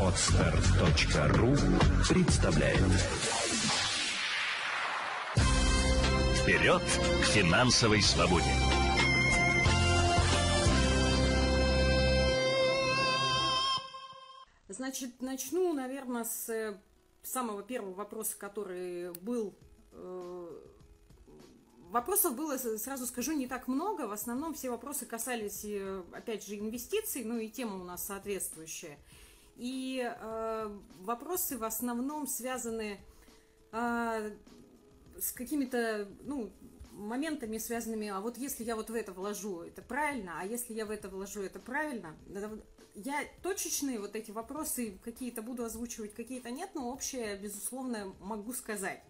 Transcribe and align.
Отстар.ру 0.00 1.54
представляет 2.08 2.80
Вперед 6.42 6.82
к 6.82 7.24
финансовой 7.26 8.02
свободе! 8.02 8.50
Значит, 14.68 15.22
начну, 15.22 15.72
наверное, 15.72 16.24
с 16.24 16.48
э, 16.48 16.76
самого 17.22 17.62
первого 17.62 17.94
вопроса, 17.94 18.36
который 18.38 19.12
был 19.20 19.54
э, 19.92 20.62
Вопросов 21.92 22.34
было, 22.34 22.56
сразу 22.56 23.04
скажу, 23.06 23.32
не 23.32 23.46
так 23.46 23.68
много. 23.68 24.06
В 24.06 24.12
основном 24.12 24.54
все 24.54 24.70
вопросы 24.70 25.04
касались, 25.04 25.60
э, 25.62 26.02
опять 26.12 26.42
же, 26.42 26.58
инвестиций, 26.58 27.22
ну 27.22 27.36
и 27.36 27.50
тема 27.50 27.78
у 27.78 27.84
нас 27.84 28.06
соответствующая. 28.06 28.98
И 29.56 30.02
э, 30.02 30.78
вопросы 31.00 31.58
в 31.58 31.64
основном 31.64 32.26
связаны 32.26 32.98
э, 33.72 34.32
с 35.20 35.32
какими-то, 35.32 36.08
ну, 36.22 36.50
моментами 36.92 37.58
связанными, 37.58 38.08
а 38.08 38.22
вот 38.22 38.38
если 38.38 38.64
я 38.64 38.74
вот 38.74 38.88
в 38.88 38.94
это 38.94 39.12
вложу, 39.12 39.60
это 39.60 39.82
правильно, 39.82 40.40
а 40.40 40.46
если 40.46 40.72
я 40.72 40.86
в 40.86 40.90
это 40.90 41.10
вложу, 41.10 41.42
это 41.42 41.58
правильно. 41.58 42.16
Я 42.94 43.22
точечные 43.42 44.00
вот 44.00 44.16
эти 44.16 44.30
вопросы 44.30 44.98
какие-то 45.04 45.42
буду 45.42 45.62
озвучивать, 45.62 46.14
какие-то 46.14 46.50
нет, 46.50 46.70
но 46.72 46.90
общее, 46.90 47.36
безусловно, 47.36 48.14
могу 48.18 48.54
сказать. 48.54 49.02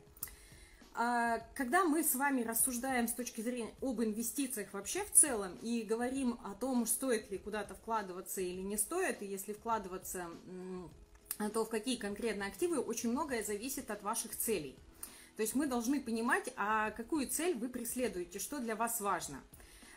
А, 0.94 1.38
когда 1.54 1.84
мы 1.84 2.02
с 2.02 2.14
вами 2.14 2.42
рассуждаем 2.42 3.08
с 3.08 3.12
точки 3.12 3.40
зрения 3.40 3.74
об 3.80 4.02
инвестициях 4.02 4.72
вообще 4.72 5.04
в 5.04 5.12
целом 5.12 5.56
и 5.62 5.82
говорим 5.82 6.38
о 6.44 6.54
том, 6.54 6.86
стоит 6.86 7.30
ли 7.30 7.38
куда-то 7.38 7.74
вкладываться 7.74 8.40
или 8.40 8.60
не 8.60 8.76
стоит, 8.76 9.22
и 9.22 9.26
если 9.26 9.54
вкладываться, 9.54 10.26
то 11.54 11.64
в 11.64 11.70
какие 11.70 11.96
конкретные 11.96 12.48
активы, 12.48 12.78
очень 12.78 13.10
многое 13.10 13.42
зависит 13.42 13.90
от 13.90 14.02
ваших 14.02 14.36
целей. 14.36 14.76
То 15.36 15.42
есть 15.42 15.54
мы 15.54 15.66
должны 15.66 16.00
понимать, 16.00 16.52
а 16.56 16.90
какую 16.90 17.26
цель 17.26 17.56
вы 17.56 17.70
преследуете, 17.70 18.38
что 18.38 18.58
для 18.58 18.76
вас 18.76 19.00
важно. 19.00 19.40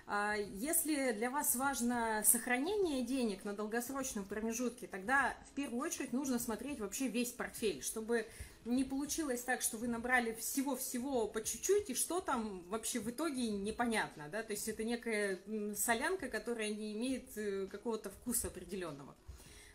А, 0.08 0.36
если 0.36 1.11
для 1.11 1.30
вас 1.30 1.55
важно 1.55 2.23
сохранение 2.25 3.03
денег 3.03 3.44
на 3.44 3.53
долгосрочном 3.53 4.23
промежутке, 4.23 4.88
тогда 4.88 5.36
в 5.52 5.55
первую 5.55 5.81
очередь 5.81 6.14
нужно 6.14 6.39
смотреть 6.39 6.80
вообще 6.80 7.09
весь 7.09 7.31
портфель, 7.31 7.81
чтобы 7.81 8.27
не 8.66 8.83
получилось 8.83 9.41
так, 9.41 9.61
что 9.61 9.77
вы 9.77 9.88
набрали 9.88 10.33
всего-всего 10.33 11.27
по 11.27 11.41
чуть-чуть, 11.41 11.91
и 11.91 11.95
что 11.95 12.19
там 12.19 12.63
вообще 12.69 12.99
в 12.99 13.09
итоге 13.09 13.49
непонятно, 13.49 14.27
да, 14.30 14.44
то 14.44 14.52
есть 14.52 14.67
это 14.67 14.83
некая 14.83 15.39
солянка, 15.75 16.27
которая 16.27 16.69
не 16.69 16.93
имеет 16.93 17.38
э, 17.38 17.67
какого-то 17.67 18.09
вкуса 18.09 18.47
определенного. 18.47 19.16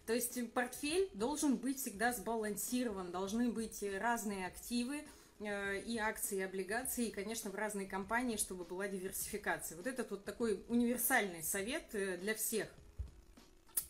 То 0.06 0.14
есть 0.14 0.52
портфель 0.52 1.08
должен 1.14 1.56
быть 1.56 1.78
всегда 1.78 2.12
сбалансирован, 2.12 3.12
должны 3.12 3.50
быть 3.50 3.82
разные 4.00 4.46
активы, 4.46 5.04
э, 5.38 5.80
и 5.82 5.98
акции, 5.98 6.38
и 6.38 6.42
облигации, 6.42 7.06
и, 7.06 7.12
конечно, 7.12 7.50
в 7.50 7.54
разные 7.54 7.86
компании, 7.86 8.36
чтобы 8.36 8.64
была 8.64 8.88
диверсификация. 8.88 9.76
Вот 9.76 9.86
этот 9.86 10.10
вот 10.10 10.24
такой 10.24 10.64
универсальный 10.68 11.44
совет 11.44 11.94
э, 11.94 12.16
для 12.16 12.34
всех. 12.34 12.68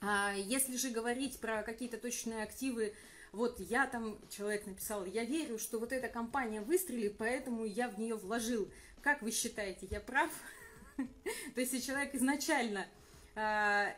А 0.02 0.34
если 0.34 0.76
же 0.76 0.90
говорить 0.90 1.40
про 1.40 1.62
какие-то 1.62 1.96
точные 1.96 2.42
активы, 2.42 2.94
вот 3.33 3.61
я 3.61 3.86
там, 3.86 4.19
человек 4.28 4.67
написал, 4.67 5.05
я 5.05 5.25
верю, 5.25 5.59
что 5.59 5.78
вот 5.78 5.92
эта 5.92 6.09
компания 6.09 6.61
выстрелит, 6.61 7.17
поэтому 7.19 7.64
я 7.64 7.89
в 7.89 7.98
нее 7.98 8.17
вложил. 8.17 8.70
Как 9.03 9.23
вы 9.23 9.31
считаете, 9.31 9.86
я 9.91 10.00
прав? 10.00 10.31
То 10.97 11.61
есть, 11.61 11.73
если 11.73 11.78
человек 11.78 12.14
изначально 12.14 12.86
а, 13.34 13.95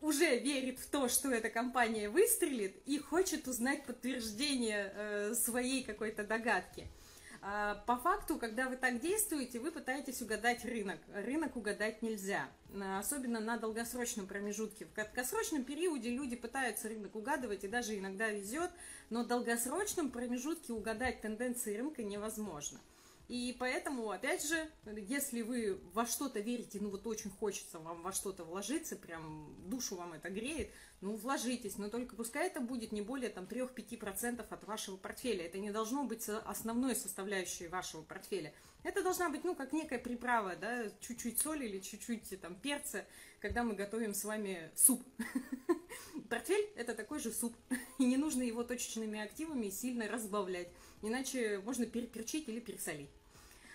уже 0.00 0.38
верит 0.38 0.78
в 0.78 0.86
то, 0.90 1.08
что 1.08 1.30
эта 1.30 1.50
компания 1.50 2.08
выстрелит 2.08 2.76
и 2.86 2.98
хочет 2.98 3.46
узнать 3.46 3.84
подтверждение 3.84 4.92
э, 4.94 5.34
своей 5.34 5.84
какой-то 5.84 6.24
догадки– 6.24 6.88
по 7.40 7.96
факту, 7.96 8.38
когда 8.38 8.68
вы 8.68 8.76
так 8.76 9.00
действуете, 9.00 9.58
вы 9.58 9.70
пытаетесь 9.72 10.22
угадать 10.22 10.64
рынок. 10.64 10.98
Рынок 11.14 11.56
угадать 11.56 12.02
нельзя, 12.02 12.48
а, 12.74 12.98
особенно 12.98 13.40
на 13.40 13.56
долгосрочном 13.56 14.26
промежутке. 14.26 14.84
В 14.84 14.92
краткосрочном 14.92 15.64
периоде 15.64 16.10
люди 16.10 16.36
пытаются 16.36 16.88
рынок 16.88 17.14
угадывать 17.14 17.64
и 17.64 17.68
даже 17.68 17.98
иногда 17.98 18.30
везет, 18.30 18.70
но 19.10 19.24
в 19.24 19.26
долгосрочном 19.26 20.10
промежутке 20.10 20.72
угадать 20.72 21.20
тенденции 21.20 21.76
рынка 21.76 22.02
невозможно. 22.02 22.80
И 23.28 23.56
поэтому, 23.58 24.10
опять 24.10 24.46
же, 24.46 24.70
если 24.84 25.42
вы 25.42 25.80
во 25.92 26.06
что-то 26.06 26.38
верите, 26.38 26.78
ну 26.80 26.90
вот 26.90 27.06
очень 27.08 27.30
хочется 27.30 27.80
вам 27.80 28.02
во 28.02 28.12
что-то 28.12 28.44
вложиться, 28.44 28.94
прям 28.94 29.52
душу 29.68 29.96
вам 29.96 30.12
это 30.12 30.30
греет, 30.30 30.70
ну 31.00 31.14
вложитесь, 31.16 31.78
но 31.78 31.88
только 31.88 32.16
пускай 32.16 32.46
это 32.46 32.60
будет 32.60 32.92
не 32.92 33.02
более 33.02 33.30
там 33.30 33.44
3-5% 33.44 34.46
от 34.48 34.64
вашего 34.64 34.96
портфеля. 34.96 35.44
Это 35.44 35.58
не 35.58 35.70
должно 35.70 36.04
быть 36.04 36.28
основной 36.28 36.96
составляющей 36.96 37.68
вашего 37.68 38.02
портфеля. 38.02 38.52
Это 38.82 39.02
должна 39.02 39.28
быть, 39.28 39.44
ну, 39.44 39.54
как 39.54 39.72
некая 39.72 39.98
приправа, 39.98 40.56
да, 40.56 40.90
чуть-чуть 41.00 41.40
соли 41.40 41.66
или 41.66 41.80
чуть-чуть 41.80 42.40
там 42.40 42.54
перца, 42.54 43.04
когда 43.40 43.62
мы 43.62 43.74
готовим 43.74 44.14
с 44.14 44.24
вами 44.24 44.70
суп. 44.74 45.02
Портфель– 46.30 46.70
это 46.76 46.94
такой 46.94 47.20
же 47.20 47.32
суп, 47.32 47.54
и 47.98 48.04
не 48.04 48.16
нужно 48.16 48.42
его 48.42 48.64
точечными 48.64 49.20
активами 49.20 49.70
сильно 49.70 50.08
разбавлять, 50.08 50.68
иначе 51.02 51.58
можно 51.64 51.86
переперчить 51.86 52.48
или 52.48 52.60
пересолить. 52.60 53.10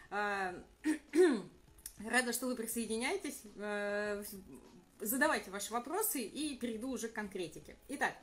А, 0.09 0.55
рада, 2.09 2.33
что 2.33 2.47
вы 2.47 2.55
присоединяетесь. 2.55 3.43
Задавайте 5.01 5.49
ваши 5.49 5.73
вопросы 5.73 6.21
и 6.21 6.55
перейду 6.55 6.89
уже 6.89 7.07
к 7.07 7.13
конкретике. 7.13 7.75
Итак, 7.87 8.13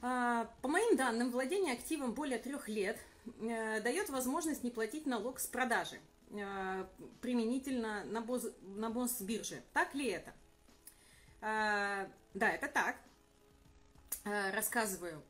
а, 0.00 0.50
по 0.62 0.68
моим 0.68 0.96
данным, 0.96 1.30
владение 1.30 1.74
активом 1.74 2.14
более 2.14 2.38
трех 2.38 2.66
лет 2.66 2.98
э, 3.40 3.82
дает 3.82 4.08
возможность 4.08 4.64
не 4.64 4.70
платить 4.70 5.04
налог 5.04 5.38
с 5.38 5.46
продажи 5.46 6.00
э, 6.30 6.86
применительно 7.20 8.04
на, 8.04 8.22
боз, 8.22 8.46
на 8.62 8.90
бирже. 9.20 9.62
Так 9.74 9.94
ли 9.94 10.06
это? 10.06 10.32
Да, 11.42 12.08
это 12.34 12.68
так. 12.68 12.96
Э, 14.24 14.50
рассказываю. 14.50 15.22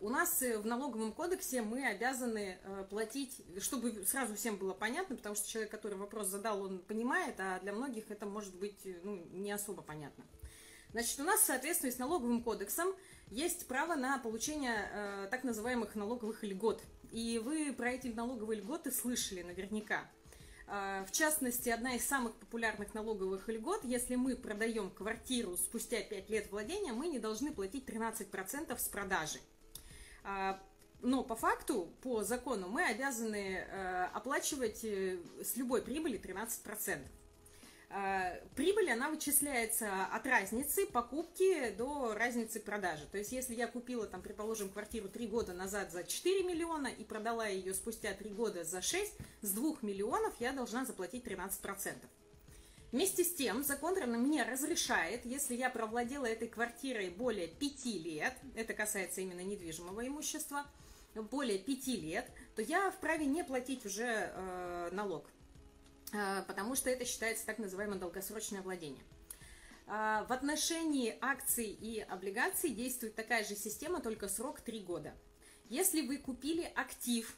У 0.00 0.08
нас 0.08 0.42
э, 0.42 0.58
в 0.58 0.66
налоговом 0.66 1.12
кодексе 1.12 1.62
мы 1.62 1.86
обязаны 1.86 2.58
э, 2.62 2.84
платить, 2.90 3.42
чтобы 3.60 4.04
сразу 4.04 4.34
всем 4.34 4.56
было 4.56 4.74
понятно, 4.74 5.16
потому 5.16 5.34
что 5.34 5.48
человек, 5.48 5.70
который 5.70 5.96
вопрос 5.96 6.26
задал, 6.26 6.62
он 6.62 6.80
понимает, 6.80 7.36
а 7.38 7.58
для 7.60 7.72
многих 7.72 8.10
это 8.10 8.26
может 8.26 8.54
быть 8.54 8.78
ну, 9.04 9.24
не 9.32 9.52
особо 9.52 9.82
понятно. 9.82 10.24
Значит, 10.92 11.20
у 11.20 11.22
нас 11.22 11.40
в 11.40 11.46
соответствии 11.46 11.90
с 11.90 11.98
налоговым 11.98 12.42
кодексом 12.42 12.94
есть 13.28 13.66
право 13.68 13.94
на 13.94 14.18
получение 14.18 14.90
э, 14.92 15.28
так 15.30 15.44
называемых 15.44 15.94
налоговых 15.94 16.42
льгот. 16.42 16.82
И 17.12 17.40
вы 17.42 17.72
про 17.72 17.92
эти 17.92 18.08
налоговые 18.08 18.60
льготы 18.60 18.90
слышали 18.90 19.42
наверняка. 19.42 20.10
А, 20.72 21.04
в 21.04 21.10
частности, 21.10 21.68
одна 21.68 21.96
из 21.96 22.06
самых 22.06 22.32
популярных 22.36 22.94
налоговых 22.94 23.48
льгот, 23.48 23.84
если 23.84 24.14
мы 24.14 24.36
продаем 24.36 24.88
квартиру 24.90 25.56
спустя 25.56 26.00
5 26.00 26.30
лет 26.30 26.48
владения, 26.52 26.92
мы 26.92 27.08
не 27.08 27.18
должны 27.18 27.52
платить 27.52 27.86
13% 27.86 28.78
с 28.78 28.88
продажи. 28.88 29.40
А, 30.22 30.62
но 31.02 31.24
по 31.24 31.34
факту, 31.34 31.92
по 32.02 32.22
закону, 32.22 32.68
мы 32.68 32.84
обязаны 32.84 33.66
э, 33.66 34.04
оплачивать 34.12 34.84
э, 34.84 35.18
с 35.42 35.56
любой 35.56 35.82
прибыли 35.82 36.20
13%. 36.20 37.00
Э, 37.90 38.40
прибыль, 38.54 38.90
она 38.90 39.10
вычисляется 39.10 40.06
от 40.06 40.24
разницы 40.24 40.86
покупки 40.86 41.70
до 41.70 42.14
разницы 42.14 42.60
продажи. 42.60 43.04
То 43.10 43.18
есть, 43.18 43.32
если 43.32 43.54
я 43.54 43.66
купила, 43.66 44.06
там, 44.06 44.22
предположим, 44.22 44.68
квартиру 44.68 45.08
3 45.08 45.26
года 45.26 45.52
назад 45.52 45.90
за 45.90 46.04
4 46.04 46.44
миллиона 46.44 46.86
и 46.86 47.02
продала 47.02 47.48
ее 47.48 47.74
спустя 47.74 48.14
3 48.14 48.30
года 48.30 48.62
за 48.62 48.80
6, 48.80 49.12
с 49.42 49.52
2 49.52 49.78
миллионов 49.82 50.34
я 50.38 50.52
должна 50.52 50.84
заплатить 50.84 51.24
13%. 51.24 51.94
Вместе 52.92 53.24
с 53.24 53.34
тем, 53.34 53.64
закон 53.64 53.94
мне 53.94 54.44
разрешает, 54.44 55.24
если 55.24 55.56
я 55.56 55.68
провладела 55.68 56.26
этой 56.26 56.48
квартирой 56.48 57.10
более 57.10 57.48
5 57.48 57.84
лет, 57.86 58.34
это 58.54 58.72
касается 58.72 59.20
именно 59.20 59.40
недвижимого 59.40 60.06
имущества, 60.06 60.64
более 61.14 61.58
5 61.58 61.86
лет, 61.88 62.30
то 62.54 62.62
я 62.62 62.90
вправе 62.92 63.26
не 63.26 63.42
платить 63.42 63.84
уже 63.84 64.04
э, 64.32 64.90
налог. 64.92 65.28
А, 66.12 66.42
потому 66.42 66.74
что 66.74 66.90
это 66.90 67.04
считается 67.04 67.46
так 67.46 67.58
называемое 67.58 67.98
долгосрочное 67.98 68.62
владение. 68.62 69.02
А, 69.86 70.24
в 70.24 70.32
отношении 70.32 71.16
акций 71.20 71.66
и 71.66 72.00
облигаций 72.00 72.70
действует 72.70 73.14
такая 73.14 73.44
же 73.44 73.54
система, 73.54 74.00
только 74.00 74.28
срок 74.28 74.60
3 74.60 74.80
года. 74.80 75.14
Если 75.68 76.00
вы 76.00 76.18
купили 76.18 76.70
актив 76.74 77.36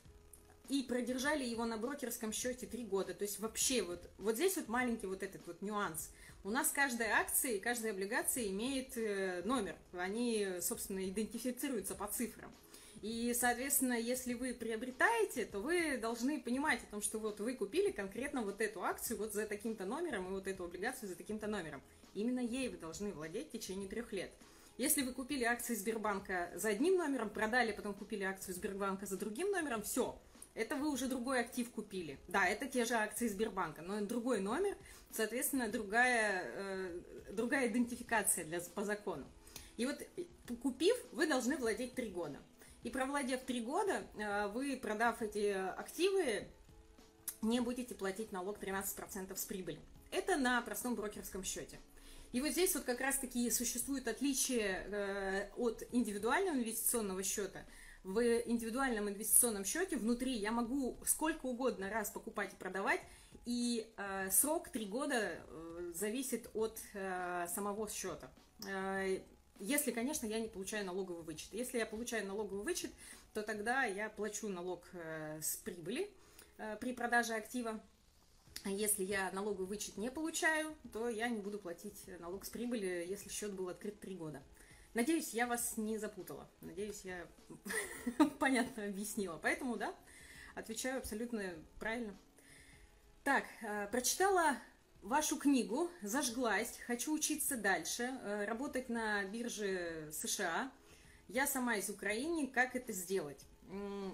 и 0.69 0.83
продержали 0.83 1.45
его 1.45 1.67
на 1.67 1.77
брокерском 1.77 2.33
счете 2.33 2.67
3 2.67 2.85
года, 2.85 3.15
то 3.15 3.25
есть 3.25 3.39
вообще 3.41 3.83
вот, 3.83 4.11
вот 4.19 4.37
здесь 4.37 4.57
вот 4.57 4.69
маленький 4.69 5.07
вот 5.07 5.23
этот 5.23 5.47
вот 5.47 5.61
нюанс. 5.61 6.11
У 6.45 6.51
нас 6.51 6.71
каждая 6.71 7.15
акция 7.17 7.53
и 7.53 7.61
каждая 7.61 7.93
облигация 7.93 8.49
имеет 8.49 8.97
э, 8.97 9.43
номер, 9.45 9.77
они, 9.93 10.49
собственно, 10.61 11.09
идентифицируются 11.09 11.95
по 11.95 12.07
цифрам. 12.07 12.51
И, 13.02 13.34
соответственно, 13.34 13.94
если 13.94 14.32
вы 14.32 14.54
приобретаете, 14.54 15.44
то 15.44 15.58
вы 15.58 15.99
должны 15.99 16.40
понимать 16.40 16.84
о 16.84 16.87
том, 16.87 17.02
что 17.02 17.19
вот 17.19 17.40
вы 17.40 17.54
купили 17.54 17.90
конкретно 17.90 18.43
вот 18.43 18.60
эту 18.60 18.84
акцию 18.84 19.19
вот 19.19 19.32
за 19.32 19.44
таким-то 19.44 19.84
номером 19.84 20.28
и 20.28 20.31
вот 20.31 20.46
эту 20.46 20.64
облигацию 20.64 21.08
за 21.08 21.16
таким-то 21.16 21.49
номером. 21.49 21.82
Именно 22.14 22.38
ей 22.38 22.69
вы 22.69 22.76
должны 22.76 23.12
владеть 23.12 23.49
в 23.49 23.50
течение 23.50 23.88
трех 23.88 24.12
лет. 24.12 24.31
Если 24.78 25.02
вы 25.02 25.12
купили 25.12 25.43
акции 25.43 25.75
Сбербанка 25.75 26.52
за 26.54 26.69
одним 26.69 26.96
номером, 26.96 27.28
продали, 27.28 27.72
потом 27.72 27.93
купили 27.93 28.22
акцию 28.22 28.54
Сбербанка 28.54 29.04
за 29.04 29.16
другим 29.16 29.50
номером, 29.50 29.82
все, 29.82 30.16
это 30.54 30.76
вы 30.76 30.88
уже 30.88 31.08
другой 31.08 31.40
актив 31.40 31.69
купили. 31.70 32.20
Да, 32.28 32.46
это 32.46 32.66
те 32.66 32.84
же 32.84 32.94
акции 32.94 33.26
Сбербанка, 33.26 33.82
но 33.82 34.00
другой 34.02 34.40
номер, 34.40 34.76
соответственно, 35.10 35.69
другая, 35.69 36.44
э, 36.54 37.00
другая 37.32 37.66
идентификация 37.66 38.44
для, 38.44 38.60
по 38.60 38.84
закону. 38.84 39.26
И 39.76 39.87
вот 39.87 40.00
купив, 40.62 40.96
вы 41.10 41.26
должны 41.26 41.56
владеть 41.56 41.94
три 41.94 42.08
года. 42.08 42.38
И 42.82 42.90
провладев 42.90 43.43
три 43.43 43.61
года, 43.61 44.02
э, 44.17 44.49
вы, 44.49 44.76
продав 44.76 45.23
эти 45.23 45.52
активы, 45.52 46.49
не 47.40 47.61
будете 47.61 47.94
платить 47.94 48.32
налог 48.32 48.58
13% 48.58 49.37
с 49.37 49.44
прибыли. 49.44 49.81
Это 50.11 50.37
на 50.37 50.61
простом 50.62 50.94
брокерском 50.94 51.44
счете. 51.44 51.79
И 52.32 52.40
вот 52.40 52.50
здесь 52.50 52.75
вот 52.75 52.84
как 52.84 53.00
раз-таки 53.00 53.50
существует 53.50 54.08
отличие 54.08 54.84
э, 54.87 55.50
от 55.56 55.84
индивидуального 55.93 56.56
инвестиционного 56.56 57.23
счета. 57.23 57.64
В 58.02 58.20
индивидуальном 58.20 59.08
инвестиционном 59.08 59.64
счете 59.64 59.96
внутри 59.96 60.32
я 60.32 60.50
могу 60.50 60.99
сколько 61.06 61.46
угодно 61.46 61.88
раз 61.88 62.11
покупать 62.11 62.52
и 62.52 62.56
продавать, 62.56 63.00
и 63.44 63.93
э, 63.96 64.31
срок 64.31 64.70
3 64.70 64.87
года 64.87 65.38
зависит 65.94 66.50
от 66.55 66.81
самого 67.49 67.88
счета. 67.88 68.32
Если, 69.62 69.93
конечно, 69.93 70.26
я 70.26 70.41
не 70.41 70.49
получаю 70.49 70.85
налоговый 70.85 71.23
вычет. 71.23 71.53
Если 71.53 71.79
я 71.79 71.87
получаю 71.87 72.26
налоговый 72.26 72.64
вычет, 72.64 72.91
то 73.32 73.44
тогда 73.44 73.85
я 73.85 74.11
плачу 74.11 74.49
налог 74.49 74.82
э, 74.93 75.41
с 75.41 75.56
прибыли 75.59 76.11
э, 76.59 76.76
при 76.81 76.93
продаже 76.93 77.35
актива. 77.35 77.81
А 78.64 78.70
если 78.70 79.05
я 79.05 79.31
налоговый 79.31 79.69
вычет 79.69 79.97
не 79.97 80.11
получаю, 80.11 80.75
то 80.93 81.09
я 81.09 81.29
не 81.29 81.38
буду 81.38 81.61
платить 81.61 82.09
налог 82.19 82.44
с 82.44 82.50
прибыли, 82.50 83.06
если 83.09 83.29
счет 83.29 83.53
был 83.53 83.69
открыт 83.69 84.00
3 84.00 84.17
года. 84.17 84.43
Надеюсь, 84.94 85.32
я 85.32 85.47
вас 85.47 85.76
не 85.76 85.97
запутала. 85.97 86.50
Надеюсь, 86.61 87.03
я 87.05 87.25
понятно 88.41 88.87
объяснила. 88.87 89.38
Поэтому, 89.41 89.76
да, 89.76 89.94
отвечаю 90.56 90.99
абсолютно 90.99 91.55
правильно. 91.79 92.17
Так, 93.23 93.44
э, 93.62 93.87
прочитала 93.93 94.56
вашу 95.02 95.37
книгу, 95.37 95.90
зажглась, 96.02 96.78
хочу 96.87 97.12
учиться 97.12 97.56
дальше, 97.56 98.04
э, 98.04 98.44
работать 98.46 98.88
на 98.88 99.25
бирже 99.25 100.10
США. 100.12 100.72
Я 101.28 101.46
сама 101.46 101.76
из 101.76 101.90
Украины, 101.90 102.46
как 102.46 102.76
это 102.76 102.93
сделать? 102.93 103.44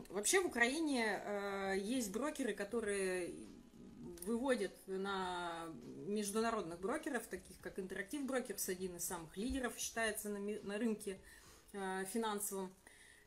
Вообще 0.08 0.40
в 0.40 0.46
Украине 0.46 1.20
э, 1.25 1.75
есть 1.81 2.12
брокеры, 2.12 2.55
которые 2.55 3.35
выводят 4.25 4.73
на 4.87 5.67
международных 6.06 6.81
брокеров, 6.81 7.26
таких 7.26 7.58
как 7.61 7.79
Интерактив 7.79 8.25
Брокерс, 8.25 8.69
один 8.69 8.96
из 8.96 9.05
самых 9.05 9.37
лидеров 9.37 9.76
считается 9.76 10.29
на, 10.29 10.79
рынке 10.79 11.19
э, 11.73 12.05
финансовом, 12.12 12.73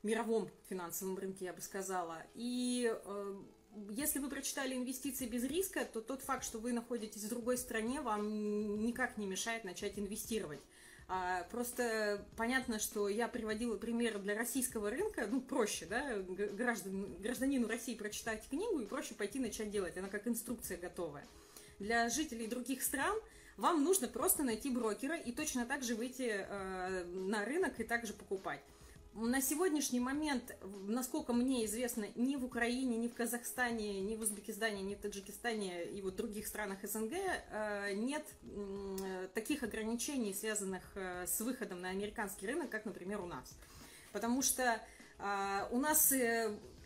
мировом 0.03 0.49
финансовом 0.69 1.17
рынке, 1.17 1.45
я 1.45 1.53
бы 1.53 1.61
сказала. 1.61 2.23
И 2.33 2.93
если 3.89 4.19
вы 4.19 4.29
прочитали 4.29 4.75
инвестиции 4.75 5.25
без 5.25 5.43
риска, 5.43 5.85
то 5.85 6.01
тот 6.01 6.21
факт, 6.21 6.43
что 6.43 6.59
вы 6.59 6.73
находитесь 6.73 7.23
в 7.23 7.29
другой 7.29 7.57
стране, 7.57 8.01
вам 8.01 8.83
никак 8.83 9.17
не 9.17 9.27
мешает 9.27 9.63
начать 9.63 9.97
инвестировать. 9.97 10.59
А, 11.07 11.43
просто 11.51 12.25
понятно, 12.37 12.79
что 12.79 13.09
я 13.09 13.27
приводила 13.27 13.75
пример 13.75 14.19
для 14.19 14.35
российского 14.35 14.89
рынка, 14.89 15.27
ну, 15.29 15.41
проще, 15.41 15.85
да, 15.85 16.17
граждан, 16.19 17.17
гражданину 17.19 17.67
России 17.67 17.95
прочитать 17.95 18.47
книгу 18.47 18.79
и 18.79 18.85
проще 18.85 19.13
пойти 19.13 19.39
начать 19.39 19.71
делать, 19.71 19.97
она 19.97 20.07
как 20.07 20.27
инструкция 20.27 20.77
готовая. 20.77 21.25
Для 21.79 22.07
жителей 22.09 22.47
других 22.47 22.81
стран 22.81 23.17
вам 23.57 23.83
нужно 23.83 24.07
просто 24.07 24.43
найти 24.43 24.69
брокера 24.69 25.17
и 25.17 25.33
точно 25.33 25.65
так 25.65 25.83
же 25.83 25.95
выйти 25.95 26.29
э, 26.29 27.03
на 27.03 27.43
рынок 27.43 27.79
и 27.79 27.83
также 27.83 28.13
покупать 28.13 28.61
на 29.13 29.41
сегодняшний 29.41 29.99
момент, 29.99 30.55
насколько 30.87 31.33
мне 31.33 31.65
известно, 31.65 32.07
ни 32.15 32.35
в 32.37 32.45
Украине, 32.45 32.97
ни 32.97 33.07
в 33.07 33.13
Казахстане, 33.13 33.99
ни 33.99 34.15
в 34.15 34.21
Узбекистане, 34.21 34.81
ни 34.81 34.95
в 34.95 34.99
Таджикистане 34.99 35.85
и 35.85 36.01
вот 36.01 36.15
других 36.15 36.47
странах 36.47 36.79
СНГ 36.83 37.13
э, 37.13 37.93
нет 37.93 38.25
таких 39.33 39.63
ограничений, 39.63 40.33
связанных 40.33 40.83
э, 40.95 41.25
с 41.27 41.41
выходом 41.41 41.81
на 41.81 41.89
американский 41.89 42.47
рынок, 42.47 42.69
как, 42.69 42.85
например, 42.85 43.21
у 43.21 43.25
нас. 43.25 43.51
Потому 44.13 44.41
что 44.41 44.81
э, 45.19 45.67
у 45.71 45.79
нас 45.79 46.13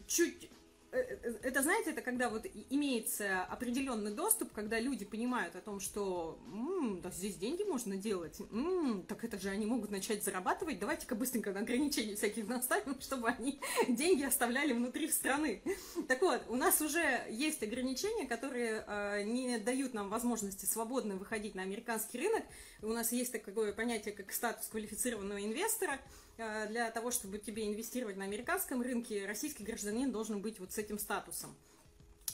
чуть 0.07 0.50
это, 0.96 1.62
знаете, 1.62 1.92
это 1.92 2.02
когда 2.02 2.30
вот 2.30 2.46
имеется 2.70 3.44
определенный 3.44 4.12
доступ, 4.12 4.52
когда 4.54 4.80
люди 4.80 5.06
понимают 5.06 5.56
о 5.56 5.62
том, 5.62 5.80
что 5.80 6.40
м-м, 6.48 7.02
да 7.02 7.10
здесь 7.12 7.36
деньги 7.36 7.64
можно 7.64 7.98
делать, 7.98 8.40
м-м, 8.40 9.04
так 9.04 9.24
это 9.24 9.40
же 9.40 9.50
они 9.50 9.66
могут 9.66 9.92
начать 9.92 10.24
зарабатывать, 10.24 10.80
давайте-ка 10.80 11.16
быстренько 11.16 11.52
на 11.52 11.62
ограничения 11.62 12.16
всяких 12.16 12.48
наставим, 12.48 13.00
чтобы 13.02 13.30
они 13.30 13.60
деньги 13.88 14.24
оставляли 14.24 14.74
внутри 14.74 15.10
страны. 15.12 15.62
Так 16.08 16.22
вот, 16.22 16.42
у 16.50 16.56
нас 16.56 16.82
уже 16.82 17.26
есть 17.30 17.62
ограничения, 17.64 18.28
которые 18.28 18.84
э, 18.88 19.24
не 19.24 19.58
дают 19.60 19.94
нам 19.94 20.10
возможности 20.10 20.66
свободно 20.66 21.16
выходить 21.16 21.56
на 21.56 21.64
американский 21.64 22.20
рынок. 22.20 22.44
У 22.82 22.88
нас 22.88 23.12
есть 23.12 23.32
такое 23.32 23.74
понятие, 23.74 24.14
как 24.14 24.32
статус 24.32 24.68
квалифицированного 24.68 25.44
инвестора– 25.44 26.00
Э, 26.25 26.25
для 26.38 26.92
того, 26.92 27.12
чтобы 27.12 27.38
тебе 27.38 27.68
инвестировать 27.68 28.18
на 28.18 28.26
американском 28.26 28.82
рынке, 28.82 29.26
российский 29.26 29.64
гражданин 29.64 30.12
должен 30.12 30.42
быть 30.42 30.60
вот 30.60 30.74
с 30.74 30.78
этим 30.78 31.00
статусом. 31.00 31.56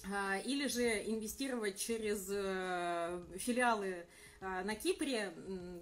Э, 0.06 0.42
или 0.44 0.68
же 0.68 0.84
инвестировать 0.84 1.80
через 1.80 2.28
э, 2.30 3.24
филиалы 3.38 4.06
на 4.40 4.74
Кипре 4.74 5.32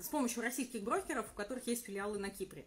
с 0.01 0.09
помощью 0.09 0.43
российских 0.43 0.83
брокеров, 0.83 1.31
у 1.31 1.33
которых 1.33 1.65
есть 1.67 1.85
филиалы 1.85 2.19
на 2.19 2.29
Кипре. 2.29 2.65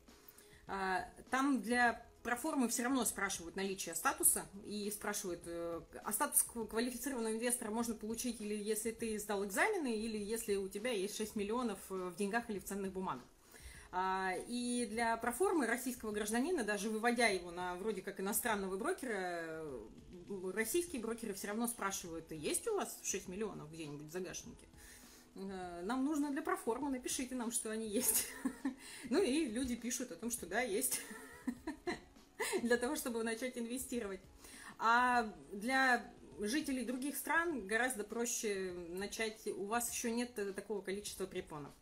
Там 1.31 1.61
для 1.61 2.03
проформы 2.23 2.69
все 2.69 2.85
равно 2.85 3.05
спрашивают 3.05 3.57
наличие 3.57 3.95
статуса 3.95 4.47
и 4.65 4.91
спрашивают, 4.91 5.47
а 5.47 6.13
статус 6.13 6.45
квалифицированного 6.45 7.35
инвестора 7.35 7.71
можно 7.71 7.95
получить 7.95 8.41
или 8.41 8.55
если 8.55 8.91
ты 8.91 9.19
сдал 9.19 9.45
экзамены, 9.45 9.95
или 9.95 10.17
если 10.17 10.57
у 10.57 10.69
тебя 10.69 10.93
есть 10.93 11.17
6 11.17 11.37
миллионов 11.37 11.79
в 11.89 12.15
деньгах 12.17 12.49
или 12.49 12.59
в 12.59 12.65
ценных 12.65 12.93
бумагах. 12.93 13.27
А, 13.95 14.33
и 14.49 14.87
для 14.91 15.19
проформы 15.19 15.67
российского 15.67 16.13
гражданина, 16.13 16.65
даже 16.65 16.89
выводя 16.89 17.27
его 17.27 17.51
на 17.51 17.77
вроде 17.77 18.01
как 18.01 18.21
иностранного 18.21 18.79
брокера, 18.79 19.63
российские 20.55 21.03
брокеры 21.03 21.35
все 21.35 21.49
равно 21.49 21.67
спрашивают, 21.67 22.33
есть 22.33 22.67
у 22.69 22.75
вас 22.75 22.99
6 23.03 23.29
миллионов 23.29 23.71
где-нибудь 23.71 24.07
в 24.07 24.11
загашнике? 24.11 24.67
Э, 25.35 25.83
нам 25.85 26.07
нужно 26.07 26.31
для 26.31 26.41
проформы, 26.41 26.91
напишите 26.91 27.35
нам, 27.35 27.53
что 27.53 27.71
они 27.71 27.87
есть. 27.87 28.29
Ну 29.11 29.23
и 29.23 29.45
люди 29.45 29.77
пишут 29.77 30.11
о 30.11 30.17
том, 30.17 30.31
что 30.31 30.47
да, 30.47 30.61
есть. 30.61 31.01
Для 32.63 32.77
того, 32.77 32.97
чтобы 32.97 33.23
начать 33.23 33.57
инвестировать. 33.57 34.21
А 34.79 35.33
для 35.53 36.05
жителей 36.41 36.85
других 36.85 37.17
стран 37.17 37.67
гораздо 37.67 38.05
проще 38.05 38.73
начать. 38.89 39.47
У 39.47 39.65
вас 39.67 39.93
еще 39.93 40.11
нет 40.11 40.35
такого 40.57 40.81
количества 40.81 41.27
препонов. 41.27 41.73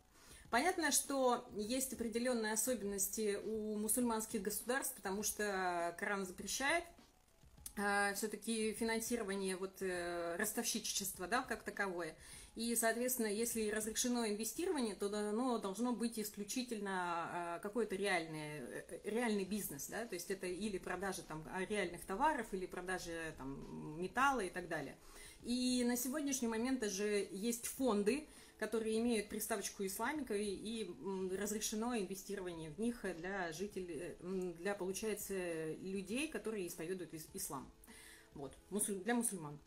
Понятно, 0.51 0.91
что 0.91 1.49
есть 1.55 1.93
определенные 1.93 2.51
особенности 2.51 3.39
у 3.45 3.77
мусульманских 3.77 4.41
государств, 4.41 4.93
потому 4.95 5.23
что 5.23 5.95
Коран 5.97 6.25
запрещает 6.25 6.83
э, 7.77 8.13
все-таки 8.15 8.73
финансирование 8.73 9.55
вот 9.55 9.81
э, 9.81 10.35
ростовщичества, 10.35 11.27
да, 11.27 11.43
как 11.43 11.63
таковое. 11.63 12.17
И, 12.55 12.75
соответственно, 12.75 13.27
если 13.27 13.69
разрешено 13.69 14.27
инвестирование, 14.27 14.93
то 14.93 15.05
оно 15.05 15.57
должно 15.57 15.93
быть 15.93 16.19
исключительно 16.19 17.29
э, 17.55 17.59
какой-то 17.61 17.95
реальный, 17.95 18.83
реальный 19.05 19.45
бизнес, 19.45 19.87
да, 19.87 20.05
то 20.05 20.15
есть 20.15 20.31
это 20.31 20.47
или 20.47 20.77
продажа 20.77 21.21
там 21.21 21.47
реальных 21.69 22.03
товаров, 22.03 22.47
или 22.51 22.65
продажа 22.65 23.33
там 23.37 23.97
металла 24.01 24.41
и 24.41 24.49
так 24.49 24.67
далее. 24.67 24.97
И 25.43 25.85
на 25.85 25.95
сегодняшний 25.95 26.49
момент 26.49 26.81
даже 26.81 27.25
есть 27.31 27.67
фонды, 27.67 28.27
которые 28.61 28.99
имеют 28.99 29.27
приставочку 29.27 29.83
исламика 29.83 30.35
и, 30.35 30.45
и 30.45 31.35
разрешено 31.35 31.97
инвестирование 31.97 32.69
в 32.69 32.77
них 32.77 33.03
для 33.17 33.51
жителей, 33.53 34.15
для, 34.59 34.75
получается, 34.75 35.33
людей, 35.81 36.27
которые 36.27 36.67
исповедуют 36.67 37.11
ислам. 37.33 37.67
Вот, 38.35 38.55
для 39.03 39.15
мусульман. 39.15 39.57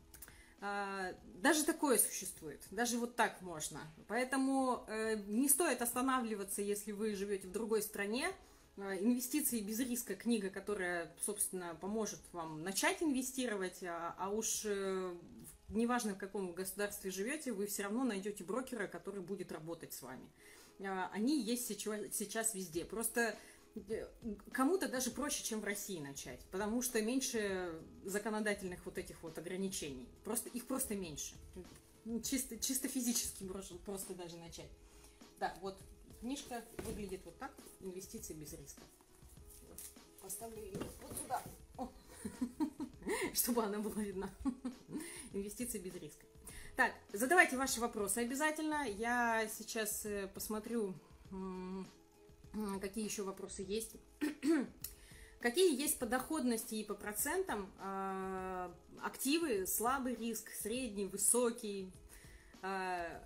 А, 0.61 1.13
даже 1.43 1.65
такое 1.65 1.99
существует, 1.99 2.63
даже 2.71 2.97
вот 2.99 3.17
так 3.17 3.43
можно. 3.43 3.81
Поэтому 4.07 4.85
э, 4.87 5.17
не 5.27 5.49
стоит 5.49 5.83
останавливаться, 5.83 6.63
если 6.63 6.93
вы 6.93 7.17
живете 7.17 7.49
в 7.49 7.53
другой 7.53 7.83
стране. 7.83 8.31
А, 8.77 8.95
инвестиции 8.97 9.61
без 9.61 9.81
риска 9.81 10.15
книга, 10.15 10.51
которая, 10.51 11.13
собственно, 11.21 11.77
поможет 11.81 12.21
вам 12.33 12.63
начать 12.63 13.03
инвестировать, 13.03 13.83
а, 13.83 14.15
а 14.19 14.31
уж 14.31 14.63
э, 14.65 15.15
неважно 15.69 16.15
в 16.15 16.19
каком 16.19 16.53
государстве 16.53 17.11
живете, 17.11 17.53
вы 17.53 17.67
все 17.67 17.85
равно 17.85 18.05
найдете 18.05 18.45
брокера, 18.45 18.87
который 18.87 19.23
будет 19.23 19.53
работать 19.53 19.93
с 19.93 20.03
вами. 20.03 20.29
А, 20.81 21.11
они 21.13 21.41
есть 21.43 21.67
сейчас 21.67 22.55
везде. 22.55 22.85
Просто 22.85 23.37
э, 23.75 24.07
кому-то 24.53 24.89
даже 24.89 25.11
проще, 25.11 25.43
чем 25.45 25.61
в 25.61 25.65
России 25.65 25.99
начать, 25.99 26.41
потому 26.51 26.83
что 26.83 27.01
меньше 27.01 27.81
законодательных 28.05 28.85
вот 28.85 28.99
этих 28.99 29.23
вот 29.23 29.39
ограничений. 29.39 30.09
Просто, 30.25 30.49
их 30.51 30.67
просто 30.67 30.95
меньше. 30.95 31.35
Ну, 32.05 32.21
чисто, 32.21 32.59
чисто 32.59 32.89
физически 32.89 33.49
просто 33.85 34.15
даже 34.15 34.37
начать. 34.37 34.71
Да, 35.41 35.55
вот 35.63 35.79
книжка 36.21 36.65
выглядит 36.79 37.21
вот 37.25 37.39
так. 37.39 37.53
Инвестиции 37.81 38.35
без 38.35 38.53
риска. 38.53 38.83
Поставлю 40.23 40.63
ее 40.63 40.79
вот 41.03 41.17
сюда. 41.19 41.43
О. 41.77 41.91
Чтобы 43.35 43.63
она 43.63 43.79
была 43.79 44.03
видна. 44.03 44.31
Инвестиции 45.35 45.79
без 45.79 45.95
риска. 45.95 46.25
Так, 46.77 46.93
задавайте 47.13 47.57
ваши 47.57 47.81
вопросы 47.81 48.19
обязательно. 48.19 48.87
Я 48.89 49.49
сейчас 49.49 50.07
э, 50.07 50.29
посмотрю, 50.33 50.95
какие 52.81 53.05
еще 53.05 53.23
вопросы 53.23 53.63
есть. 53.63 53.97
Какие 55.41 55.79
есть 55.79 55.99
по 55.99 56.07
доходности 56.07 56.77
и 56.77 56.85
по 56.85 56.95
процентам 56.95 57.71
э, 57.79 58.71
активы, 59.03 59.67
слабый 59.67 60.15
риск, 60.15 60.49
средний, 60.49 61.05
высокий. 61.05 61.93
Э, 62.63 63.21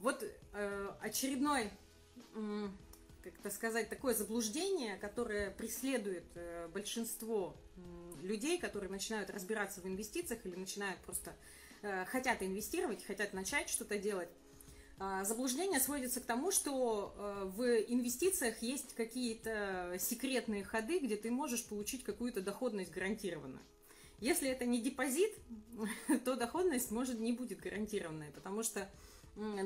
вот 0.00 0.24
э, 0.52 0.90
очередной, 1.00 1.70
э, 2.34 2.68
как-то 3.22 3.50
сказать, 3.50 3.88
такое 3.88 4.14
заблуждение, 4.14 4.96
которое 4.96 5.52
преследует 5.52 6.24
э, 6.34 6.68
большинство 6.74 7.54
людей, 8.24 8.58
которые 8.58 8.90
начинают 8.90 9.30
разбираться 9.30 9.80
в 9.80 9.86
инвестициях 9.86 10.44
или 10.44 10.56
начинают 10.56 11.00
просто 11.00 11.36
э, 11.82 12.04
хотят 12.06 12.42
инвестировать, 12.42 13.04
хотят 13.04 13.32
начать 13.32 13.68
что-то 13.68 13.98
делать. 13.98 14.30
А, 14.98 15.24
заблуждение 15.24 15.80
сводится 15.80 16.20
к 16.20 16.24
тому, 16.24 16.52
что 16.52 17.14
э, 17.16 17.44
в 17.56 17.62
инвестициях 17.62 18.62
есть 18.62 18.94
какие-то 18.94 19.96
секретные 19.98 20.64
ходы, 20.64 21.00
где 21.00 21.16
ты 21.16 21.30
можешь 21.30 21.64
получить 21.66 22.04
какую-то 22.04 22.40
доходность 22.40 22.92
гарантированно. 22.92 23.60
Если 24.20 24.48
это 24.48 24.64
не 24.64 24.80
депозит, 24.80 25.32
то 26.24 26.36
доходность 26.36 26.90
может 26.90 27.18
не 27.18 27.32
будет 27.32 27.60
гарантированной, 27.60 28.30
потому 28.30 28.62
что 28.62 28.88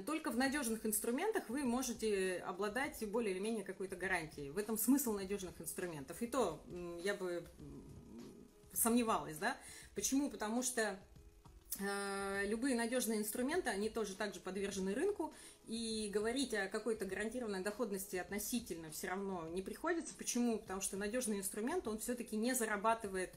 только 0.07 0.31
в 0.31 0.37
надежных 0.39 0.87
инструментах 0.87 1.51
вы 1.51 1.63
можете 1.63 2.39
обладать 2.47 3.07
более 3.07 3.33
или 3.33 3.39
менее 3.39 3.65
какой-то 3.65 3.97
гарантией. 3.97 4.51
В 4.51 4.57
этом 4.57 4.79
смысл 4.79 5.13
надежных 5.13 5.61
инструментов. 5.61 6.23
И 6.23 6.27
то 6.27 6.65
я 7.03 7.15
бы 7.15 7.47
сомневалась, 8.79 9.39
да? 9.39 9.57
Почему? 9.95 10.31
Потому 10.31 10.63
что 10.63 10.99
Э, 11.81 12.45
любые 12.47 12.75
надежные 12.75 13.19
инструменты, 13.19 13.71
они 13.71 13.89
тоже 13.89 14.15
также 14.15 14.41
подвержены 14.41 14.95
рынку, 14.95 15.33
и 15.67 16.11
говорить 16.13 16.55
о 16.55 16.67
какой-то 16.69 17.05
гарантированной 17.05 17.63
доходности 17.63 18.17
относительно 18.17 18.91
все 18.91 19.09
равно 19.09 19.47
не 19.49 19.61
приходится. 19.61 20.15
Почему? 20.15 20.59
Потому 20.59 20.81
что 20.81 20.97
надежный 20.97 21.39
инструмент, 21.39 21.87
он 21.87 21.99
все-таки 21.99 22.37
не 22.37 22.55
зарабатывает, 22.55 23.35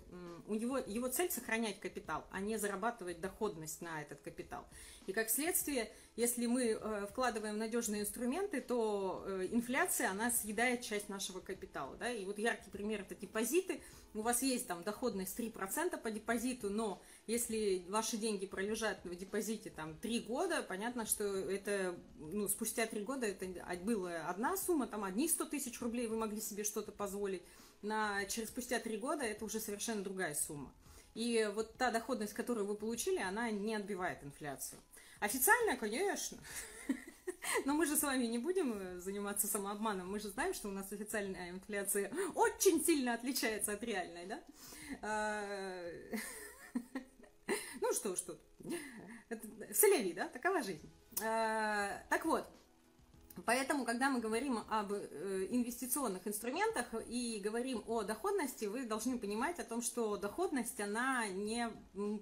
у 0.47 0.55
него, 0.55 0.77
его 0.77 1.09
цель 1.09 1.29
сохранять 1.29 1.81
капитал, 1.81 2.25
а 2.31 2.39
не 2.39 2.57
зарабатывать 2.57 3.19
доходность 3.19 3.81
на 3.81 4.01
этот 4.01 4.21
капитал. 4.21 4.65
И 5.07 5.13
как 5.13 5.29
следствие, 5.29 5.91
если 6.17 6.45
мы 6.45 6.63
э, 6.63 7.07
вкладываем 7.09 7.57
надежные 7.57 8.01
инструменты, 8.01 8.59
то 8.59 9.23
э, 9.25 9.47
инфляция, 9.51 10.09
она 10.09 10.29
съедает 10.29 10.81
часть 10.81 11.07
нашего 11.07 11.39
капитала. 11.39 11.95
Да? 11.97 12.11
И 12.11 12.25
вот 12.25 12.37
яркий 12.37 12.69
пример 12.69 13.01
это 13.01 13.15
депозиты. 13.15 13.81
У 14.13 14.21
вас 14.21 14.41
есть 14.41 14.67
там 14.67 14.83
доходность 14.83 15.39
3% 15.39 15.97
по 15.97 16.11
депозиту, 16.11 16.69
но 16.69 17.01
если 17.27 17.85
ваши 17.87 18.17
деньги 18.17 18.45
пролежат 18.45 18.99
в 19.05 19.15
депозите 19.15 19.69
там 19.69 19.97
3 19.99 20.19
года, 20.21 20.63
понятно, 20.63 21.05
что 21.05 21.23
это, 21.23 21.95
ну, 22.19 22.49
спустя 22.49 22.85
3 22.85 23.03
года 23.03 23.25
это 23.25 23.45
была 23.77 24.27
одна 24.27 24.57
сумма, 24.57 24.87
там 24.87 25.05
одни 25.05 25.29
100 25.29 25.45
тысяч 25.45 25.79
рублей 25.79 26.07
вы 26.07 26.17
могли 26.17 26.41
себе 26.41 26.65
что-то 26.65 26.91
позволить, 26.91 27.41
на, 27.81 28.25
через 28.25 28.49
спустя 28.49 28.79
3 28.79 28.97
года 28.97 29.23
это 29.23 29.45
уже 29.45 29.61
совершенно 29.61 30.03
другая 30.03 30.35
сумма. 30.35 30.73
И 31.13 31.49
вот 31.55 31.75
та 31.77 31.91
доходность, 31.91 32.33
которую 32.33 32.65
вы 32.65 32.75
получили, 32.75 33.19
она 33.19 33.49
не 33.49 33.75
отбивает 33.75 34.23
инфляцию. 34.23 34.81
Официально, 35.21 35.77
конечно. 35.77 36.39
Но 37.65 37.75
мы 37.75 37.85
же 37.85 37.95
с 37.95 38.01
вами 38.01 38.25
не 38.25 38.39
будем 38.39 38.99
заниматься 38.99 39.47
самообманом. 39.47 40.11
Мы 40.11 40.19
же 40.19 40.29
знаем, 40.29 40.55
что 40.55 40.67
у 40.67 40.71
нас 40.71 40.91
официальная 40.91 41.51
инфляция 41.51 42.11
очень 42.33 42.83
сильно 42.83 43.13
отличается 43.13 43.73
от 43.73 43.83
реальной, 43.83 44.25
да? 44.25 44.43
А, 45.03 45.85
ну 47.81 47.93
что 47.93 48.15
ж 48.15 48.21
тут. 48.21 48.39
Соляви, 49.71 50.13
да? 50.13 50.27
Такова 50.27 50.63
жизнь. 50.63 50.91
А, 51.23 52.03
так 52.09 52.25
вот, 52.25 52.47
Поэтому, 53.45 53.85
когда 53.85 54.09
мы 54.09 54.19
говорим 54.19 54.59
об 54.69 54.91
э, 54.91 55.47
инвестиционных 55.49 56.27
инструментах 56.27 56.93
и 57.07 57.39
говорим 57.39 57.83
о 57.87 58.03
доходности, 58.03 58.65
вы 58.65 58.85
должны 58.85 59.17
понимать 59.17 59.57
о 59.59 59.63
том, 59.63 59.81
что 59.81 60.17
доходность, 60.17 60.79
она 60.81 61.27
не 61.27 61.69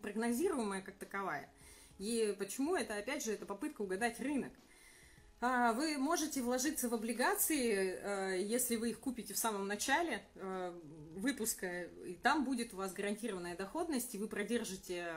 прогнозируемая 0.01 0.82
как 0.82 0.98
таковая. 0.98 1.51
И 2.00 2.36
почему 2.39 2.75
это, 2.75 2.98
опять 2.98 3.24
же, 3.24 3.34
это 3.34 3.46
попытка 3.46 3.82
угадать 3.82 4.20
рынок. 4.20 4.51
А, 5.41 5.72
вы 5.74 5.98
можете 5.98 6.41
вложиться 6.41 6.89
в 6.89 6.94
облигации, 6.94 7.98
э, 8.01 8.41
если 8.41 8.75
вы 8.75 8.89
их 8.89 9.00
купите 9.00 9.34
в 9.34 9.38
самом 9.38 9.68
начале 9.68 10.22
э, 10.36 10.74
выпуска, 11.15 11.84
и 11.84 12.15
там 12.15 12.44
будет 12.44 12.74
у 12.74 12.77
вас 12.77 12.91
гарантированная 12.91 13.56
доходность, 13.56 14.15
и 14.15 14.18
вы 14.18 14.27
продержите 14.27 15.13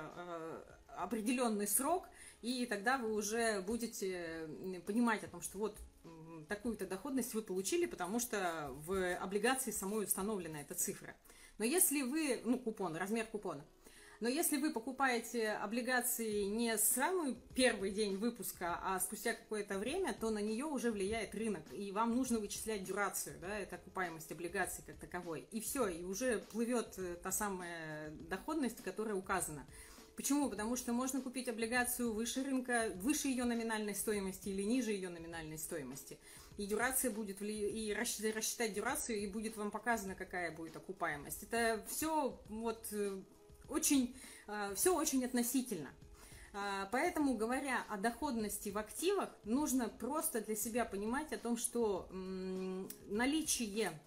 определенный 0.97 1.67
срок, 1.67 2.07
и 2.41 2.67
тогда 2.67 2.99
вы 2.99 3.15
уже 3.15 3.62
будете 3.62 4.49
понимать 4.87 5.25
о 5.25 5.29
том, 5.29 5.41
что 5.41 5.59
вот 5.59 5.77
такую-то 6.49 6.87
доходность 6.87 7.35
вы 7.35 7.43
получили, 7.43 7.87
потому 7.87 8.21
что 8.21 8.71
в 8.85 9.17
облигации 9.17 9.71
самой 9.71 10.05
установлена 10.05 10.61
эта 10.61 10.75
цифра. 10.75 11.15
Но 11.59 11.65
если 11.65 12.03
вы, 12.03 12.41
ну, 12.45 12.59
купон, 12.59 12.97
размер 12.97 13.27
купона, 13.27 13.65
но 14.23 14.29
если 14.29 14.57
вы 14.57 14.73
покупаете 14.73 15.50
облигации 15.50 16.43
не 16.43 16.79
с 16.79 16.85
самый 16.85 17.37
первый 17.57 17.91
день 17.91 18.17
выпуска, 18.17 18.79
а 18.81 19.00
спустя 19.00 19.35
какое-то 19.35 19.79
время, 19.81 20.14
то 20.14 20.31
на 20.31 20.38
нее 20.38 20.64
уже 20.64 20.93
влияет 20.93 21.35
рынок, 21.35 21.64
и 21.73 21.91
вам 21.91 22.14
нужно 22.14 22.38
вычислять 22.38 22.85
дюрацию, 22.85 23.35
да, 23.41 23.59
это 23.59 23.75
окупаемость 23.75 24.31
облигаций 24.31 24.85
как 24.87 24.97
таковой. 24.99 25.49
И 25.50 25.61
все, 25.61 25.88
и 25.88 26.05
уже 26.05 26.38
плывет 26.38 26.95
э, 26.99 27.17
та 27.21 27.33
самая 27.33 28.11
доходность, 28.31 28.81
которая 28.85 29.17
указана. 29.17 29.67
Почему? 30.14 30.49
Потому 30.49 30.76
что 30.76 30.93
можно 30.93 31.21
купить 31.21 31.49
облигацию 31.49 32.12
выше 32.12 32.45
рынка, 32.45 32.93
выше 32.95 33.26
ее 33.26 33.43
номинальной 33.43 33.97
стоимости 33.97 34.50
или 34.50 34.62
ниже 34.62 34.93
ее 34.93 35.09
номинальной 35.09 35.59
стоимости. 35.59 36.17
И 36.59 36.67
дюрация 36.67 37.11
будет, 37.11 37.43
и 37.43 37.93
рассчитать 37.93 38.73
дюрацию, 38.73 39.19
и 39.19 39.26
будет 39.26 39.57
вам 39.57 39.73
показано, 39.73 40.14
какая 40.14 40.52
будет 40.52 40.76
окупаемость. 40.76 41.43
Это 41.43 41.85
все 41.88 42.38
вот 42.49 42.87
э, 42.93 43.21
очень, 43.69 44.14
э, 44.47 44.75
все 44.75 44.95
очень 44.95 45.25
относительно. 45.25 45.90
Э, 46.52 46.87
поэтому, 46.90 47.35
говоря 47.35 47.85
о 47.88 47.97
доходности 47.97 48.69
в 48.69 48.78
активах, 48.78 49.31
нужно 49.45 49.88
просто 49.88 50.40
для 50.40 50.57
себя 50.57 50.85
понимать 50.85 51.33
о 51.33 51.38
том, 51.38 51.57
что 51.57 52.09
наличие 53.09 53.99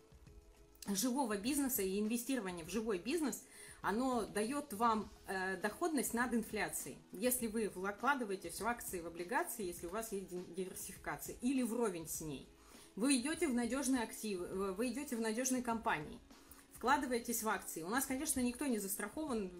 живого 0.87 1.37
бизнеса 1.37 1.81
и 1.81 1.99
инвестирование 1.99 2.65
в 2.65 2.69
живой 2.69 2.99
бизнес, 2.99 3.43
оно 3.81 4.25
дает 4.25 4.73
вам 4.73 5.11
э, 5.27 5.57
доходность 5.57 6.13
над 6.13 6.33
инфляцией. 6.33 6.97
Если 7.11 7.47
вы 7.47 7.69
вкладываете 7.69 8.49
все 8.49 8.65
акции 8.65 8.99
в 8.99 9.07
облигации, 9.07 9.65
если 9.65 9.87
у 9.87 9.91
вас 9.91 10.11
есть 10.11 10.29
диверсификация, 10.55 11.35
или 11.41 11.61
вровень 11.61 12.07
с 12.07 12.21
ней. 12.21 12.47
Вы 12.95 13.17
идете 13.17 13.47
в 13.47 13.53
надежные 13.53 14.03
активы, 14.03 14.73
вы 14.73 14.89
идете 14.89 15.15
в 15.15 15.21
надежные 15.21 15.61
компании– 15.61 16.19
вкладываетесь 16.75 17.43
в 17.43 17.49
акции. 17.49 17.83
У 17.83 17.89
нас, 17.89 18.05
конечно, 18.05 18.39
никто 18.39 18.65
не 18.65 18.79
застрахован. 18.79 19.51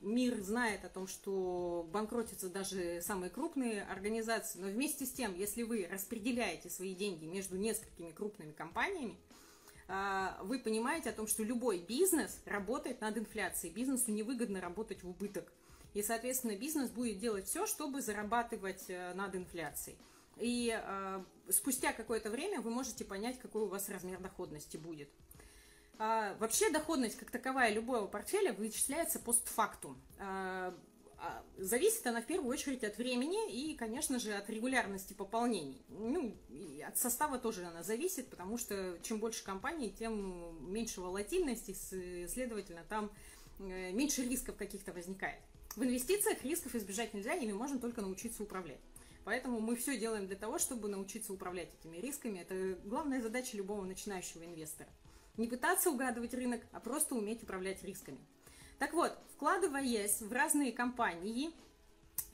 Мир 0.00 0.40
знает 0.40 0.84
о 0.84 0.88
том, 0.88 1.08
что 1.08 1.88
банкротятся 1.92 2.48
даже 2.48 3.00
самые 3.02 3.30
крупные 3.30 3.82
организации. 3.82 4.60
Но 4.60 4.68
вместе 4.68 5.06
с 5.06 5.10
тем, 5.10 5.34
если 5.34 5.64
вы 5.64 5.88
распределяете 5.90 6.70
свои 6.70 6.94
деньги 6.94 7.24
между 7.24 7.56
несколькими 7.56 8.12
крупными 8.12 8.52
компаниями, 8.52 9.18
а, 9.88 10.38
вы 10.44 10.58
понимаете 10.58 11.10
о 11.10 11.14
том, 11.14 11.26
что 11.26 11.42
любой 11.42 11.78
бизнес 11.78 12.40
работает 12.44 13.00
над 13.00 13.16
инфляцией. 13.18 13.72
Бизнесу 13.72 14.12
невыгодно 14.12 14.60
работать 14.60 15.02
в 15.02 15.08
убыток. 15.08 15.52
И, 15.94 16.02
соответственно, 16.02 16.54
бизнес 16.54 16.90
будет 16.90 17.18
делать 17.18 17.46
все, 17.46 17.66
чтобы 17.66 18.02
зарабатывать 18.02 18.84
э, 18.88 19.14
над 19.14 19.34
инфляцией. 19.34 19.98
И 20.36 20.70
э, 20.78 21.24
спустя 21.48 21.92
какое-то 21.92 22.30
время 22.30 22.60
вы 22.60 22.70
можете 22.70 23.04
понять, 23.04 23.38
какой 23.38 23.62
у 23.62 23.66
вас 23.66 23.88
размер 23.88 24.20
доходности 24.20 24.76
будет. 24.76 25.08
А, 25.98 26.36
вообще 26.38 26.70
доходность 26.70 27.16
как 27.16 27.30
таковая 27.30 27.72
любого 27.72 28.06
портфеля 28.06 28.52
вычисляется 28.52 29.18
постфактум. 29.18 30.00
А, 30.18 30.72
а, 31.20 31.44
зависит 31.56 32.06
она 32.06 32.22
в 32.22 32.26
первую 32.26 32.50
очередь 32.50 32.84
от 32.84 32.96
времени 32.98 33.52
и, 33.52 33.74
конечно 33.74 34.20
же, 34.20 34.32
от 34.32 34.48
регулярности 34.48 35.12
пополнений. 35.12 35.82
Ну, 35.88 36.36
и 36.48 36.80
от 36.86 36.96
состава 36.96 37.38
тоже 37.38 37.64
она 37.64 37.82
зависит, 37.82 38.28
потому 38.28 38.58
что 38.58 38.96
чем 39.02 39.18
больше 39.18 39.42
компаний, 39.42 39.92
тем 39.98 40.72
меньше 40.72 41.00
волатильности, 41.00 41.74
следовательно, 42.28 42.84
там 42.88 43.10
э, 43.58 43.90
меньше 43.90 44.22
рисков 44.22 44.56
каких-то 44.56 44.92
возникает. 44.92 45.40
В 45.74 45.82
инвестициях 45.82 46.44
рисков 46.44 46.76
избежать 46.76 47.12
нельзя, 47.12 47.34
ими 47.34 47.52
можно 47.52 47.80
только 47.80 48.02
научиться 48.02 48.44
управлять. 48.44 48.80
Поэтому 49.24 49.58
мы 49.60 49.74
все 49.74 49.98
делаем 49.98 50.28
для 50.28 50.36
того, 50.36 50.58
чтобы 50.58 50.88
научиться 50.88 51.32
управлять 51.32 51.68
этими 51.80 51.98
рисками. 51.98 52.38
Это 52.38 52.78
главная 52.84 53.20
задача 53.20 53.56
любого 53.56 53.84
начинающего 53.84 54.44
инвестора. 54.44 54.88
Не 55.38 55.46
пытаться 55.48 55.90
угадывать 55.90 56.34
рынок, 56.34 56.60
а 56.72 56.80
просто 56.80 57.14
уметь 57.14 57.42
управлять 57.42 57.82
рисками. 57.82 58.18
Так 58.78 58.92
вот, 58.92 59.16
вкладываясь 59.34 60.20
в 60.20 60.32
разные 60.32 60.72
компании, 60.72 61.50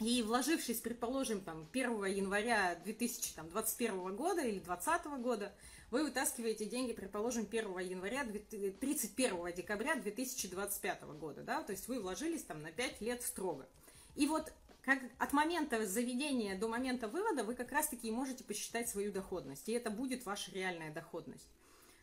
и 0.00 0.22
вложившись, 0.22 0.80
предположим, 0.80 1.40
там, 1.40 1.68
1 1.72 2.04
января 2.06 2.74
2021 2.84 4.16
года 4.16 4.42
или 4.42 4.58
2020 4.58 5.06
года, 5.22 5.52
вы 5.90 6.02
вытаскиваете 6.04 6.64
деньги, 6.64 6.92
предположим, 6.92 7.44
1 7.44 7.78
января, 7.78 8.24
31 8.24 9.52
декабря 9.54 9.94
2025 9.94 11.02
года, 11.18 11.42
да, 11.42 11.62
то 11.62 11.70
есть 11.70 11.86
вы 11.86 12.00
вложились 12.00 12.42
там 12.42 12.60
на 12.62 12.72
5 12.72 13.00
лет 13.00 13.22
строго. 13.22 13.68
И 14.16 14.26
вот 14.26 14.52
как 14.82 14.98
от 15.18 15.32
момента 15.32 15.86
заведения 15.86 16.58
до 16.58 16.68
момента 16.68 17.08
вывода 17.08 17.44
вы 17.44 17.54
как 17.54 17.70
раз-таки 17.72 18.10
можете 18.10 18.44
посчитать 18.44 18.88
свою 18.88 19.12
доходность, 19.12 19.68
и 19.68 19.72
это 19.72 19.90
будет 19.90 20.26
ваша 20.26 20.50
реальная 20.52 20.92
доходность. 20.92 21.48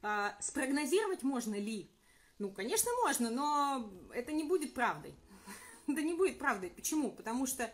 А, 0.01 0.35
спрогнозировать 0.39 1.23
можно 1.23 1.55
ли? 1.55 1.91
Ну, 2.39 2.51
конечно, 2.51 2.89
можно, 3.03 3.29
но 3.29 3.91
это 4.13 4.31
не 4.31 4.43
будет 4.43 4.73
правдой. 4.73 5.15
Это 5.87 6.01
не 6.01 6.13
будет 6.13 6.39
правдой. 6.39 6.71
Почему? 6.71 7.11
Потому 7.11 7.45
что 7.45 7.71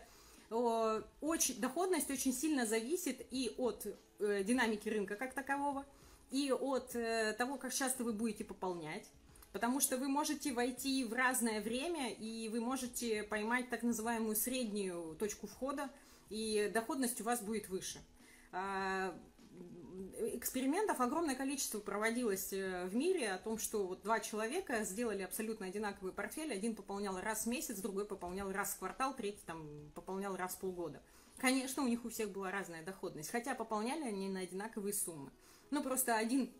очень, 0.50 1.60
доходность 1.60 2.10
очень 2.10 2.32
сильно 2.32 2.66
зависит 2.66 3.26
и 3.30 3.54
от 3.58 3.86
э, 4.18 4.42
динамики 4.44 4.88
рынка 4.88 5.14
как 5.16 5.34
такового, 5.34 5.84
и 6.30 6.50
от 6.52 6.94
э, 6.94 7.34
того, 7.36 7.56
как 7.58 7.72
часто 7.72 8.04
вы 8.04 8.12
будете 8.12 8.44
пополнять. 8.44 9.06
Потому 9.52 9.80
что 9.80 9.96
вы 9.96 10.08
можете 10.08 10.52
войти 10.52 11.04
в 11.04 11.12
разное 11.12 11.60
время, 11.60 12.12
и 12.12 12.48
вы 12.48 12.60
можете 12.60 13.22
поймать 13.22 13.70
так 13.70 13.82
называемую 13.82 14.36
среднюю 14.36 15.16
точку 15.16 15.46
входа, 15.46 15.90
и 16.28 16.70
доходность 16.72 17.20
у 17.20 17.24
вас 17.24 17.40
будет 17.40 17.68
выше. 17.68 17.98
Экспериментов 20.34 21.00
огромное 21.00 21.34
количество 21.34 21.80
проводилось 21.80 22.52
э, 22.52 22.86
в 22.86 22.94
мире 22.94 23.32
о 23.32 23.38
том, 23.38 23.58
что 23.58 23.86
вот 23.86 24.02
два 24.02 24.20
человека 24.20 24.84
сделали 24.84 25.22
абсолютно 25.22 25.66
одинаковый 25.66 26.12
портфель. 26.12 26.52
Один 26.52 26.76
пополнял 26.76 27.20
раз 27.20 27.44
в 27.44 27.46
месяц, 27.46 27.78
другой 27.78 28.04
пополнял 28.04 28.52
раз 28.52 28.74
в 28.74 28.78
квартал, 28.78 29.14
третий 29.16 29.42
там 29.44 29.66
пополнял 29.94 30.36
раз 30.36 30.54
в 30.54 30.58
полгода. 30.58 31.02
Конечно, 31.38 31.82
у 31.82 31.88
них 31.88 32.04
у 32.04 32.10
всех 32.10 32.30
была 32.30 32.50
разная 32.50 32.84
доходность, 32.84 33.30
хотя 33.30 33.54
пополняли 33.54 34.04
они 34.04 34.28
на 34.28 34.40
одинаковые 34.40 34.92
суммы. 34.92 35.30
Ну, 35.70 35.82
просто 35.82 36.16
один 36.16 36.52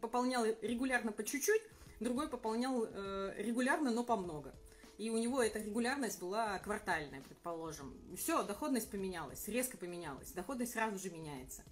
пополнял 0.00 0.44
регулярно 0.62 1.12
по 1.12 1.24
чуть-чуть, 1.24 1.62
другой 2.00 2.28
пополнял 2.28 2.84
э, 2.84 3.34
регулярно, 3.38 3.90
но 3.90 4.04
по 4.04 4.16
много. 4.16 4.54
И 4.98 5.10
у 5.10 5.16
него 5.16 5.42
эта 5.42 5.60
регулярность 5.60 6.20
была 6.20 6.58
квартальная, 6.58 7.20
предположим. 7.22 7.94
Все, 8.16 8.42
доходность 8.42 8.90
поменялась, 8.90 9.46
резко 9.46 9.76
поменялась. 9.76 10.32
Доходность 10.32 10.72
сразу 10.72 10.98
же 10.98 11.10
меняется. 11.10 11.62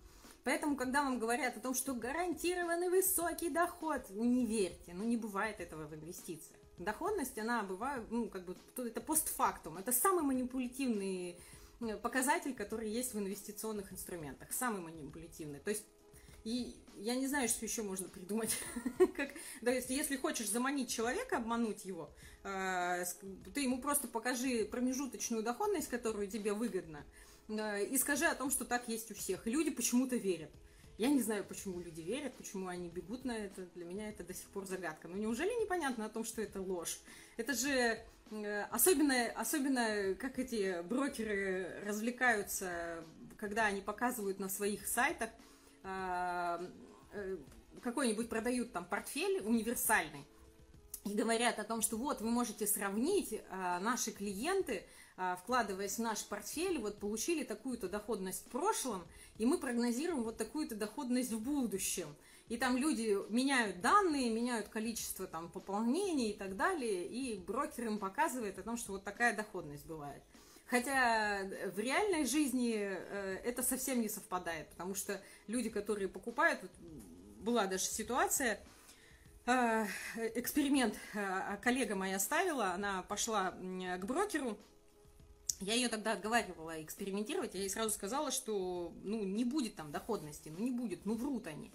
Поэтому, 0.46 0.76
когда 0.76 1.02
вам 1.02 1.18
говорят 1.18 1.56
о 1.56 1.60
том, 1.60 1.74
что 1.74 1.92
гарантированный 1.92 2.88
высокий 2.88 3.50
доход, 3.50 4.02
ну, 4.10 4.22
не 4.22 4.46
верьте, 4.46 4.94
ну 4.94 5.02
не 5.02 5.16
бывает 5.16 5.58
этого 5.58 5.88
в 5.88 5.94
инвестициях. 5.96 6.60
Доходность, 6.78 7.36
она 7.36 7.64
бывает, 7.64 8.04
ну, 8.10 8.28
как 8.28 8.44
бы, 8.44 8.56
это 8.76 9.00
постфактум, 9.00 9.76
это 9.76 9.90
самый 9.90 10.22
манипулятивный 10.22 11.40
э, 11.80 11.96
показатель, 11.96 12.54
который 12.54 12.88
есть 12.88 13.12
в 13.12 13.18
инвестиционных 13.18 13.92
инструментах, 13.92 14.52
самый 14.52 14.82
манипулятивный. 14.82 15.58
То 15.58 15.70
есть 15.70 15.84
и 16.46 16.76
я 16.98 17.16
не 17.16 17.26
знаю, 17.26 17.48
что 17.48 17.66
еще 17.66 17.82
можно 17.82 18.08
придумать. 18.08 18.56
как, 19.16 19.30
да, 19.62 19.72
если, 19.72 19.94
если 19.94 20.16
хочешь 20.16 20.48
заманить 20.48 20.88
человека, 20.88 21.38
обмануть 21.38 21.84
его, 21.84 22.14
э, 22.44 23.04
ты 23.52 23.62
ему 23.62 23.80
просто 23.82 24.06
покажи 24.06 24.64
промежуточную 24.64 25.42
доходность, 25.42 25.88
которую 25.88 26.28
тебе 26.28 26.52
выгодно, 26.52 27.04
и 27.48 27.96
скажи 27.98 28.26
о 28.26 28.34
том, 28.34 28.50
что 28.50 28.64
так 28.64 28.88
есть 28.88 29.10
у 29.10 29.14
всех. 29.14 29.46
Люди 29.46 29.70
почему-то 29.70 30.16
верят. 30.16 30.50
Я 30.98 31.08
не 31.08 31.20
знаю, 31.20 31.44
почему 31.44 31.80
люди 31.80 32.00
верят, 32.00 32.34
почему 32.36 32.68
они 32.68 32.88
бегут 32.88 33.24
на 33.24 33.36
это. 33.36 33.66
Для 33.74 33.84
меня 33.84 34.08
это 34.08 34.24
до 34.24 34.32
сих 34.34 34.48
пор 34.48 34.64
загадка. 34.64 35.08
Но 35.08 35.16
неужели 35.16 35.50
непонятно 35.62 36.06
о 36.06 36.08
том, 36.08 36.24
что 36.24 36.40
это 36.40 36.60
ложь? 36.60 36.98
Это 37.36 37.52
же 37.52 38.00
э, 38.30 38.62
особенно, 38.70 39.26
особенно 39.36 40.14
как 40.14 40.38
эти 40.38 40.82
брокеры 40.82 41.82
развлекаются, 41.84 43.04
когда 43.36 43.66
они 43.66 43.80
показывают 43.80 44.38
на 44.38 44.48
своих 44.48 44.86
сайтах– 44.86 45.30
э, 45.86 47.36
какой-нибудь 47.82 48.28
продают 48.28 48.72
там 48.72 48.84
портфель 48.84 49.40
универсальный, 49.44 50.24
и 51.04 51.14
говорят 51.14 51.58
о 51.58 51.64
том, 51.64 51.82
что 51.82 51.96
вот 51.96 52.20
вы 52.20 52.30
можете 52.30 52.66
сравнить, 52.66 53.40
наши 53.50 54.10
клиенты, 54.10 54.84
вкладываясь 55.38 55.96
в 55.96 56.00
наш 56.00 56.24
портфель, 56.24 56.78
вот 56.78 56.98
получили 56.98 57.42
такую-то 57.42 57.88
доходность 57.88 58.46
в 58.46 58.50
прошлом, 58.50 59.06
и 59.38 59.46
мы 59.46 59.58
прогнозируем 59.58 60.22
вот 60.22 60.36
такую-то 60.36 60.74
доходность 60.74 61.32
в 61.32 61.40
будущем. 61.40 62.14
И 62.48 62.56
там 62.56 62.76
люди 62.76 63.18
меняют 63.28 63.80
данные, 63.80 64.30
меняют 64.30 64.68
количество 64.68 65.26
там 65.26 65.50
пополнений 65.50 66.30
и 66.30 66.34
так 66.34 66.56
далее, 66.56 67.06
и 67.06 67.38
брокер 67.38 67.86
им 67.86 67.98
показывает 67.98 68.58
о 68.58 68.62
том, 68.62 68.76
что 68.76 68.92
вот 68.92 69.04
такая 69.04 69.34
доходность 69.34 69.84
бывает. 69.86 70.22
Хотя 70.66 71.42
в 71.74 71.78
реальной 71.78 72.24
жизни 72.24 72.76
э, 72.76 73.40
это 73.44 73.62
совсем 73.62 74.00
не 74.00 74.08
совпадает, 74.08 74.68
потому 74.70 74.94
что 74.94 75.20
люди, 75.46 75.70
которые 75.70 76.08
покупают, 76.08 76.60
была 77.40 77.66
даже 77.66 77.84
ситуация, 77.84 78.60
э, 79.46 79.86
эксперимент 80.34 80.94
э, 81.14 81.56
коллега 81.62 81.94
моя 81.94 82.18
ставила, 82.18 82.72
она 82.72 83.02
пошла 83.02 83.52
к 83.52 84.04
брокеру, 84.04 84.58
я 85.60 85.74
ее 85.74 85.88
тогда 85.88 86.12
отговаривала 86.12 86.82
экспериментировать, 86.82 87.54
я 87.54 87.60
ей 87.60 87.70
сразу 87.70 87.90
сказала, 87.90 88.30
что 88.30 88.92
ну, 89.02 89.22
не 89.24 89.44
будет 89.44 89.74
там 89.76 89.90
доходности, 89.90 90.52
ну 90.56 90.62
не 90.62 90.70
будет, 90.70 91.06
ну 91.06 91.14
врут 91.14 91.46
они. 91.46 91.72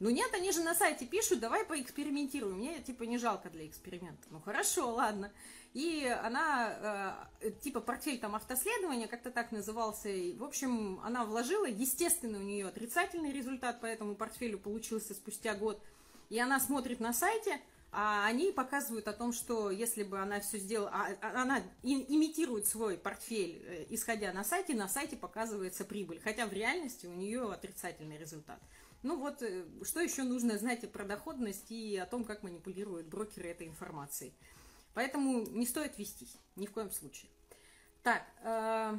Ну 0.00 0.10
нет, 0.10 0.32
они 0.34 0.50
же 0.50 0.62
на 0.62 0.74
сайте 0.74 1.06
пишут, 1.06 1.40
давай 1.40 1.64
поэкспериментируем. 1.64 2.58
Мне 2.58 2.80
типа 2.80 3.04
не 3.04 3.16
жалко 3.16 3.48
для 3.48 3.66
эксперимента. 3.66 4.26
Ну 4.30 4.40
хорошо, 4.40 4.92
ладно. 4.92 5.32
И 5.72 6.04
она, 6.22 7.26
э, 7.40 7.50
типа 7.62 7.80
портфель 7.80 8.18
там 8.18 8.34
автоследования, 8.34 9.08
как-то 9.08 9.30
так 9.30 9.50
назывался. 9.50 10.08
И, 10.08 10.34
в 10.34 10.44
общем, 10.44 11.00
она 11.04 11.24
вложила, 11.24 11.66
естественно, 11.66 12.38
у 12.38 12.42
нее 12.42 12.66
отрицательный 12.68 13.32
результат 13.32 13.80
по 13.80 13.86
этому 13.86 14.14
портфелю 14.14 14.58
получился 14.58 15.14
спустя 15.14 15.54
год. 15.54 15.80
И 16.28 16.38
она 16.38 16.60
смотрит 16.60 17.00
на 17.00 17.12
сайте, 17.12 17.60
а 17.96 18.26
они 18.26 18.50
показывают 18.50 19.06
о 19.06 19.12
том, 19.12 19.32
что 19.32 19.70
если 19.70 20.02
бы 20.02 20.18
она 20.18 20.40
все 20.40 20.58
сделала, 20.58 20.90
а, 20.92 21.16
а 21.20 21.42
она 21.42 21.62
имитирует 21.82 22.66
свой 22.66 22.98
портфель, 22.98 23.62
э, 23.64 23.86
исходя 23.90 24.32
на 24.32 24.42
сайте, 24.42 24.74
на 24.74 24.88
сайте 24.88 25.16
показывается 25.16 25.84
прибыль, 25.84 26.20
хотя 26.20 26.46
в 26.46 26.52
реальности 26.52 27.06
у 27.06 27.12
нее 27.14 27.52
отрицательный 27.52 28.18
результат. 28.18 28.60
Ну 29.04 29.16
вот, 29.16 29.42
э, 29.42 29.64
что 29.84 30.00
еще 30.00 30.24
нужно 30.24 30.58
знать 30.58 30.90
про 30.90 31.04
доходность 31.04 31.70
и 31.70 31.96
о 31.96 32.06
том, 32.06 32.24
как 32.24 32.42
манипулируют 32.42 33.06
брокеры 33.06 33.50
этой 33.50 33.68
информацией. 33.68 34.34
Поэтому 34.94 35.46
не 35.46 35.64
стоит 35.64 35.96
вестись, 35.96 36.36
ни 36.56 36.66
в 36.66 36.72
коем 36.72 36.90
случае. 36.90 37.30
Так, 38.02 38.26
э, 38.42 38.98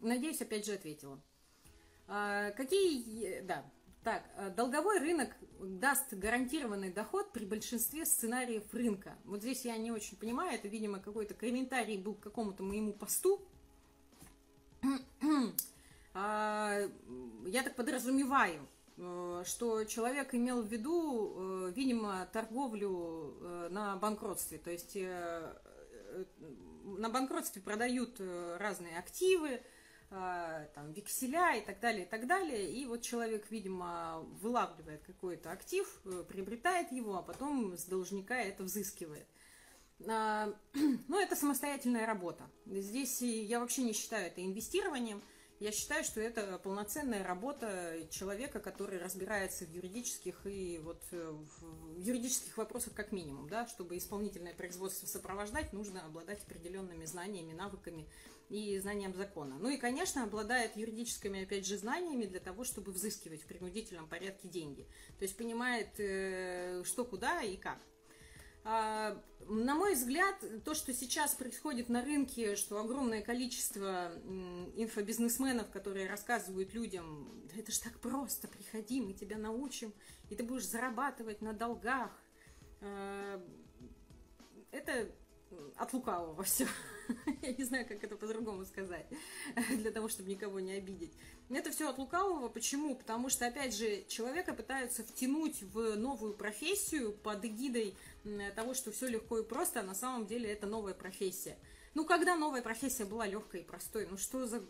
надеюсь, 0.00 0.40
опять 0.40 0.64
же 0.64 0.74
ответила. 0.74 1.20
Какие, 2.06 3.40
да, 3.42 3.64
так, 4.02 4.24
э, 4.36 4.50
долговой 4.50 4.98
рынок 4.98 5.34
даст 5.60 6.12
гарантированный 6.14 6.92
доход 6.92 7.32
при 7.32 7.44
большинстве 7.44 8.06
сценариев 8.06 8.72
рынка. 8.72 9.16
Вот 9.24 9.40
здесь 9.40 9.64
я 9.64 9.76
не 9.76 9.92
очень 9.92 10.16
понимаю, 10.16 10.54
это, 10.54 10.68
видимо, 10.68 11.00
какой-то 11.00 11.34
комментарий 11.34 11.98
был 11.98 12.14
к 12.14 12.20
какому-то 12.20 12.62
моему 12.62 12.92
посту. 12.92 13.40
А, 16.12 16.88
я 17.46 17.62
так 17.62 17.76
подразумеваю, 17.76 18.68
Э, 19.00 19.42
что 19.46 19.84
человек 19.84 20.34
имел 20.34 20.62
в 20.62 20.66
виду, 20.66 21.34
э, 21.34 21.72
видимо, 21.74 22.28
торговлю 22.32 23.34
на 23.70 23.96
банкротстве. 23.96 24.58
То 24.58 24.70
есть 24.70 24.96
на 26.84 27.08
банкротстве 27.08 27.62
продают 27.62 28.20
разные 28.58 28.98
активы, 28.98 29.62
там, 30.10 30.92
векселя 30.92 31.56
и 31.56 31.64
так 31.64 31.80
далее, 31.80 32.04
и 32.04 32.08
так 32.08 32.26
далее. 32.26 32.70
И 32.72 32.84
вот 32.86 33.02
человек, 33.02 33.46
видимо, 33.50 34.20
вылавливает 34.42 35.02
какой-то 35.04 35.52
актив, 35.52 35.86
приобретает 36.28 36.90
его, 36.92 37.16
а 37.16 37.22
потом 37.22 37.76
с 37.76 37.84
должника 37.84 38.36
это 38.36 38.64
взыскивает. 38.64 39.26
Но 40.00 40.54
ну, 40.74 41.20
это 41.20 41.36
самостоятельная 41.36 42.06
работа. 42.06 42.50
Здесь 42.66 43.20
я 43.22 43.60
вообще 43.60 43.82
не 43.82 43.92
считаю 43.92 44.26
это 44.26 44.44
инвестированием. 44.44 45.22
Я 45.60 45.72
считаю, 45.72 46.04
что 46.04 46.22
это 46.22 46.58
полноценная 46.58 47.22
работа 47.22 48.08
человека, 48.10 48.60
который 48.60 48.98
разбирается 48.98 49.66
в 49.66 49.70
юридических 49.70 50.46
и 50.46 50.78
вот 50.78 51.02
э, 51.12 51.32
в 51.32 52.00
юридических 52.00 52.56
вопросах 52.56 52.94
как 52.94 53.12
минимум, 53.12 53.46
да, 53.46 53.66
чтобы 53.66 53.98
исполнительное 53.98 54.54
производство 54.54 55.06
сопровождать, 55.06 55.74
нужно 55.74 56.02
обладать 56.06 56.42
определенными 56.44 57.04
знаниями, 57.04 57.52
навыками 57.52 58.08
и 58.50 58.78
знанием 58.80 59.14
закона. 59.14 59.56
Ну 59.58 59.70
и, 59.70 59.78
конечно, 59.78 60.24
обладает 60.24 60.76
юридическими, 60.76 61.44
опять 61.44 61.66
же, 61.66 61.78
знаниями 61.78 62.26
для 62.26 62.40
того, 62.40 62.64
чтобы 62.64 62.90
взыскивать 62.90 63.42
в 63.42 63.46
принудительном 63.46 64.08
порядке 64.08 64.48
деньги. 64.48 64.88
То 65.18 65.22
есть 65.22 65.36
понимает, 65.36 65.88
э, 65.98 66.82
что, 66.84 67.04
куда 67.04 67.42
и 67.42 67.56
как. 67.56 67.78
А, 68.62 69.22
на 69.48 69.74
мой 69.74 69.94
взгляд, 69.94 70.44
то, 70.64 70.74
что 70.74 70.92
сейчас 70.92 71.34
происходит 71.34 71.88
на 71.88 72.04
рынке, 72.04 72.56
что 72.56 72.78
огромное 72.78 73.22
количество 73.22 74.12
инфобизнесменов, 74.76 75.70
которые 75.70 76.08
рассказывают 76.08 76.74
людям, 76.74 77.46
да 77.48 77.60
это 77.60 77.72
ж 77.72 77.78
так 77.78 78.00
просто, 78.00 78.48
приходи, 78.48 79.00
мы 79.00 79.14
тебя 79.14 79.38
научим, 79.38 79.94
и 80.28 80.34
ты 80.34 80.42
будешь 80.42 80.66
зарабатывать 80.66 81.40
на 81.40 81.52
долгах. 81.52 82.10
А, 82.80 83.40
это 84.72 85.08
от 85.76 85.92
лукавого 85.92 86.42
все. 86.42 86.66
Я 87.42 87.52
не 87.52 87.64
знаю, 87.64 87.86
как 87.86 88.02
это 88.04 88.16
по-другому 88.16 88.64
сказать, 88.64 89.06
для 89.70 89.90
того, 89.90 90.08
чтобы 90.08 90.30
никого 90.30 90.60
не 90.60 90.72
обидеть. 90.72 91.12
Это 91.48 91.70
все 91.70 91.88
от 91.88 91.98
лукавого. 91.98 92.48
Почему? 92.48 92.94
Потому 92.94 93.28
что, 93.28 93.46
опять 93.46 93.74
же, 93.74 94.04
человека 94.08 94.54
пытаются 94.54 95.02
втянуть 95.02 95.62
в 95.62 95.96
новую 95.96 96.34
профессию 96.34 97.12
под 97.12 97.44
эгидой 97.44 97.96
того, 98.54 98.74
что 98.74 98.92
все 98.92 99.08
легко 99.08 99.38
и 99.38 99.44
просто, 99.44 99.80
а 99.80 99.82
на 99.82 99.94
самом 99.94 100.26
деле 100.26 100.50
это 100.50 100.66
новая 100.66 100.94
профессия. 100.94 101.56
Ну, 101.94 102.04
когда 102.04 102.36
новая 102.36 102.62
профессия 102.62 103.04
была 103.04 103.26
легкой 103.26 103.60
и 103.60 103.64
простой, 103.64 104.06
ну 104.08 104.16
что 104.16 104.46
за... 104.46 104.62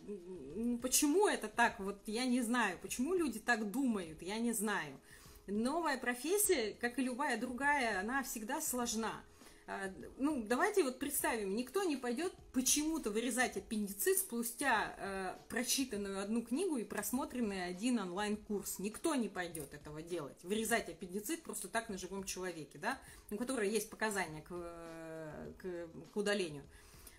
Почему 0.81 1.27
это 1.27 1.47
так? 1.47 1.79
Вот 1.79 1.99
я 2.07 2.25
не 2.25 2.41
знаю. 2.41 2.79
Почему 2.81 3.13
люди 3.13 3.39
так 3.39 3.69
думают? 3.69 4.23
Я 4.23 4.39
не 4.39 4.53
знаю. 4.53 4.99
Новая 5.45 5.99
профессия, 5.99 6.75
как 6.79 6.97
и 6.97 7.03
любая 7.03 7.39
другая, 7.39 7.99
она 7.99 8.23
всегда 8.23 8.59
сложна. 8.59 9.21
А, 9.71 9.89
ну, 10.17 10.43
давайте 10.45 10.83
вот 10.83 10.99
представим, 10.99 11.55
никто 11.55 11.83
не 11.83 11.95
пойдет 11.95 12.33
почему-то 12.51 13.09
вырезать 13.09 13.55
аппендицит 13.55 14.17
спустя 14.17 14.93
э, 14.97 15.33
прочитанную 15.47 16.21
одну 16.21 16.41
книгу 16.41 16.75
и 16.75 16.83
просмотренный 16.83 17.67
один 17.67 17.99
онлайн-курс. 17.99 18.79
Никто 18.79 19.15
не 19.15 19.29
пойдет 19.29 19.73
этого 19.73 20.01
делать. 20.01 20.35
Вырезать 20.43 20.89
аппендицит 20.89 21.43
просто 21.43 21.69
так 21.69 21.87
на 21.87 21.97
живом 21.97 22.25
человеке, 22.25 22.79
да, 22.79 22.99
у 23.29 23.37
которого 23.37 23.63
есть 23.63 23.89
показания 23.89 24.41
к, 24.41 24.49
э, 24.51 25.53
к, 25.57 26.11
к 26.11 26.17
удалению. 26.17 26.63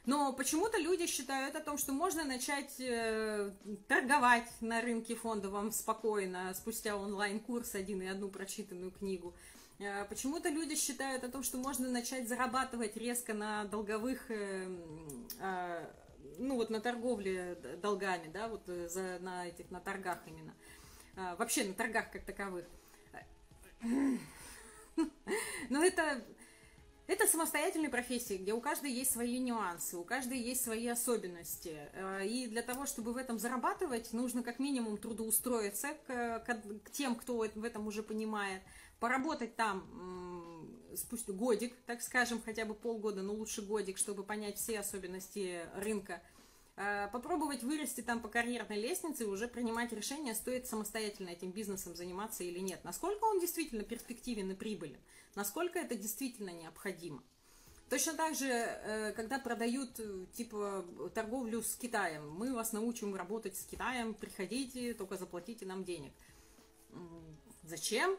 Но 0.04 0.32
почему-то 0.34 0.78
люди 0.78 1.06
считают 1.06 1.54
о 1.54 1.60
том, 1.60 1.78
что 1.78 1.92
можно 1.92 2.24
начать 2.24 2.74
э, 2.80 3.50
торговать 3.88 4.50
на 4.60 4.82
рынке 4.82 5.14
фондовом 5.14 5.72
спокойно, 5.72 6.52
спустя 6.54 6.96
онлайн-курс 6.96 7.76
один 7.76 8.02
и 8.02 8.06
одну 8.06 8.28
прочитанную 8.28 8.90
книгу. 8.90 9.32
Э, 9.78 10.04
почему-то 10.04 10.48
люди 10.48 10.76
считают 10.76 11.24
о 11.24 11.28
том, 11.28 11.42
что 11.42 11.58
можно 11.58 11.88
начать 11.88 12.28
зарабатывать 12.28 12.96
резко 12.96 13.34
на 13.34 13.64
долговых, 13.64 14.30
э, 14.30 14.68
э, 15.40 15.86
ну 16.38 16.56
вот 16.56 16.70
на 16.70 16.80
торговле 16.80 17.56
долгами, 17.82 18.28
да, 18.28 18.48
вот 18.48 18.62
за, 18.66 19.18
на 19.20 19.46
этих, 19.46 19.70
на 19.70 19.80
торгах 19.80 20.18
именно. 20.26 20.54
Вообще 21.36 21.64
на 21.64 21.74
торгах 21.74 22.10
как 22.10 22.24
таковых. 22.24 22.64
Но 25.68 25.84
это, 25.84 26.24
это 27.06 27.26
самостоятельные 27.26 27.90
профессии, 27.90 28.38
где 28.38 28.54
у 28.54 28.62
каждой 28.62 28.92
есть 28.92 29.12
свои 29.12 29.38
нюансы, 29.38 29.98
у 29.98 30.04
каждой 30.04 30.38
есть 30.38 30.64
свои 30.64 30.86
особенности. 30.88 31.90
И 32.24 32.46
для 32.46 32.62
того, 32.62 32.86
чтобы 32.86 33.12
в 33.12 33.18
этом 33.18 33.38
зарабатывать, 33.38 34.14
нужно 34.14 34.42
как 34.42 34.58
минимум 34.58 34.96
трудоустроиться 34.96 35.88
к, 36.06 36.38
к, 36.46 36.62
к 36.84 36.90
тем, 36.92 37.14
кто 37.14 37.36
в 37.36 37.64
этом 37.64 37.86
уже 37.86 38.02
понимает– 38.02 38.62
поработать 39.02 39.56
там 39.56 39.84
спусть 40.94 41.28
годик, 41.28 41.74
так 41.86 42.02
скажем, 42.02 42.40
хотя 42.40 42.64
бы 42.64 42.74
полгода, 42.74 43.22
но 43.22 43.32
лучше 43.32 43.60
годик, 43.60 43.98
чтобы 43.98 44.22
понять 44.22 44.58
все 44.58 44.78
особенности 44.78 45.62
рынка, 45.74 46.22
а, 46.76 47.08
попробовать 47.08 47.64
вырасти 47.64 48.00
там 48.00 48.20
по 48.20 48.28
карьерной 48.28 48.80
лестнице 48.80 49.24
и 49.24 49.26
уже 49.26 49.48
принимать 49.48 49.92
решение, 49.92 50.36
стоит 50.36 50.68
самостоятельно 50.68 51.30
этим 51.30 51.50
бизнесом 51.50 51.96
заниматься 51.96 52.44
или 52.44 52.60
нет. 52.60 52.84
Насколько 52.84 53.24
он 53.24 53.40
действительно 53.40 53.82
перспективен 53.82 54.52
и 54.52 54.54
прибылен, 54.54 55.00
насколько 55.34 55.80
это 55.80 55.96
действительно 55.96 56.50
необходимо. 56.50 57.24
Точно 57.90 58.14
так 58.14 58.36
же, 58.36 58.46
э, 58.46 59.12
когда 59.16 59.40
продают 59.40 59.98
э, 59.98 60.26
типа 60.32 60.84
торговлю 61.12 61.60
с 61.60 61.74
Китаем, 61.74 62.30
мы 62.30 62.54
вас 62.54 62.72
научим 62.72 63.16
работать 63.16 63.56
с 63.56 63.64
Китаем, 63.64 64.14
приходите, 64.14 64.94
только 64.94 65.16
заплатите 65.16 65.66
нам 65.66 65.82
денег. 65.82 66.12
Зачем? 67.64 68.16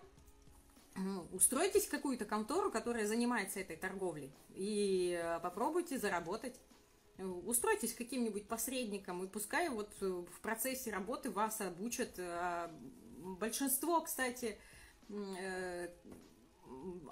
Устройтесь 1.32 1.86
в 1.86 1.90
какую-то 1.90 2.26
контору, 2.26 2.72
которая 2.72 3.08
занимается 3.08 3.60
этой 3.60 3.76
торговлей, 3.76 4.32
и 4.54 5.20
э, 5.22 5.40
попробуйте 5.40 5.98
заработать. 5.98 6.60
Устройтесь 7.18 7.94
каким-нибудь 7.94 8.48
посредником, 8.48 9.24
и 9.24 9.28
пускай 9.28 9.70
вот 9.70 9.92
э, 10.02 10.06
в 10.06 10.40
процессе 10.42 10.92
работы 10.92 11.32
вас 11.32 11.62
обучат. 11.62 12.20
Большинство, 13.40 14.02
кстати, 14.02 14.58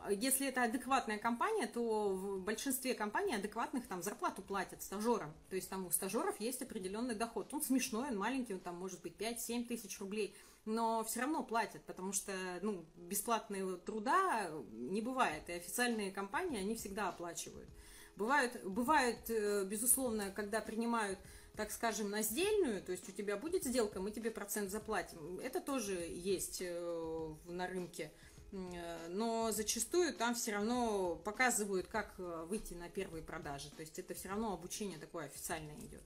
если 0.10 0.48
это 0.48 0.64
адекватная 0.64 1.18
компания, 1.18 1.68
то 1.68 2.10
в 2.10 2.42
большинстве 2.42 2.94
компаний 2.94 3.36
адекватных 3.36 3.88
там 3.88 4.02
зарплату 4.02 4.42
платят 4.42 4.82
стажерам. 4.82 5.34
То 5.50 5.56
есть 5.56 5.70
там 5.70 5.86
у 5.88 5.92
стажеров 5.92 6.40
есть 6.40 6.62
определенный 6.62 7.16
доход. 7.16 7.54
Он 7.54 7.62
смешной, 7.62 8.10
он 8.10 8.18
маленький, 8.18 8.54
он 8.54 8.60
там 8.60 8.76
может 8.76 9.02
быть 9.02 9.16
5-7 9.18 9.66
тысяч 9.66 10.00
рублей– 10.00 10.36
но 10.66 11.04
все 11.04 11.22
равно 11.22 11.44
платят, 11.44 11.84
потому 11.84 12.14
что 12.14 12.34
ну, 12.62 12.86
бесплатного 12.96 13.78
труда 13.78 14.52
не 14.72 15.02
бывает, 15.02 15.50
и 15.50 15.54
официальные 15.54 16.12
компании, 16.12 16.60
они 16.60 16.76
всегда 16.76 17.10
оплачивают. 17.10 17.70
Бывают, 18.16 18.64
бывают, 18.64 19.30
э, 19.30 19.66
безусловно, 19.66 20.32
когда 20.32 20.62
принимают, 20.62 21.18
так 21.56 21.72
скажем, 21.72 22.10
на 22.12 22.22
сдельную, 22.22 22.84
то 22.84 22.92
есть 22.92 23.10
у 23.10 23.12
тебя 23.12 23.38
будет 23.38 23.64
сделка, 23.64 24.00
мы 24.00 24.12
тебе 24.12 24.30
процент 24.30 24.70
заплатим. 24.70 25.40
Это 25.40 25.62
тоже 25.62 25.94
есть 25.94 26.62
э, 26.62 27.36
на 27.46 27.68
рынке. 27.68 28.12
Э, 28.52 29.08
но 29.10 29.52
зачастую 29.52 30.14
там 30.14 30.36
все 30.36 30.54
равно 30.54 31.16
показывают, 31.24 31.88
как 31.88 32.14
выйти 32.18 32.74
на 32.74 32.90
первые 32.90 33.24
продажи. 33.24 33.70
То 33.72 33.82
есть 33.82 33.98
это 34.00 34.14
все 34.14 34.30
равно 34.30 34.54
обучение 34.54 35.00
такое 35.00 35.26
официальное 35.26 35.78
идет. 35.80 36.04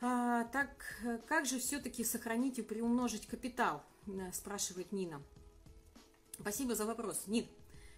А, 0.00 0.44
так, 0.44 0.68
как 1.26 1.46
же 1.46 1.58
все-таки 1.58 2.04
сохранить 2.04 2.58
и 2.58 2.62
приумножить 2.62 3.26
капитал, 3.26 3.82
э, 4.06 4.32
спрашивает 4.32 4.92
Нина. 4.92 5.22
Спасибо 6.38 6.74
за 6.74 6.84
вопрос. 6.84 7.26
Нин, 7.26 7.46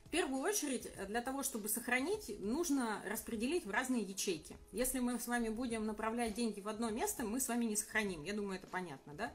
в 0.05 0.11
первую 0.11 0.41
очередь, 0.43 0.89
для 1.09 1.21
того, 1.21 1.43
чтобы 1.43 1.69
сохранить, 1.69 2.39
нужно 2.39 3.03
распределить 3.11 3.67
в 3.67 3.71
разные 3.71 4.03
ячейки. 4.03 4.57
Если 4.71 5.01
мы 5.01 5.19
с 5.19 5.27
вами 5.27 5.49
будем 5.49 5.85
направлять 5.85 6.35
деньги 6.35 6.61
в 6.61 6.69
одно 6.69 6.91
место, 6.91 7.25
мы 7.25 7.41
с 7.41 7.49
вами 7.49 7.65
не 7.65 7.77
сохраним. 7.77 8.23
Я 8.23 8.35
думаю, 8.35 8.59
это 8.59 8.69
понятно, 8.69 9.15
да? 9.15 9.33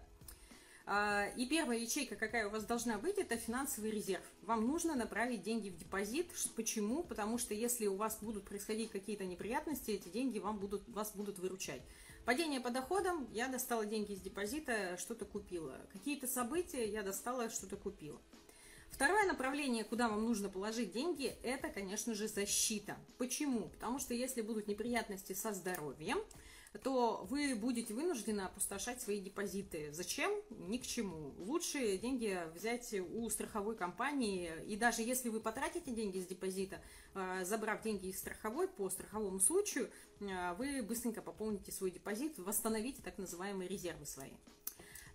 А, 0.93 1.29
и 1.37 1.45
первая 1.45 1.77
ячейка, 1.77 2.17
какая 2.17 2.47
у 2.47 2.49
вас 2.49 2.65
должна 2.65 2.97
быть, 2.97 3.17
это 3.17 3.37
финансовый 3.37 3.91
резерв. 3.91 4.25
Вам 4.41 4.67
нужно 4.67 4.93
направить 4.93 5.41
деньги 5.41 5.69
в 5.69 5.77
депозит. 5.77 6.27
Почему? 6.57 7.01
Потому 7.03 7.37
что 7.37 7.53
если 7.53 7.87
у 7.87 7.95
вас 7.95 8.17
будут 8.19 8.43
происходить 8.43 8.91
какие-то 8.91 9.23
неприятности, 9.23 9.91
эти 9.91 10.09
деньги 10.09 10.39
вам 10.39 10.57
будут, 10.57 10.85
вас 10.89 11.13
будут 11.15 11.39
выручать. 11.39 11.81
Падение 12.25 12.59
по 12.59 12.71
доходам, 12.71 13.25
я 13.31 13.47
достала 13.47 13.85
деньги 13.85 14.11
из 14.11 14.19
депозита, 14.19 14.97
что-то 14.97 15.23
купила. 15.23 15.79
Какие-то 15.93 16.27
события, 16.27 16.85
я 16.85 17.03
достала, 17.03 17.49
что-то 17.49 17.77
купила. 17.77 18.19
Второе 18.89 19.25
направление, 19.25 19.85
куда 19.85 20.09
вам 20.09 20.25
нужно 20.25 20.49
положить 20.49 20.91
деньги, 20.91 21.37
это, 21.43 21.69
конечно 21.69 22.13
же, 22.15 22.27
защита. 22.27 22.97
Почему? 23.17 23.69
Потому 23.69 23.99
что 23.99 24.13
если 24.13 24.41
будут 24.41 24.67
неприятности 24.67 25.31
со 25.31 25.53
здоровьем, 25.53 26.19
то 26.79 27.25
вы 27.29 27.55
будете 27.55 27.93
вынуждены 27.93 28.41
опустошать 28.41 29.01
свои 29.01 29.19
депозиты. 29.19 29.91
Зачем? 29.91 30.31
Ни 30.49 30.77
к 30.77 30.87
чему. 30.87 31.33
Лучше 31.37 31.97
деньги 31.97 32.39
взять 32.55 32.93
у 32.93 33.29
страховой 33.29 33.75
компании, 33.75 34.51
и 34.67 34.77
даже 34.77 35.01
если 35.01 35.29
вы 35.29 35.41
потратите 35.41 35.91
деньги 35.91 36.19
с 36.19 36.25
депозита, 36.25 36.81
э, 37.13 37.43
забрав 37.43 37.81
деньги 37.83 38.07
из 38.07 38.19
страховой 38.19 38.67
по 38.67 38.89
страховому 38.89 39.39
случаю, 39.39 39.89
э, 40.21 40.53
вы 40.53 40.81
быстренько 40.81 41.21
пополните 41.21 41.71
свой 41.71 41.91
депозит, 41.91 42.37
восстановите 42.37 43.01
так 43.01 43.17
называемые 43.17 43.67
резервы 43.67 44.05
свои. 44.05 44.31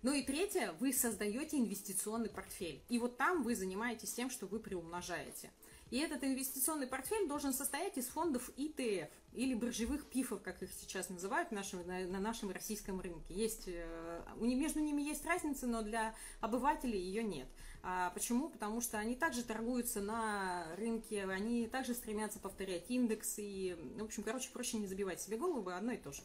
Ну 0.03 0.13
и 0.13 0.21
третье, 0.21 0.73
вы 0.79 0.93
создаете 0.93 1.57
инвестиционный 1.57 2.29
портфель. 2.29 2.83
И 2.87 2.99
вот 2.99 3.17
там 3.17 3.41
вы 3.41 3.55
занимаетесь 3.55 4.13
тем, 4.13 4.29
что 4.29 4.45
вы 4.45 4.59
приумножаете. 4.59 5.51
И 5.89 5.99
этот 5.99 6.23
инвестиционный 6.23 6.87
портфель 6.87 7.27
должен 7.27 7.53
состоять 7.53 7.97
из 7.97 8.07
фондов 8.07 8.49
ETF 8.57 9.09
или 9.33 9.53
биржевых 9.53 10.05
пифов, 10.05 10.41
как 10.41 10.61
их 10.61 10.69
сейчас 10.73 11.09
называют 11.09 11.51
нашим, 11.51 11.85
на, 11.87 12.05
на 12.05 12.19
нашем 12.19 12.51
российском 12.51 12.99
рынке. 12.99 13.33
Есть, 13.33 13.67
э, 13.67 14.21
между 14.37 14.79
ними 14.79 15.01
есть 15.01 15.25
разница, 15.25 15.67
но 15.67 15.81
для 15.81 16.13
обывателей 16.41 16.99
ее 16.99 17.23
нет. 17.23 17.47
А 17.83 18.09
почему? 18.09 18.49
Потому 18.49 18.81
что 18.81 18.97
они 18.97 19.15
также 19.15 19.43
торгуются 19.43 20.01
на 20.01 20.65
рынке, 20.75 21.23
они 21.23 21.67
также 21.67 21.93
стремятся 21.93 22.39
повторять 22.39 22.89
индекс 22.89 23.35
и, 23.37 23.77
в 23.97 24.03
общем, 24.03 24.23
короче, 24.23 24.49
проще 24.51 24.77
не 24.77 24.87
забивать 24.87 25.21
себе 25.21 25.37
голову, 25.37 25.69
одно 25.69 25.93
и 25.93 25.97
то 25.97 26.11
же. 26.11 26.21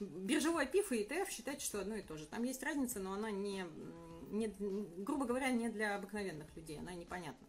Биржевой 0.00 0.66
пиф 0.66 0.92
и 0.92 1.02
ETF 1.02 1.30
считать, 1.30 1.62
что 1.62 1.80
одно 1.80 1.96
и 1.96 2.02
то 2.02 2.18
же. 2.18 2.26
Там 2.26 2.42
есть 2.42 2.62
разница, 2.62 3.00
но 3.00 3.14
она 3.14 3.30
не, 3.30 3.64
не 4.30 4.48
грубо 4.98 5.24
говоря, 5.24 5.50
не 5.50 5.70
для 5.70 5.96
обыкновенных 5.96 6.54
людей, 6.54 6.78
она 6.78 6.92
непонятна. 6.92 7.46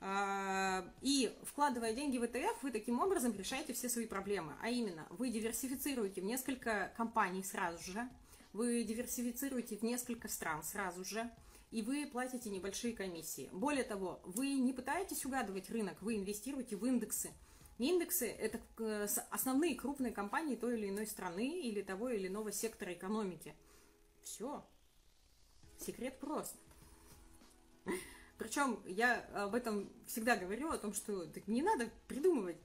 А, 0.00 0.84
и 1.00 1.36
вкладывая 1.44 1.92
деньги 1.92 2.18
в 2.18 2.22
ETF, 2.22 2.56
вы 2.62 2.70
таким 2.70 3.00
образом 3.00 3.34
решаете 3.36 3.72
все 3.72 3.88
свои 3.88 4.06
проблемы. 4.06 4.54
А 4.62 4.70
именно, 4.70 5.06
вы 5.10 5.30
диверсифицируете 5.30 6.20
в 6.20 6.24
несколько 6.24 6.92
компаний 6.96 7.42
сразу 7.42 7.92
же, 7.92 8.08
вы 8.52 8.84
диверсифицируете 8.84 9.76
в 9.76 9.82
несколько 9.82 10.28
стран 10.28 10.62
сразу 10.62 11.04
же, 11.04 11.30
и 11.70 11.82
вы 11.82 12.06
платите 12.06 12.48
небольшие 12.48 12.94
комиссии. 12.94 13.50
Более 13.52 13.84
того, 13.84 14.20
вы 14.24 14.54
не 14.54 14.72
пытаетесь 14.72 15.26
угадывать 15.26 15.68
рынок, 15.70 16.00
вы 16.00 16.16
инвестируете 16.16 16.76
в 16.76 16.86
индексы. 16.86 17.30
Индексы– 17.78 18.26
это 18.38 18.60
э, 18.78 19.06
основные 19.30 19.74
крупные 19.76 20.12
компании 20.12 20.56
той 20.56 20.78
или 20.78 20.88
иной 20.88 21.06
страны 21.06 21.60
или 21.60 21.82
того 21.82 22.08
или 22.08 22.26
иного 22.26 22.50
сектора 22.50 22.92
экономики. 22.92 23.54
Все. 24.22 24.64
Секрет 25.78 26.18
прост. 26.18 26.56
Причем 28.38 28.80
я 28.86 29.20
об 29.34 29.54
этом 29.54 29.90
всегда 30.06 30.36
говорю, 30.36 30.70
о 30.70 30.78
том, 30.78 30.94
что 30.94 31.26
не 31.46 31.62
надо 31.62 31.90
придумывать. 32.06 32.56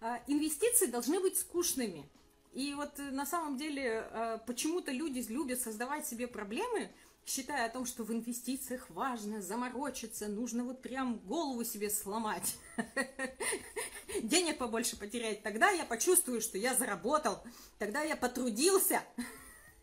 А, 0.00 0.22
инвестиции 0.26 0.86
должны 0.86 1.20
быть 1.20 1.38
скучными. 1.38 2.08
И 2.52 2.74
вот 2.74 2.98
э, 2.98 3.10
на 3.10 3.26
самом 3.26 3.58
деле 3.58 4.08
э, 4.10 4.38
почему-то 4.46 4.90
люди 4.90 5.20
любят 5.28 5.60
создавать 5.60 6.06
себе 6.06 6.26
проблемы, 6.26 6.90
считая 7.26 7.66
о 7.66 7.68
том, 7.68 7.84
что 7.86 8.02
в 8.02 8.12
инвестициях 8.12 8.88
важно 8.90 9.40
заморочиться, 9.42 10.26
нужно 10.26 10.64
вот 10.64 10.82
прям 10.82 11.18
голову 11.18 11.62
себе 11.62 11.90
сломать, 11.90 12.56
денег 14.22 14.58
побольше 14.58 14.98
потерять. 14.98 15.42
Тогда 15.42 15.70
я 15.70 15.84
почувствую, 15.84 16.40
что 16.40 16.58
я 16.58 16.74
заработал, 16.74 17.44
тогда 17.78 18.02
я 18.02 18.16
потрудился. 18.16 19.02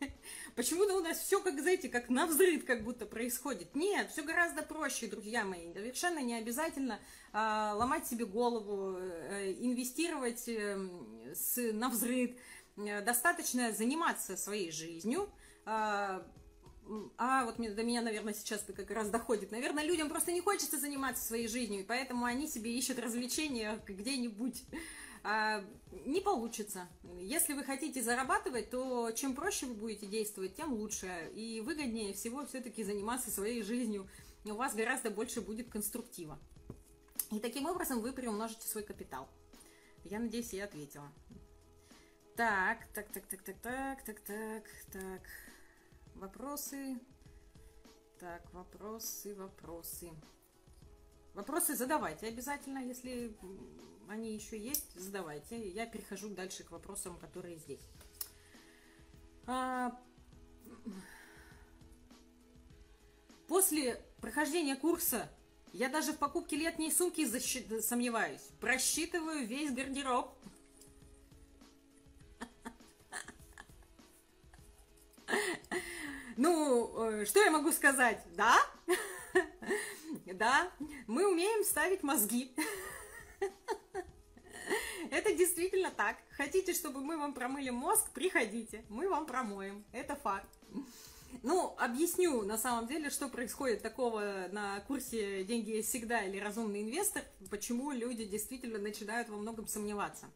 Почему-то 0.58 0.96
у 0.96 1.00
нас 1.00 1.20
все, 1.20 1.40
как, 1.40 1.60
знаете, 1.60 1.88
как 1.88 2.08
на 2.08 2.26
взрыв 2.26 2.64
как 2.64 2.82
будто 2.82 3.06
происходит. 3.06 3.76
Нет, 3.76 4.10
все 4.10 4.24
гораздо 4.24 4.64
проще, 4.64 5.06
друзья 5.06 5.44
мои. 5.44 5.72
Совершенно 5.72 6.18
не 6.18 6.34
обязательно 6.34 6.98
а, 7.32 7.74
ломать 7.76 8.08
себе 8.08 8.26
голову, 8.26 8.96
а, 8.96 9.52
инвестировать 9.52 10.48
а, 10.48 11.32
с, 11.32 11.72
на 11.72 11.88
взрыв. 11.88 12.32
Достаточно 12.74 13.70
заниматься 13.70 14.36
своей 14.36 14.72
жизнью, 14.72 15.30
а, 15.64 16.26
а 17.18 17.44
вот 17.44 17.58
до 17.58 17.82
меня, 17.84 18.02
наверное, 18.02 18.34
сейчас 18.34 18.64
это 18.64 18.72
как 18.72 18.90
раз 18.90 19.10
доходит. 19.10 19.52
Наверное, 19.52 19.84
людям 19.84 20.08
просто 20.08 20.32
не 20.32 20.40
хочется 20.40 20.76
заниматься 20.76 21.24
своей 21.24 21.46
жизнью, 21.46 21.82
и 21.82 21.84
поэтому 21.84 22.24
они 22.24 22.48
себе 22.48 22.76
ищут 22.76 22.98
развлечения 22.98 23.80
где-нибудь. 23.86 24.64
А, 25.22 25.64
не 26.06 26.20
получится. 26.20 26.88
Если 27.20 27.52
вы 27.52 27.64
хотите 27.64 28.02
зарабатывать, 28.02 28.70
то 28.70 29.10
чем 29.12 29.34
проще 29.34 29.66
вы 29.66 29.74
будете 29.74 30.06
действовать, 30.06 30.54
тем 30.54 30.72
лучше. 30.72 31.30
И 31.34 31.60
выгоднее 31.60 32.12
всего 32.14 32.46
все-таки 32.46 32.84
заниматься 32.84 33.30
своей 33.30 33.62
жизнью. 33.62 34.08
У 34.44 34.54
вас 34.54 34.74
гораздо 34.74 35.10
больше 35.10 35.40
будет 35.40 35.68
конструктива. 35.68 36.38
И 37.30 37.40
таким 37.40 37.66
образом 37.66 38.00
вы 38.00 38.12
приумножите 38.12 38.66
свой 38.66 38.82
капитал. 38.82 39.28
Я 40.04 40.18
надеюсь, 40.20 40.52
я 40.52 40.64
ответила. 40.64 41.12
Так, 42.36 42.86
так, 42.94 43.08
так, 43.08 43.26
так, 43.26 43.42
так, 43.42 43.56
так, 43.60 44.04
так, 44.04 44.20
так, 44.20 44.64
так. 44.92 45.22
Вопросы. 46.14 46.98
Так, 48.18 48.42
вопросы, 48.52 49.34
вопросы. 49.34 50.10
Вопросы 51.34 51.76
задавайте 51.76 52.26
обязательно, 52.26 52.78
если 52.78 53.36
они 54.08 54.34
еще 54.34 54.58
есть, 54.58 54.94
задавайте. 54.94 55.68
Я 55.70 55.86
перехожу 55.86 56.28
дальше 56.30 56.64
к 56.64 56.70
вопросам, 56.70 57.18
которые 57.18 57.56
здесь. 57.58 57.80
А... 59.46 59.98
После 63.46 64.02
прохождения 64.20 64.76
курса 64.76 65.30
я 65.72 65.88
даже 65.88 66.12
в 66.12 66.18
покупке 66.18 66.56
летней 66.56 66.90
сумки 66.90 67.24
защи... 67.24 67.80
сомневаюсь. 67.80 68.48
Просчитываю 68.60 69.46
весь 69.46 69.72
гардероб. 69.72 70.34
Ну, 76.36 77.10
э, 77.10 77.24
что 77.26 77.42
я 77.42 77.50
могу 77.50 77.72
сказать? 77.72 78.22
Да? 78.36 78.56
Да, 80.26 80.70
мы 81.08 81.26
умеем 81.26 81.64
ставить 81.64 82.04
мозги. 82.04 82.54
Это 85.18 85.34
действительно 85.34 85.90
так. 85.90 86.16
Хотите, 86.30 86.72
чтобы 86.72 87.00
мы 87.00 87.18
вам 87.18 87.34
промыли 87.34 87.70
мозг? 87.70 88.08
Приходите, 88.14 88.84
мы 88.88 89.08
вам 89.08 89.26
промоем. 89.26 89.84
Это 89.90 90.14
факт. 90.14 90.46
Ну, 91.42 91.74
объясню 91.76 92.42
на 92.42 92.56
самом 92.56 92.86
деле, 92.86 93.10
что 93.10 93.28
происходит 93.28 93.82
такого 93.82 94.46
на 94.52 94.78
курсе 94.86 95.42
«Деньги 95.42 95.82
всегда» 95.82 96.22
или 96.22 96.38
«Разумный 96.38 96.82
инвестор», 96.82 97.24
почему 97.50 97.90
люди 97.90 98.26
действительно 98.26 98.78
начинают 98.78 99.28
во 99.28 99.38
многом 99.38 99.66
сомневаться. 99.66 100.26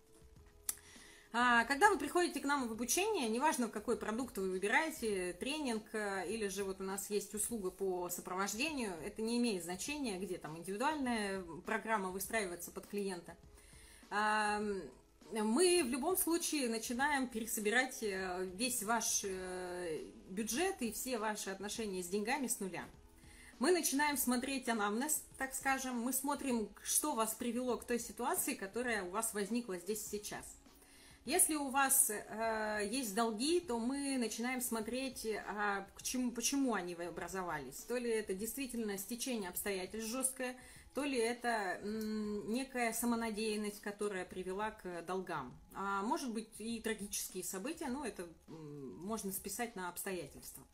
А, 1.33 1.64
когда 1.66 1.88
вы 1.88 1.97
приходите 1.97 2.40
к 2.40 2.45
нам 2.45 2.66
в 2.66 2.73
обучение, 2.73 3.29
неважно, 3.29 3.68
какой 3.68 3.97
продукт 3.97 4.37
вы 4.37 4.51
выбираете, 4.51 5.33
тренинг 5.35 5.85
э, 5.92 6.29
или 6.29 6.49
же 6.49 6.64
вот 6.64 6.81
у 6.81 6.85
нас 6.85 7.09
есть 7.09 7.33
услуга 7.35 7.71
по 7.71 8.11
сопровождению, 8.11 8.92
это 9.07 9.23
не 9.23 9.38
имеет 9.38 9.62
значения, 9.62 10.18
где 10.18 10.38
там 10.38 10.59
индивидуальная 10.59 11.40
программа 11.64 12.11
выстраивается 12.11 12.73
под 12.73 12.88
клиента. 12.88 13.37
А, 14.14 14.61
мы 15.33 15.83
в 15.85 15.88
любом 15.88 16.18
случае 16.18 16.68
начинаем 16.68 17.27
пересобирать 17.29 18.03
э, 18.03 18.46
весь 18.57 18.83
ваш 18.83 19.22
э, 19.25 20.05
бюджет 20.29 20.83
и 20.83 20.92
все 20.92 21.18
ваши 21.18 21.48
отношения 21.48 22.03
с 22.03 22.09
деньгами 22.09 22.46
с 22.46 22.61
нуля. 22.61 22.85
Мы 23.59 23.72
начинаем 23.72 24.18
смотреть 24.18 24.68
анамнез, 24.68 25.22
так 25.38 25.55
скажем, 25.55 25.98
мы 25.98 26.12
смотрим, 26.12 26.68
что 26.83 27.14
вас 27.14 27.33
привело 27.33 27.79
к 27.79 27.85
той 27.85 27.98
ситуации, 27.98 28.53
которая 28.53 29.03
у 29.05 29.11
вас 29.11 29.33
возникла 29.33 29.79
здесь 29.79 30.07
сейчас– 30.07 30.44
если 31.25 31.55
у 31.55 31.68
вас 31.68 32.11
э, 32.11 32.88
есть 32.90 33.14
долги, 33.14 33.61
то 33.61 33.79
мы 33.79 34.18
начинаем 34.18 34.61
смотреть, 34.61 35.25
а 35.46 35.87
к 35.94 36.03
чему, 36.03 36.33
почему 36.33 36.75
они 36.75 36.94
образовались. 36.94 37.77
То 37.87 37.96
ли 37.96 38.11
это 38.11 38.35
действительно 38.35 38.98
стечение 38.98 39.48
обстоятельств 39.48 40.11
жесткое, 40.11 40.57
то 40.94 41.05
ли 41.05 41.18
это 41.18 41.81
некая 41.83 42.92
самонадеянность, 42.92 43.81
которая 43.81 44.24
привела 44.24 44.72
к 44.72 45.02
долгам. 45.07 45.57
А 45.74 46.02
может 46.02 46.33
быть 46.33 46.48
и 46.59 46.81
трагические 46.81 47.44
события, 47.44 47.88
но 47.88 48.05
это 48.05 48.28
можно 48.48 49.33
списать 49.33 49.74
на 49.74 49.88
обстоятельства. 49.88 50.64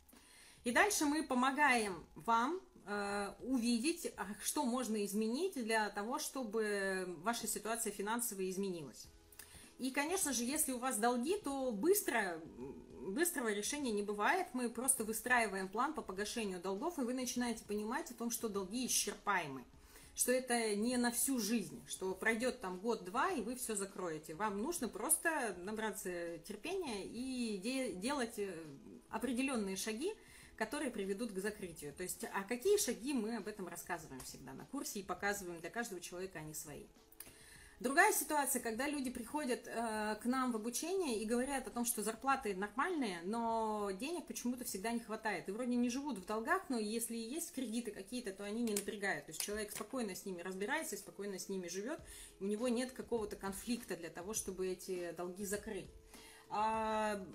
И 0.65 0.71
дальше 0.71 1.05
мы 1.05 1.23
помогаем 1.23 2.05
вам 2.15 2.59
э, 2.85 3.33
увидеть, 3.43 4.11
а, 4.17 4.27
что 4.43 4.65
можно 4.65 5.03
изменить 5.05 5.53
для 5.53 5.89
того, 5.89 6.19
чтобы 6.19 7.05
ваша 7.23 7.47
ситуация 7.47 7.93
финансовая 7.93 8.49
изменилась. 8.49 9.07
И, 9.77 9.91
конечно 9.91 10.33
же, 10.33 10.43
если 10.43 10.73
у 10.73 10.77
вас 10.77 10.97
долги, 10.97 11.37
то 11.37 11.71
быстро, 11.71 12.41
быстрого 13.07 13.53
решения 13.53 13.93
не 13.93 14.03
бывает. 14.03 14.47
Мы 14.51 14.69
просто 14.69 15.05
выстраиваем 15.05 15.69
план 15.69 15.93
по 15.93 16.01
погашению 16.01 16.59
долгов, 16.59 16.99
и 16.99 17.03
вы 17.03 17.13
начинаете 17.13 17.63
понимать 17.63 18.11
о 18.11 18.15
том, 18.15 18.29
что 18.29 18.49
долги 18.49 18.85
исчерпаемы. 18.85 19.63
Что 20.19 20.33
это 20.33 20.75
не 20.75 20.97
на 20.97 21.11
всю 21.11 21.39
жизнь, 21.39 21.81
что 21.87 22.13
пройдет 22.13 22.59
там 22.59 22.77
год-два, 22.81 23.31
и 23.31 23.39
вы 23.39 23.55
все 23.55 23.73
закроете. 23.73 24.35
Вам 24.35 24.61
нужно 24.61 24.89
просто 24.89 25.55
набраться 25.59 26.39
терпения 26.39 27.05
и 27.05 27.57
де- 27.57 27.93
делать 27.93 28.37
э, 28.37 28.53
определенные 29.07 29.77
шаги, 29.77 30.13
которые 30.57 30.91
приведут 30.91 31.31
к 31.31 31.39
закрытию. 31.39 31.93
То 31.93 32.03
есть, 32.03 32.25
а 32.33 32.43
какие 32.43 32.77
шаги 32.77 33.13
мы 33.13 33.37
об 33.37 33.47
этом 33.47 33.69
рассказываем 33.69 34.19
всегда 34.19 34.51
на 34.51 34.65
курсе 34.65 34.99
и 34.99 35.03
показываем 35.03 35.61
для 35.61 35.69
каждого 35.69 36.01
человека 36.01 36.39
они 36.39 36.53
свои. 36.53 36.83
Другая 37.79 38.11
ситуация, 38.11 38.61
когда 38.61 38.89
люди 38.89 39.09
приходят 39.09 39.65
э, 39.65 40.17
к 40.21 40.25
нам 40.25 40.51
в 40.51 40.57
обучение 40.57 41.21
и 41.21 41.25
говорят 41.25 41.65
о 41.65 41.69
том, 41.69 41.85
что 41.85 42.03
зарплаты 42.03 42.53
нормальные, 42.53 43.21
но 43.23 43.89
денег 43.91 44.27
почему-то 44.27 44.65
всегда 44.65 44.91
не 44.91 44.99
хватает. 44.99 45.47
И 45.47 45.51
вроде 45.51 45.75
не 45.75 45.89
живут 45.89 46.17
в 46.17 46.25
долгах, 46.25 46.63
но 46.67 46.77
если 46.77 47.15
есть 47.15 47.53
кредиты 47.53 47.91
какие-то, 47.91 48.33
то 48.33 48.43
они 48.43 48.63
не 48.63 48.73
напрягают. 48.73 49.27
То 49.27 49.29
есть 49.29 49.41
человек 49.41 49.71
спокойно 49.71 50.13
с 50.13 50.25
ними 50.25 50.41
разбирается, 50.41 50.97
спокойно 50.97 51.39
с 51.39 51.47
ними 51.47 51.69
живет, 51.69 52.01
у 52.41 52.45
него 52.45 52.67
нет 52.67 52.91
какого-то 52.91 53.37
конфликта 53.37 53.95
для 53.95 54.09
того, 54.09 54.33
чтобы 54.33 54.67
эти 54.67 55.13
долги 55.13 55.45
закрыть. 55.45 55.87
А, 56.49 57.25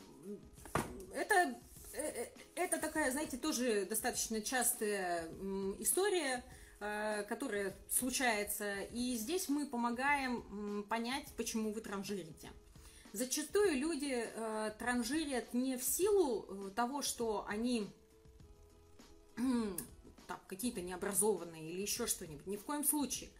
это 1.14 1.54
э, 1.94 2.02
э, 2.02 2.28
это 2.54 2.78
такая, 2.78 3.10
знаете, 3.12 3.38
тоже 3.38 3.86
достаточно 3.86 4.42
частая 4.42 5.26
история, 5.78 6.44
Э, 6.86 7.22
которая 7.22 7.74
случается. 7.88 8.82
И 8.92 9.16
здесь 9.16 9.48
мы 9.48 9.64
помогаем 9.64 10.84
понять, 10.90 11.26
почему 11.34 11.72
вы 11.72 11.80
транжирите. 11.80 12.52
Зачастую 13.14 13.78
люди 13.78 14.12
э, 14.12 14.72
транжирят 14.78 15.54
не 15.54 15.78
в 15.78 15.82
силу 15.82 16.44
э, 16.46 16.70
того, 16.76 17.00
что 17.00 17.46
они 17.48 17.88
какие-то 20.46 20.82
необразованные 20.82 21.70
или 21.70 21.80
еще 21.80 22.06
что-нибудь. 22.06 22.46
Ни 22.46 22.58
в 22.58 22.64
коем 22.64 22.84
случае. 22.84 23.30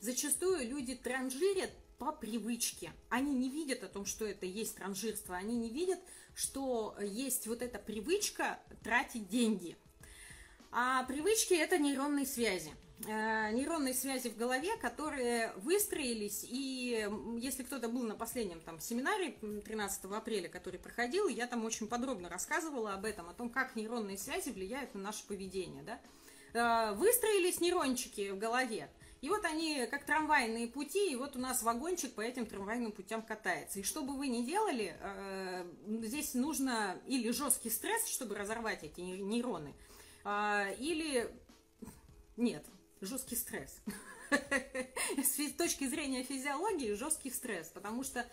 Зачастую 0.00 0.68
люди 0.68 0.94
транжирят 0.94 1.70
по 1.98 2.12
привычке. 2.12 2.92
Они 3.08 3.32
не 3.32 3.48
видят 3.48 3.82
о 3.82 3.88
том, 3.88 4.04
что 4.04 4.26
это 4.26 4.44
есть 4.44 4.76
транжирство. 4.76 5.36
Они 5.36 5.56
не 5.56 5.70
видят, 5.70 6.00
что 6.34 6.98
есть 7.00 7.46
вот 7.46 7.62
эта 7.62 7.78
привычка 7.78 8.60
тратить 8.84 9.28
деньги. 9.28 9.78
А 10.70 11.02
привычки– 11.04 11.54
это 11.54 11.78
нейронные 11.78 12.26
связи. 12.26 12.72
Э, 13.06 13.50
нейронные 13.52 13.94
связи 13.94 14.28
в 14.28 14.36
голове, 14.36 14.76
которые 14.76 15.52
выстроились, 15.56 16.44
и 16.46 17.08
если 17.38 17.62
кто-то 17.62 17.88
был 17.88 18.02
на 18.02 18.14
последнем 18.14 18.60
там 18.60 18.78
семинаре 18.78 19.32
13 19.32 20.04
апреля, 20.04 20.50
который 20.50 20.78
проходил, 20.78 21.28
я 21.28 21.46
там 21.46 21.64
очень 21.64 21.88
подробно 21.88 22.28
рассказывала 22.28 22.92
об 22.92 23.06
этом, 23.06 23.30
о 23.30 23.32
том, 23.32 23.48
как 23.48 23.74
нейронные 23.74 24.18
связи 24.18 24.50
влияют 24.50 24.94
на 24.94 25.00
наше 25.00 25.26
поведение, 25.26 25.82
да, 25.82 26.00
э, 26.52 26.94
выстроились 26.94 27.62
нейрончики 27.62 28.32
в 28.32 28.38
голове, 28.38 28.90
и 29.22 29.30
вот 29.30 29.46
они 29.46 29.86
как 29.90 30.04
трамвайные 30.04 30.68
пути, 30.68 31.10
и 31.10 31.16
вот 31.16 31.36
у 31.36 31.38
нас 31.38 31.62
вагончик 31.62 32.12
по 32.12 32.20
этим 32.20 32.44
трамвайным 32.44 32.92
путям 32.92 33.22
катается. 33.22 33.80
И 33.80 33.82
что 33.82 34.02
бы 34.02 34.14
вы 34.14 34.28
ни 34.28 34.44
делали, 34.44 34.94
э, 35.00 35.72
здесь 36.02 36.34
нужно 36.34 37.00
или 37.06 37.30
жесткий 37.30 37.70
стресс, 37.70 38.06
чтобы 38.08 38.34
разорвать 38.34 38.84
эти 38.84 39.00
нейроны, 39.00 39.74
или 40.78 41.34
нет, 42.36 42.66
жесткий 43.00 43.36
стресс. 43.36 43.80
с 45.16 45.52
точки 45.54 45.88
зрения 45.88 46.22
физиологии 46.22 46.94
жесткий 46.94 47.30
стресс, 47.30 47.68
потому 47.68 48.04
что 48.04 48.24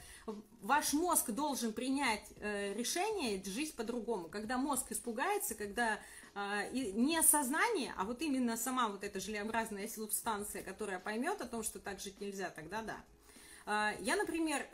ваш 0.61 0.93
мозг 0.93 1.31
должен 1.31 1.73
принять 1.73 2.25
э, 2.39 2.73
решение 2.73 3.43
жить 3.43 3.73
по-другому. 3.75 4.29
Когда 4.29 4.57
мозг 4.57 4.91
испугается, 4.91 5.55
когда 5.55 5.99
э, 6.35 6.69
не 6.71 7.21
сознание, 7.23 7.93
а 7.97 8.03
вот 8.03 8.21
именно 8.21 8.57
сама 8.57 8.89
вот 8.89 9.03
эта 9.03 9.19
желеобразная 9.19 9.87
субстанция, 9.87 10.61
которая 10.61 10.99
поймет 10.99 11.41
о 11.41 11.45
том, 11.45 11.63
что 11.63 11.79
так 11.79 11.99
жить 11.99 12.19
нельзя, 12.21 12.49
тогда 12.49 12.81
да. 12.81 12.97
Э, 13.65 13.97
я, 14.01 14.15
например, 14.15 14.65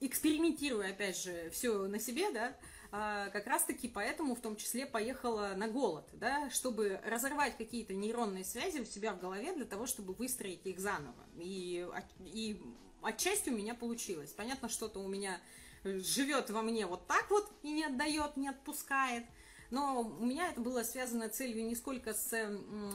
экспериментирую, 0.00 0.88
опять 0.88 1.22
же, 1.22 1.50
все 1.50 1.86
на 1.86 1.98
себе, 1.98 2.30
да, 2.32 2.56
как 2.92 3.46
раз-таки 3.46 3.88
поэтому 3.88 4.34
в 4.34 4.40
том 4.40 4.54
числе 4.56 4.84
поехала 4.84 5.54
на 5.56 5.66
голод, 5.66 6.06
да, 6.12 6.50
чтобы 6.50 7.00
разорвать 7.04 7.56
какие-то 7.56 7.94
нейронные 7.94 8.44
связи 8.44 8.80
у 8.80 8.84
себя 8.84 9.14
в 9.14 9.18
голове 9.18 9.54
для 9.54 9.64
того, 9.64 9.86
чтобы 9.86 10.12
выстроить 10.12 10.66
их 10.66 10.78
заново. 10.78 11.24
И, 11.38 11.88
и 12.20 12.62
отчасти 13.00 13.48
у 13.48 13.56
меня 13.56 13.74
получилось. 13.74 14.32
Понятно, 14.32 14.68
что-то 14.68 15.00
у 15.00 15.08
меня 15.08 15.40
живет 15.84 16.50
во 16.50 16.60
мне 16.60 16.86
вот 16.86 17.06
так 17.06 17.30
вот 17.30 17.50
и 17.62 17.72
не 17.72 17.84
отдает, 17.84 18.36
не 18.36 18.48
отпускает. 18.48 19.24
Но 19.72 20.02
у 20.02 20.26
меня 20.26 20.50
это 20.50 20.60
было 20.60 20.82
связано 20.82 21.30
целью 21.30 21.64
не 21.64 21.74
сколько 21.74 22.12
с 22.12 22.28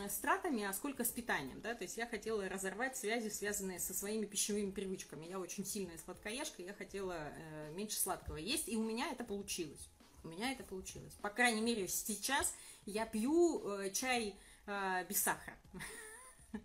стратами, 0.09 0.63
а 0.63 0.71
сколько 0.73 1.03
с 1.03 1.09
питанием, 1.09 1.59
да, 1.59 1.73
то 1.73 1.83
есть 1.83 1.97
я 1.97 2.05
хотела 2.05 2.47
разорвать 2.47 2.95
связи, 2.95 3.29
связанные 3.29 3.79
со 3.79 3.95
своими 3.95 4.27
пищевыми 4.27 4.69
привычками. 4.69 5.25
Я 5.25 5.39
очень 5.39 5.65
сильная 5.65 5.97
сладкоежка, 5.97 6.61
я 6.61 6.75
хотела 6.75 7.15
э, 7.17 7.73
меньше 7.73 7.99
сладкого 7.99 8.37
есть, 8.37 8.69
и 8.69 8.77
у 8.77 8.83
меня 8.83 9.11
это 9.11 9.23
получилось. 9.23 9.89
У 10.23 10.27
меня 10.27 10.51
это 10.51 10.63
получилось. 10.63 11.13
По 11.23 11.31
крайней 11.31 11.61
мере, 11.61 11.87
сейчас 11.87 12.53
я 12.85 13.07
пью 13.07 13.67
э, 13.67 13.89
чай 13.89 14.35
э, 14.67 15.05
без 15.09 15.19
сахара. 15.19 15.57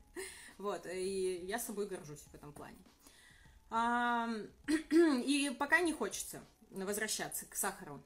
Вот, 0.59 0.87
и 0.87 1.40
я 1.46 1.59
собой 1.59 1.88
горжусь 1.88 2.20
в 2.20 2.35
этом 2.35 2.53
плане. 2.53 2.77
И 5.27 5.51
пока 5.59 5.81
не 5.81 5.92
хочется 5.92 6.44
возвращаться 6.70 7.46
к 7.46 7.57
сахару. 7.57 8.01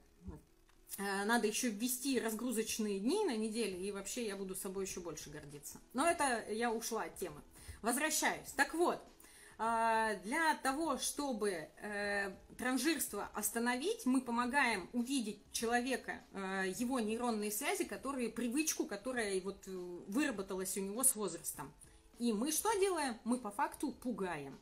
Э, 0.97 1.25
надо 1.25 1.47
еще 1.47 1.69
ввести 1.69 2.19
разгрузочные 2.19 2.99
дни 2.99 3.23
на 3.25 3.35
неделю, 3.35 3.79
и 3.79 3.91
вообще 3.91 4.25
я 4.25 4.35
буду 4.35 4.55
собой 4.55 4.85
еще 4.85 4.99
больше 4.99 5.29
гордиться. 5.29 5.79
Но 5.93 6.07
это 6.07 6.43
я 6.51 6.71
ушла 6.71 7.03
от 7.03 7.15
темы. 7.17 7.41
Возвращаюсь. 7.81 8.49
Так 8.55 8.73
вот, 8.73 8.99
э, 9.59 10.19
для 10.23 10.55
того, 10.63 10.97
чтобы 10.97 11.51
э, 11.51 12.35
транжирство 12.57 13.29
остановить, 13.35 14.05
мы 14.05 14.21
помогаем 14.21 14.89
увидеть 14.93 15.39
человека, 15.51 16.21
его 16.77 16.99
нейронные 16.99 17.51
связи, 17.51 17.83
которые, 17.83 18.29
привычку, 18.29 18.85
которая 18.85 19.39
вот 19.41 19.67
выработалась 19.67 20.75
у 20.77 20.81
него 20.81 21.03
с 21.03 21.15
возрастом. 21.15 21.71
И 22.17 22.33
мы 22.33 22.51
что 22.51 22.73
делаем? 22.79 23.19
Мы 23.23 23.37
по 23.37 23.51
факту 23.51 23.91
пугаем. 23.91 24.59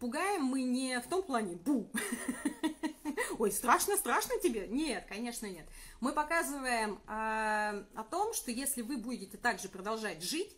Пугаем 0.00 0.44
мы 0.44 0.62
не 0.62 1.00
в 1.00 1.08
том 1.08 1.22
плане 1.22 1.54
«бу», 1.56 1.90
ой, 3.38 3.52
страшно, 3.52 3.96
страшно 3.96 4.38
тебе? 4.42 4.66
Нет, 4.68 5.06
конечно, 5.08 5.46
нет. 5.46 5.66
Мы 6.00 6.12
показываем 6.12 7.00
э, 7.06 7.84
о 7.94 8.04
том, 8.10 8.34
что 8.34 8.50
если 8.50 8.82
вы 8.82 8.96
будете 8.96 9.36
также 9.36 9.68
продолжать 9.68 10.22
жить, 10.22 10.56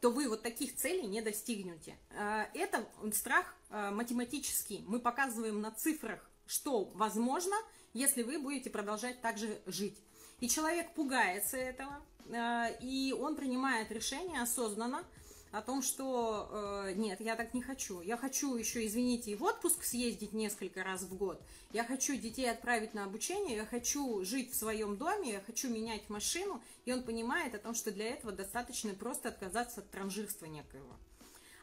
то 0.00 0.10
вы 0.10 0.28
вот 0.28 0.42
таких 0.42 0.74
целей 0.74 1.06
не 1.06 1.22
достигнете. 1.22 1.96
Э, 2.10 2.46
это 2.54 2.86
страх 3.12 3.54
э, 3.70 3.90
математический. 3.90 4.84
Мы 4.86 4.98
показываем 4.98 5.60
на 5.60 5.70
цифрах, 5.70 6.28
что 6.46 6.84
возможно, 6.94 7.54
если 7.92 8.22
вы 8.22 8.38
будете 8.38 8.70
продолжать 8.70 9.20
также 9.20 9.60
жить. 9.66 10.02
И 10.40 10.48
человек 10.48 10.92
пугается 10.94 11.56
этого, 11.56 12.04
э, 12.26 12.78
и 12.80 13.12
он 13.12 13.36
принимает 13.36 13.92
решение 13.92 14.42
осознанно, 14.42 15.04
о 15.52 15.60
том, 15.60 15.82
что 15.82 16.48
э, 16.50 16.94
нет, 16.96 17.20
я 17.20 17.36
так 17.36 17.52
не 17.52 17.60
хочу. 17.60 18.00
Я 18.00 18.16
хочу 18.16 18.56
еще, 18.56 18.84
извините, 18.86 19.32
и 19.32 19.34
в 19.36 19.44
отпуск 19.44 19.84
съездить 19.84 20.32
несколько 20.32 20.82
раз 20.82 21.02
в 21.02 21.14
год. 21.14 21.40
Я 21.72 21.84
хочу 21.84 22.16
детей 22.16 22.50
отправить 22.50 22.94
на 22.94 23.04
обучение, 23.04 23.56
я 23.56 23.66
хочу 23.66 24.24
жить 24.24 24.50
в 24.50 24.56
своем 24.56 24.96
доме, 24.96 25.32
я 25.32 25.40
хочу 25.40 25.68
менять 25.68 26.08
машину. 26.08 26.62
И 26.86 26.92
он 26.92 27.02
понимает 27.02 27.54
о 27.54 27.58
том, 27.58 27.74
что 27.74 27.92
для 27.92 28.08
этого 28.08 28.32
достаточно 28.32 28.94
просто 28.94 29.28
отказаться 29.28 29.80
от 29.80 29.90
транжирства 29.90 30.46
некоего. 30.46 30.96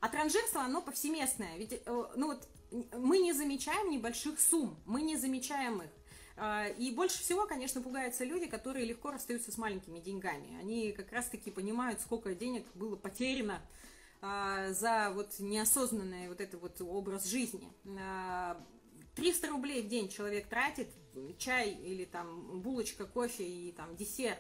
А 0.01 0.07
транжирство, 0.07 0.61
оно 0.61 0.81
повсеместное. 0.81 1.57
Ведь 1.57 1.73
э, 1.73 1.79
ну 2.15 2.27
вот, 2.27 2.47
мы 2.93 3.17
не 3.17 3.33
замечаем 3.33 3.89
небольших 3.89 4.39
сумм, 4.39 4.77
мы 4.85 5.01
не 5.01 5.17
замечаем 5.17 5.81
их. 5.81 5.89
Э, 6.39 6.73
и 6.77 6.91
больше 6.91 7.19
всего, 7.19 7.45
конечно, 7.45 7.81
пугаются 7.81 8.23
люди, 8.23 8.47
которые 8.47 8.85
легко 8.85 9.11
расстаются 9.11 9.51
с 9.51 9.57
маленькими 9.57 9.99
деньгами. 9.99 10.57
Они 10.59 10.91
как 10.93 11.11
раз-таки 11.11 11.51
понимают, 11.51 11.99
сколько 12.01 12.33
денег 12.33 12.65
было 12.75 12.95
потеряно 12.95 13.61
а, 14.21 14.71
за 14.73 15.11
вот 15.13 15.39
неосознанный 15.39 16.27
вот 16.27 16.41
этот 16.41 16.61
вот 16.61 16.81
образ 16.81 17.25
жизни. 17.25 17.71
300 19.15 19.47
а, 19.47 19.49
рублей 19.49 19.81
в 19.81 19.87
день 19.87 20.09
человек 20.09 20.47
тратит, 20.47 20.89
чай 21.37 21.71
или 21.71 22.05
там 22.05 22.61
булочка, 22.61 23.05
кофе 23.05 23.45
и 23.45 23.71
там 23.71 23.95
десерт. 23.95 24.39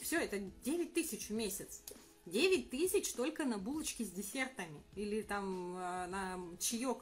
Все, 0.00 0.18
это 0.18 0.38
9 0.38 0.92
тысяч 0.92 1.28
в 1.28 1.32
месяц. 1.32 1.82
9 2.26 2.70
тысяч 2.70 3.12
только 3.12 3.44
на 3.44 3.58
булочки 3.58 4.02
с 4.02 4.10
десертами 4.10 4.82
или 4.94 5.22
там 5.22 5.74
а, 5.76 6.06
на 6.06 6.58
чаек 6.58 6.98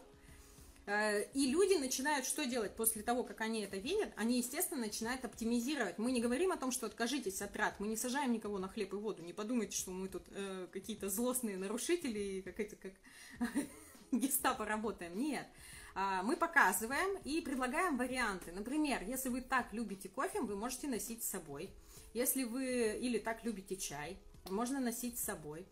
и 0.86 1.46
люди 1.46 1.78
начинают 1.78 2.26
что 2.26 2.44
делать 2.44 2.74
после 2.74 3.02
того, 3.02 3.22
как 3.22 3.40
они 3.40 3.60
это 3.60 3.76
видят? 3.76 4.12
Они, 4.16 4.38
естественно, 4.38 4.80
начинают 4.80 5.24
оптимизировать. 5.24 5.98
Мы 5.98 6.10
не 6.10 6.20
говорим 6.20 6.50
о 6.50 6.56
том, 6.56 6.72
что 6.72 6.86
откажитесь 6.86 7.40
от 7.40 7.52
трат, 7.52 7.78
мы 7.78 7.86
не 7.86 7.96
сажаем 7.96 8.32
никого 8.32 8.58
на 8.58 8.68
хлеб 8.68 8.92
и 8.92 8.96
воду. 8.96 9.22
Не 9.22 9.32
подумайте, 9.32 9.76
что 9.76 9.92
мы 9.92 10.08
тут 10.08 10.24
э, 10.30 10.66
какие-то 10.72 11.08
злостные 11.08 11.56
нарушители, 11.56 12.40
как 12.40 12.58
эти, 12.58 12.74
как 12.74 12.92
гестапо 14.12 14.64
работаем. 14.64 15.16
Нет. 15.16 15.46
А, 15.94 16.22
мы 16.22 16.36
показываем 16.36 17.18
и 17.24 17.40
предлагаем 17.40 17.96
варианты. 17.96 18.50
Например, 18.50 19.02
если 19.06 19.28
вы 19.28 19.42
так 19.42 19.72
любите 19.72 20.08
кофе, 20.08 20.40
вы 20.40 20.56
можете 20.56 20.88
носить 20.88 21.22
с 21.22 21.28
собой. 21.28 21.70
Если 22.14 22.44
вы 22.44 22.98
или 23.00 23.18
так 23.18 23.44
любите 23.44 23.76
чай, 23.76 24.18
можно 24.50 24.80
носить 24.80 25.18
с 25.18 25.24
собой. 25.24 25.66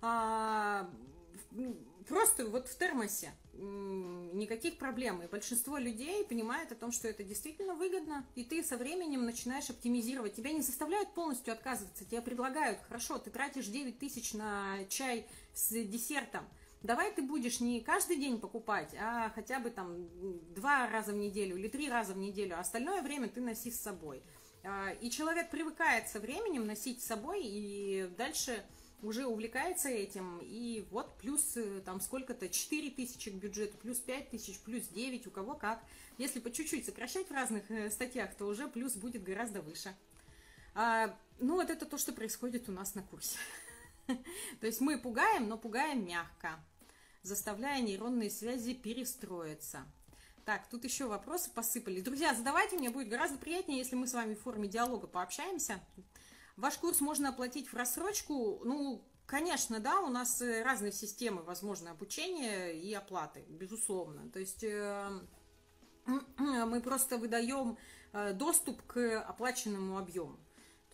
А, 0.00 0.90
просто 2.06 2.46
вот 2.46 2.68
в 2.68 2.76
термосе 2.76 3.32
никаких 3.58 4.78
проблем. 4.78 5.22
И 5.22 5.26
большинство 5.26 5.78
людей 5.78 6.24
понимает 6.24 6.72
о 6.72 6.76
том, 6.76 6.92
что 6.92 7.08
это 7.08 7.22
действительно 7.22 7.74
выгодно, 7.74 8.24
и 8.34 8.44
ты 8.44 8.62
со 8.62 8.76
временем 8.76 9.24
начинаешь 9.24 9.70
оптимизировать. 9.70 10.34
Тебя 10.34 10.52
не 10.52 10.62
заставляют 10.62 11.12
полностью 11.14 11.52
отказываться, 11.52 12.04
тебе 12.04 12.22
предлагают, 12.22 12.80
хорошо, 12.86 13.18
ты 13.18 13.30
тратишь 13.30 13.66
9 13.66 13.98
тысяч 13.98 14.32
на 14.32 14.84
чай 14.88 15.26
с 15.54 15.70
десертом, 15.70 16.44
давай 16.82 17.12
ты 17.12 17.22
будешь 17.22 17.60
не 17.60 17.80
каждый 17.80 18.16
день 18.16 18.38
покупать, 18.38 18.94
а 18.98 19.30
хотя 19.34 19.58
бы 19.58 19.70
там 19.70 20.08
два 20.54 20.88
раза 20.88 21.12
в 21.12 21.16
неделю 21.16 21.56
или 21.56 21.68
три 21.68 21.88
раза 21.88 22.14
в 22.14 22.18
неделю, 22.18 22.56
а 22.56 22.60
остальное 22.60 23.02
время 23.02 23.28
ты 23.28 23.40
носи 23.40 23.70
с 23.70 23.80
собой. 23.80 24.22
А, 24.64 24.90
и 25.00 25.10
человек 25.10 25.50
привыкает 25.50 26.08
со 26.08 26.20
временем 26.20 26.66
носить 26.66 27.02
с 27.02 27.06
собой, 27.06 27.42
и 27.44 28.10
дальше 28.16 28.64
уже 29.02 29.26
увлекается 29.26 29.88
этим, 29.88 30.40
и 30.42 30.86
вот 30.90 31.16
плюс 31.18 31.56
э, 31.56 31.80
там 31.84 32.00
сколько-то, 32.00 32.48
4 32.48 32.90
тысячи 32.90 33.30
к 33.30 33.34
бюджету, 33.34 33.76
плюс 33.78 33.98
5 33.98 34.30
тысяч, 34.30 34.58
плюс 34.60 34.88
9, 34.88 35.26
у 35.26 35.30
кого 35.30 35.54
как. 35.54 35.82
Если 36.18 36.40
по 36.40 36.50
чуть-чуть 36.50 36.84
сокращать 36.84 37.28
в 37.28 37.32
разных 37.32 37.70
э, 37.70 37.90
статьях, 37.90 38.34
то 38.34 38.46
уже 38.46 38.66
плюс 38.68 38.94
будет 38.94 39.22
гораздо 39.22 39.62
выше. 39.62 39.94
А, 40.74 41.16
ну, 41.38 41.54
вот 41.54 41.70
это 41.70 41.86
то, 41.86 41.98
что 41.98 42.12
происходит 42.12 42.68
у 42.68 42.72
нас 42.72 42.94
на 42.94 43.02
курсе. 43.02 43.38
То 44.60 44.66
есть 44.66 44.80
мы 44.80 44.98
пугаем, 44.98 45.48
но 45.48 45.56
пугаем 45.56 46.04
мягко, 46.04 46.58
заставляя 47.22 47.80
нейронные 47.80 48.30
связи 48.30 48.74
перестроиться. 48.74 49.86
Так, 50.44 50.66
тут 50.68 50.84
еще 50.84 51.06
вопросы 51.06 51.50
посыпались. 51.50 52.02
Друзья, 52.02 52.34
задавайте, 52.34 52.76
мне 52.76 52.90
будет 52.90 53.08
гораздо 53.08 53.36
приятнее, 53.38 53.78
если 53.78 53.96
мы 53.96 54.06
с 54.06 54.14
вами 54.14 54.34
в 54.34 54.40
форме 54.40 54.66
диалога 54.66 55.06
пообщаемся. 55.06 55.78
Ваш 56.58 56.76
курс 56.78 57.00
можно 57.00 57.28
оплатить 57.28 57.68
в 57.68 57.74
рассрочку. 57.74 58.60
Ну, 58.64 59.00
конечно, 59.26 59.78
да, 59.78 60.00
у 60.00 60.08
нас 60.08 60.42
э, 60.42 60.64
разные 60.64 60.90
системы, 60.90 61.42
возможно, 61.42 61.92
обучения 61.92 62.72
и 62.72 62.92
оплаты, 62.92 63.44
безусловно. 63.48 64.28
То 64.30 64.40
есть 64.40 64.64
э, 64.64 65.20
мы 66.36 66.80
просто 66.80 67.16
выдаем 67.16 67.78
э, 68.12 68.32
доступ 68.32 68.82
к 68.88 69.20
оплаченному 69.20 69.98
объему. 69.98 70.36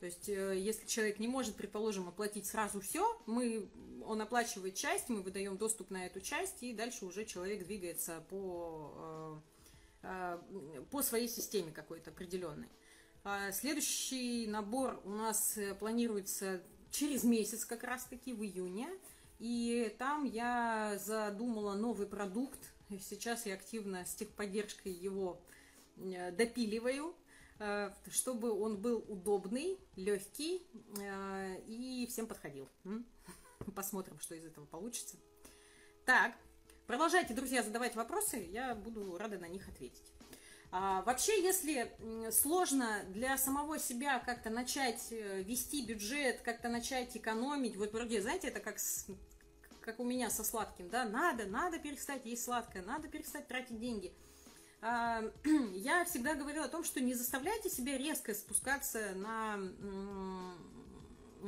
То 0.00 0.04
есть, 0.04 0.28
если 0.28 0.86
человек 0.86 1.18
не 1.18 1.28
может, 1.28 1.56
предположим, 1.56 2.08
оплатить 2.08 2.46
сразу 2.46 2.82
все, 2.82 3.18
мы, 3.24 3.70
он 4.04 4.20
оплачивает 4.20 4.74
часть, 4.74 5.08
мы 5.08 5.22
выдаем 5.22 5.56
доступ 5.56 5.88
на 5.88 6.04
эту 6.04 6.20
часть, 6.20 6.62
и 6.62 6.74
дальше 6.74 7.06
уже 7.06 7.24
человек 7.24 7.64
двигается 7.64 8.22
по, 8.28 9.40
по 10.90 11.02
своей 11.02 11.28
системе 11.28 11.72
какой-то 11.72 12.10
определенной. 12.10 12.68
А, 13.26 13.52
следующий 13.52 14.46
набор 14.46 15.00
у 15.04 15.10
нас 15.10 15.56
э, 15.56 15.74
планируется 15.74 16.60
через 16.90 17.24
месяц 17.24 17.64
как 17.64 17.82
раз-таки, 17.82 18.34
в 18.34 18.44
июне. 18.44 18.86
И 19.38 19.94
там 19.98 20.24
я 20.24 20.98
задумала 21.02 21.74
новый 21.74 22.06
продукт. 22.06 22.60
Сейчас 23.00 23.46
я 23.46 23.54
активно 23.54 24.04
с 24.04 24.14
техподдержкой 24.14 24.92
его 24.92 25.40
э, 25.96 26.32
допиливаю, 26.32 27.16
э, 27.60 27.92
чтобы 28.10 28.52
он 28.52 28.76
был 28.76 29.02
удобный, 29.08 29.78
легкий 29.96 30.62
и 31.66 32.06
всем 32.10 32.26
подходил. 32.26 32.68
Посмотрим, 33.74 34.20
что 34.20 34.34
из 34.34 34.44
этого 34.44 34.66
получится. 34.66 35.16
Так, 36.04 36.36
продолжайте, 36.86 37.32
друзья, 37.32 37.62
задавать 37.62 37.96
вопросы, 37.96 38.46
я 38.52 38.74
буду 38.74 39.16
рада 39.16 39.38
на 39.38 39.48
них 39.48 39.66
ответить. 39.66 40.13
А, 40.76 41.02
вообще, 41.02 41.40
если 41.40 41.88
сложно 42.32 43.04
для 43.10 43.38
самого 43.38 43.78
себя 43.78 44.18
как-то 44.18 44.50
начать 44.50 45.06
э, 45.12 45.40
вести 45.42 45.86
бюджет, 45.86 46.40
как-то 46.40 46.68
начать 46.68 47.16
экономить, 47.16 47.76
вот 47.76 47.92
вроде, 47.92 48.20
знаете, 48.20 48.48
это 48.48 48.58
как, 48.58 48.80
с, 48.80 49.06
как 49.80 50.00
у 50.00 50.04
меня 50.04 50.30
со 50.30 50.42
сладким, 50.42 50.88
да, 50.88 51.04
надо, 51.04 51.46
надо 51.46 51.78
перестать 51.78 52.26
есть 52.26 52.42
сладкое, 52.42 52.82
надо 52.82 53.06
перестать 53.06 53.46
тратить 53.46 53.78
деньги. 53.78 54.12
А, 54.82 55.22
я 55.74 56.04
всегда 56.06 56.34
говорила 56.34 56.64
о 56.64 56.68
том, 56.68 56.82
что 56.82 57.00
не 57.00 57.14
заставляйте 57.14 57.70
себя 57.70 57.96
резко 57.96 58.34
спускаться 58.34 59.12
на 59.14 59.60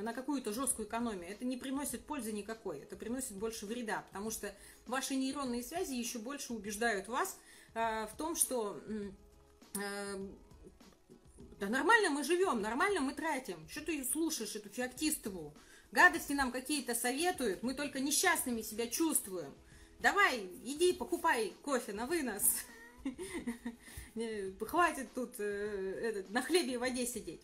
на 0.03 0.13
какую-то 0.13 0.53
жесткую 0.53 0.87
экономию, 0.87 1.31
это 1.31 1.47
не 1.47 1.57
приносит 1.57 2.05
пользы 2.05 2.31
никакой, 2.31 2.81
это 2.81 2.97
приносит 2.97 3.33
больше 3.33 3.65
вреда, 3.65 4.05
потому 4.09 4.31
что 4.31 4.55
ваши 4.87 5.17
нейронные 5.17 5.63
связи 5.63 5.95
еще 5.95 6.19
больше 6.19 6.53
убеждают 6.53 7.09
вас 7.09 7.39
в 7.77 8.17
том, 8.17 8.37
что 8.37 8.81
э, 9.75 10.29
да 11.61 11.69
нормально 11.69 12.11
мы 12.11 12.25
живем, 12.25 12.63
нормально 12.63 13.01
мы 13.01 13.13
тратим, 13.13 13.69
что 13.69 13.83
ты 13.83 14.03
слушаешь 14.05 14.57
эту 14.57 14.71
феоктистову, 14.71 15.55
гадости 15.93 16.33
нам 16.33 16.53
какие-то 16.53 16.95
советуют, 16.95 17.63
мы 17.63 17.75
только 17.75 18.01
несчастными 18.01 18.63
себя 18.63 18.87
чувствуем. 18.87 19.55
Давай, 19.99 20.41
иди, 20.65 20.95
покупай 20.95 21.53
кофе 21.63 21.93
на 21.93 22.07
вынос. 22.07 22.45
Хватит 24.61 25.13
тут 25.15 25.35
э, 25.39 26.25
на 26.31 26.41
хлебе 26.41 26.75
и 26.75 26.77
воде 26.79 27.07
сидеть. 27.07 27.43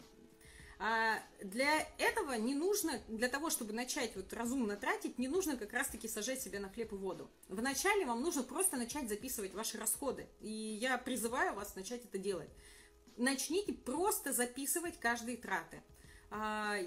А 0.84 1.22
для 1.40 1.86
этого 1.96 2.32
не 2.32 2.56
нужно, 2.56 3.00
для 3.06 3.28
того, 3.28 3.50
чтобы 3.50 3.72
начать 3.72 4.16
вот 4.16 4.32
разумно 4.32 4.74
тратить, 4.74 5.16
не 5.16 5.28
нужно 5.28 5.56
как 5.56 5.72
раз-таки 5.72 6.08
сажать 6.08 6.42
себя 6.42 6.58
на 6.58 6.68
хлеб 6.70 6.92
и 6.92 6.96
воду. 6.96 7.30
Вначале 7.48 8.04
вам 8.04 8.20
нужно 8.20 8.42
просто 8.42 8.76
начать 8.76 9.08
записывать 9.08 9.54
ваши 9.54 9.78
расходы. 9.78 10.26
И 10.40 10.50
я 10.50 10.98
призываю 10.98 11.54
вас 11.54 11.76
начать 11.76 12.04
это 12.04 12.18
делать. 12.18 12.50
Начните 13.16 13.72
просто 13.72 14.32
записывать 14.32 14.98
каждые 14.98 15.36
траты. 15.36 15.84
А, 16.32 16.78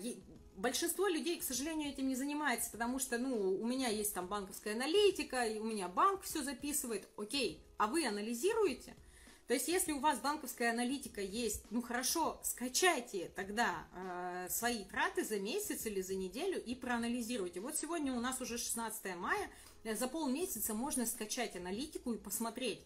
большинство 0.57 1.07
людей, 1.07 1.39
к 1.39 1.43
сожалению, 1.43 1.87
этим 1.87 2.09
не 2.09 2.15
занимается, 2.15 2.71
потому 2.71 2.99
что, 2.99 3.17
ну, 3.17 3.61
у 3.61 3.65
меня 3.65 3.87
есть 3.87 4.13
там 4.13 4.27
банковская 4.27 4.73
аналитика, 4.73 5.45
и 5.45 5.57
у 5.57 5.63
меня 5.63 5.87
банк 5.87 6.23
все 6.23 6.43
записывает. 6.43 7.07
Окей, 7.15 7.65
а 7.77 7.87
вы 7.87 8.05
анализируете– 8.05 8.93
то 9.47 9.53
есть, 9.53 9.67
если 9.67 9.91
у 9.91 9.99
вас 9.99 10.19
банковская 10.19 10.71
аналитика 10.71 11.21
есть, 11.21 11.63
ну 11.69 11.83
хорошо, 11.83 12.39
скачайте 12.43 13.31
тогда 13.35 13.85
э, 13.93 14.47
свои 14.49 14.83
траты 14.85 15.23
за 15.23 15.39
месяц 15.39 15.85
или 15.85 16.01
за 16.01 16.15
неделю 16.15 16.63
и 16.63 16.73
проанализируйте. 16.73 17.59
Вот 17.59 17.77
сегодня 17.77 18.13
у 18.13 18.19
нас 18.19 18.41
уже 18.41 18.57
16 18.57 19.15
мая, 19.15 19.51
э, 19.83 19.95
за 19.95 20.07
полмесяца 20.07 20.73
можно 20.73 21.05
скачать 21.05 21.55
аналитику 21.55 22.13
и 22.13 22.17
посмотреть. 22.17 22.81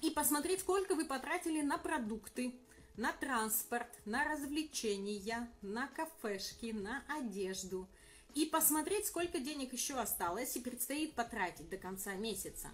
И 0.00 0.10
посмотреть, 0.10 0.60
сколько 0.60 0.94
вы 0.94 1.06
потратили 1.06 1.60
на 1.60 1.76
продукты, 1.76 2.54
на 2.96 3.12
транспорт, 3.12 3.88
на 4.04 4.24
развлечения, 4.24 5.50
на 5.60 5.88
кафешки, 5.88 6.72
на 6.72 7.02
одежду. 7.08 7.88
И 8.36 8.46
посмотреть, 8.46 9.06
сколько 9.06 9.40
денег 9.40 9.72
еще 9.72 9.94
осталось 9.94 10.54
и 10.54 10.60
предстоит 10.60 11.14
потратить 11.14 11.68
до 11.68 11.78
конца 11.78 12.14
месяца. 12.14 12.70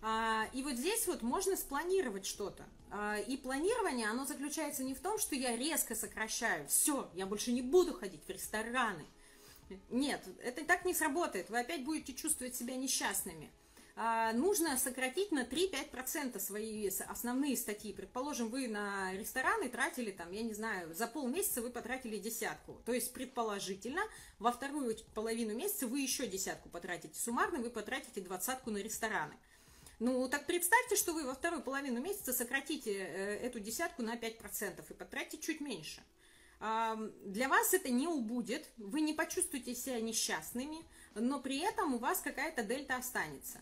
А, 0.00 0.48
и 0.52 0.62
вот 0.62 0.74
здесь 0.74 1.06
вот 1.06 1.22
можно 1.22 1.56
спланировать 1.56 2.26
что-то. 2.26 2.64
А, 2.90 3.18
и 3.18 3.36
планирование, 3.36 4.08
оно 4.08 4.24
заключается 4.24 4.84
не 4.84 4.94
в 4.94 5.00
том, 5.00 5.18
что 5.18 5.34
я 5.34 5.56
резко 5.56 5.94
сокращаю, 5.94 6.66
все, 6.68 7.10
я 7.14 7.26
больше 7.26 7.52
не 7.52 7.62
буду 7.62 7.92
ходить 7.92 8.24
в 8.26 8.30
рестораны. 8.30 9.04
Нет, 9.90 10.22
это 10.42 10.64
так 10.64 10.84
не 10.84 10.94
сработает, 10.94 11.50
вы 11.50 11.58
опять 11.58 11.84
будете 11.84 12.14
чувствовать 12.14 12.54
себя 12.54 12.76
несчастными. 12.76 13.50
А, 14.00 14.32
нужно 14.32 14.78
сократить 14.78 15.32
на 15.32 15.42
3-5% 15.42 16.38
свои 16.38 16.88
основные 17.08 17.56
статьи. 17.56 17.92
Предположим, 17.92 18.48
вы 18.48 18.68
на 18.68 19.12
рестораны 19.14 19.68
тратили, 19.68 20.12
там, 20.12 20.30
я 20.30 20.42
не 20.42 20.54
знаю, 20.54 20.94
за 20.94 21.08
полмесяца 21.08 21.62
вы 21.62 21.70
потратили 21.70 22.16
десятку. 22.16 22.80
То 22.86 22.92
есть, 22.92 23.12
предположительно, 23.12 24.00
во 24.38 24.52
вторую 24.52 24.96
половину 25.14 25.52
месяца 25.52 25.88
вы 25.88 25.98
еще 25.98 26.28
десятку 26.28 26.68
потратите. 26.68 27.18
Суммарно 27.18 27.58
вы 27.58 27.70
потратите 27.70 28.20
двадцатку 28.20 28.70
на 28.70 28.78
рестораны. 28.78 29.34
Ну, 29.98 30.28
так 30.28 30.46
представьте, 30.46 30.94
что 30.96 31.12
вы 31.12 31.24
во 31.24 31.34
вторую 31.34 31.62
половину 31.62 32.00
месяца 32.00 32.32
сократите 32.32 32.92
э, 32.92 33.38
эту 33.46 33.58
десятку 33.58 34.02
на 34.02 34.14
5% 34.14 34.84
и 34.88 34.94
потратите 34.94 35.42
чуть 35.42 35.60
меньше. 35.60 36.02
Для 36.60 37.48
вас 37.48 37.72
это 37.72 37.88
не 37.88 38.08
убудет, 38.08 38.68
вы 38.78 39.00
не 39.00 39.12
почувствуете 39.12 39.76
себя 39.76 40.00
несчастными, 40.00 40.78
но 41.14 41.40
при 41.40 41.60
этом 41.60 41.94
у 41.94 41.98
вас 41.98 42.20
какая-то 42.20 42.64
дельта 42.64 42.96
останется. 42.96 43.60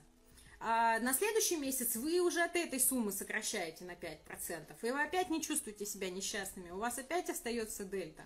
А 0.60 0.98
на 1.00 1.12
следующий 1.12 1.56
месяц 1.56 1.96
вы 1.96 2.20
уже 2.20 2.40
от 2.42 2.56
этой 2.56 2.80
суммы 2.80 3.12
сокращаете 3.12 3.84
на 3.84 3.92
5%, 3.92 4.74
и 4.80 4.90
вы 4.90 5.02
опять 5.02 5.28
не 5.28 5.42
чувствуете 5.42 5.84
себя 5.84 6.08
несчастными, 6.08 6.70
у 6.70 6.78
вас 6.78 6.96
опять 6.98 7.28
остается 7.28 7.84
дельта. 7.84 8.24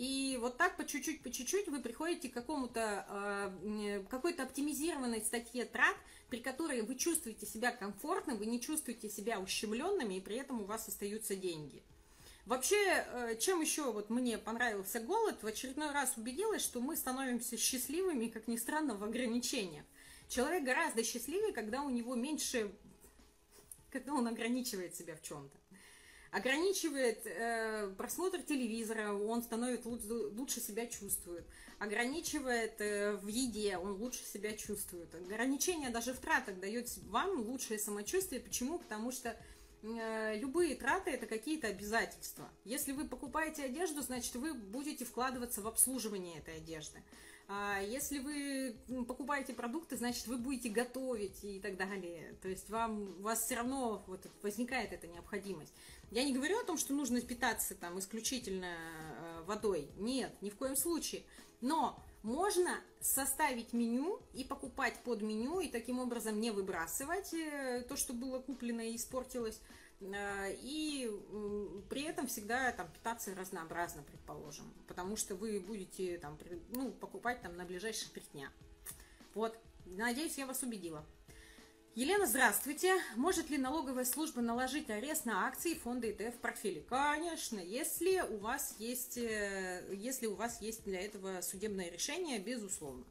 И 0.00 0.38
вот 0.40 0.56
так 0.56 0.78
по 0.78 0.86
чуть-чуть, 0.86 1.22
по 1.22 1.30
чуть-чуть 1.30 1.68
вы 1.68 1.78
приходите 1.78 2.30
к 2.30 2.32
какому-то, 2.32 3.04
э, 3.62 4.02
какой-то 4.08 4.44
оптимизированной 4.44 5.20
статье 5.20 5.66
трат, 5.66 5.94
при 6.30 6.40
которой 6.40 6.80
вы 6.80 6.94
чувствуете 6.94 7.44
себя 7.44 7.70
комфортно, 7.70 8.34
вы 8.34 8.46
не 8.46 8.62
чувствуете 8.62 9.10
себя 9.10 9.38
ущемленными, 9.38 10.14
и 10.14 10.20
при 10.22 10.36
этом 10.36 10.62
у 10.62 10.64
вас 10.64 10.88
остаются 10.88 11.36
деньги. 11.36 11.82
Вообще, 12.46 12.78
э, 12.78 13.36
чем 13.38 13.60
еще 13.60 13.92
вот 13.92 14.08
мне 14.08 14.38
понравился 14.38 15.00
голод, 15.00 15.42
в 15.42 15.46
очередной 15.46 15.92
раз 15.92 16.16
убедилась, 16.16 16.62
что 16.62 16.80
мы 16.80 16.96
становимся 16.96 17.58
счастливыми, 17.58 18.28
как 18.28 18.48
ни 18.48 18.56
странно, 18.56 18.94
в 18.94 19.04
ограничениях. 19.04 19.84
Человек 20.30 20.64
гораздо 20.64 21.04
счастливее, 21.04 21.52
когда 21.52 21.82
у 21.82 21.90
него 21.90 22.14
меньше, 22.14 22.72
когда 23.90 24.14
он 24.14 24.26
ограничивает 24.28 24.96
себя 24.96 25.14
в 25.14 25.20
чем-то 25.20 25.59
ограничивает 26.30 27.26
э, 27.26 27.92
просмотр 27.96 28.42
телевизора, 28.42 29.12
он 29.12 29.42
становится 29.42 29.88
лучше, 29.88 30.06
лучше 30.08 30.60
себя 30.60 30.86
чувствует, 30.86 31.44
ограничивает 31.78 32.80
э, 32.80 33.12
в 33.16 33.26
еде, 33.26 33.76
он 33.78 33.92
лучше 33.92 34.24
себя 34.24 34.52
чувствует. 34.52 35.14
Ограничение 35.14 35.90
даже 35.90 36.12
в 36.12 36.18
тратах 36.18 36.60
дает 36.60 36.88
вам 37.08 37.40
лучшее 37.40 37.78
самочувствие. 37.78 38.40
Почему? 38.40 38.78
Потому 38.78 39.10
что 39.10 39.36
э, 39.82 40.38
любые 40.38 40.76
траты 40.76 41.10
это 41.10 41.26
какие-то 41.26 41.66
обязательства. 41.66 42.48
Если 42.64 42.92
вы 42.92 43.08
покупаете 43.08 43.64
одежду, 43.64 44.02
значит 44.02 44.34
вы 44.36 44.54
будете 44.54 45.04
вкладываться 45.04 45.62
в 45.62 45.66
обслуживание 45.66 46.38
этой 46.38 46.58
одежды. 46.58 47.02
А 47.52 47.80
если 47.80 48.20
вы 48.20 48.76
покупаете 49.08 49.52
продукты, 49.52 49.96
значит, 49.96 50.28
вы 50.28 50.38
будете 50.38 50.68
готовить 50.68 51.42
и 51.42 51.58
так 51.58 51.76
далее. 51.76 52.38
То 52.42 52.48
есть 52.48 52.70
вам, 52.70 53.16
у 53.18 53.22
вас 53.22 53.40
все 53.40 53.56
равно 53.56 54.04
вот 54.06 54.24
возникает 54.40 54.92
эта 54.92 55.08
необходимость. 55.08 55.74
Я 56.12 56.22
не 56.22 56.32
говорю 56.32 56.60
о 56.60 56.64
том, 56.64 56.78
что 56.78 56.94
нужно 56.94 57.20
питаться 57.20 57.74
там 57.74 57.98
исключительно 57.98 58.66
э, 58.66 59.42
водой. 59.46 59.88
Нет, 59.96 60.32
ни 60.42 60.50
в 60.50 60.54
коем 60.54 60.76
случае. 60.76 61.24
Но 61.60 62.00
можно 62.22 62.70
составить 63.00 63.72
меню 63.72 64.20
и 64.32 64.44
покупать 64.44 64.94
под 65.02 65.20
меню, 65.20 65.58
и 65.58 65.66
таким 65.66 65.98
образом 65.98 66.40
не 66.40 66.52
выбрасывать 66.52 67.34
э, 67.34 67.84
то, 67.88 67.96
что 67.96 68.12
было 68.12 68.38
куплено 68.38 68.80
и 68.80 68.94
испортилось. 68.94 69.60
Э, 70.00 70.54
и 70.62 71.10
при 71.88 72.02
этом 72.02 72.26
всегда 72.26 72.72
там 72.72 72.90
питаться 72.90 73.34
разнообразно, 73.34 74.02
предположим, 74.02 74.72
потому 74.86 75.16
что 75.16 75.34
вы 75.34 75.60
будете 75.60 76.18
там 76.18 76.38
ну, 76.70 76.90
покупать 76.92 77.42
там 77.42 77.56
на 77.56 77.64
ближайшие 77.64 78.10
три 78.10 78.22
дня. 78.32 78.50
Вот, 79.34 79.56
надеюсь, 79.86 80.38
я 80.38 80.46
вас 80.46 80.62
убедила. 80.62 81.04
Елена, 81.96 82.24
здравствуйте. 82.24 82.94
Может 83.16 83.50
ли 83.50 83.58
налоговая 83.58 84.04
служба 84.04 84.40
наложить 84.40 84.88
арест 84.90 85.26
на 85.26 85.48
акции 85.48 85.74
фонда 85.74 86.06
ETF 86.06 86.32
в 86.32 86.38
портфеле? 86.38 86.82
Конечно, 86.82 87.58
если 87.58 88.20
у 88.20 88.38
вас 88.38 88.76
есть, 88.78 89.18
э, 89.18 89.84
если 89.92 90.26
у 90.26 90.34
вас 90.34 90.62
есть 90.62 90.84
для 90.84 91.00
этого 91.00 91.40
судебное 91.40 91.90
решение, 91.90 92.38
безусловно. 92.38 93.04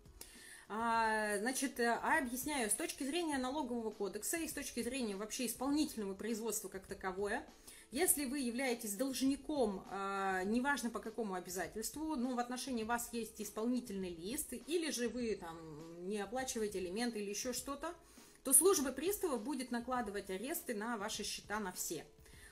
А, 0.72 1.36
значит, 1.40 1.80
э, 1.80 1.90
а 1.90 2.20
объясняю, 2.20 2.70
с 2.70 2.74
точки 2.76 3.04
зрения 3.04 3.40
налогового 3.40 3.90
кодекса 3.90 4.38
и 4.38 4.48
с 4.48 4.54
точки 4.54 4.84
зрения 4.84 5.16
вообще 5.16 5.48
исполнительного 5.48 6.14
производства 6.14 6.70
как 6.70 6.86
таковое, 6.86 7.44
если 7.90 8.26
вы 8.26 8.38
являетесь 8.38 8.94
должником, 8.94 9.84
а, 9.90 10.44
неважно 10.44 10.92
по 10.92 11.00
какому 11.00 11.34
обязательству, 11.34 12.16
но 12.16 12.36
в 12.36 12.40
отношении 12.40 12.84
вас 12.84 13.10
есть 13.12 13.42
исполнительный 13.42 14.14
лист, 14.14 14.54
или 14.54 14.92
же 14.92 15.10
вы 15.10 15.36
там 15.38 16.08
не 16.08 16.20
оплачиваете 16.20 16.78
элементы 16.78 17.20
или 17.20 17.32
еще 17.32 17.52
что-то, 17.52 17.96
то 18.44 18.54
служба 18.54 18.92
пристава 18.92 19.38
будет 19.38 19.72
накладывать 19.72 20.30
аресты 20.30 20.76
на 20.76 20.98
ваши 20.98 21.24
счета 21.24 21.60
на 21.60 21.72
все. 21.72 22.06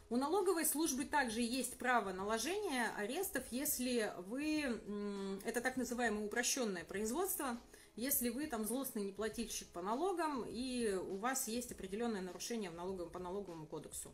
У 0.09 0.17
налоговой 0.17 0.65
службы 0.65 1.05
также 1.05 1.41
есть 1.41 1.77
право 1.77 2.13
наложения 2.13 2.89
арестов, 2.97 3.43
если 3.51 4.11
вы, 4.25 4.81
это 5.45 5.61
так 5.61 5.77
называемое 5.77 6.25
упрощенное 6.25 6.83
производство, 6.83 7.59
если 7.97 8.29
вы 8.29 8.47
там 8.47 8.63
злостный 8.63 9.03
неплательщик 9.03 9.67
по 9.69 9.81
налогам 9.81 10.45
и 10.47 10.93
у 10.93 11.17
вас 11.17 11.47
есть 11.47 11.71
определенное 11.71 12.21
нарушение 12.21 12.69
в 12.69 12.75
налоговом, 12.75 13.11
по 13.11 13.19
налоговому 13.19 13.65
кодексу. 13.65 14.13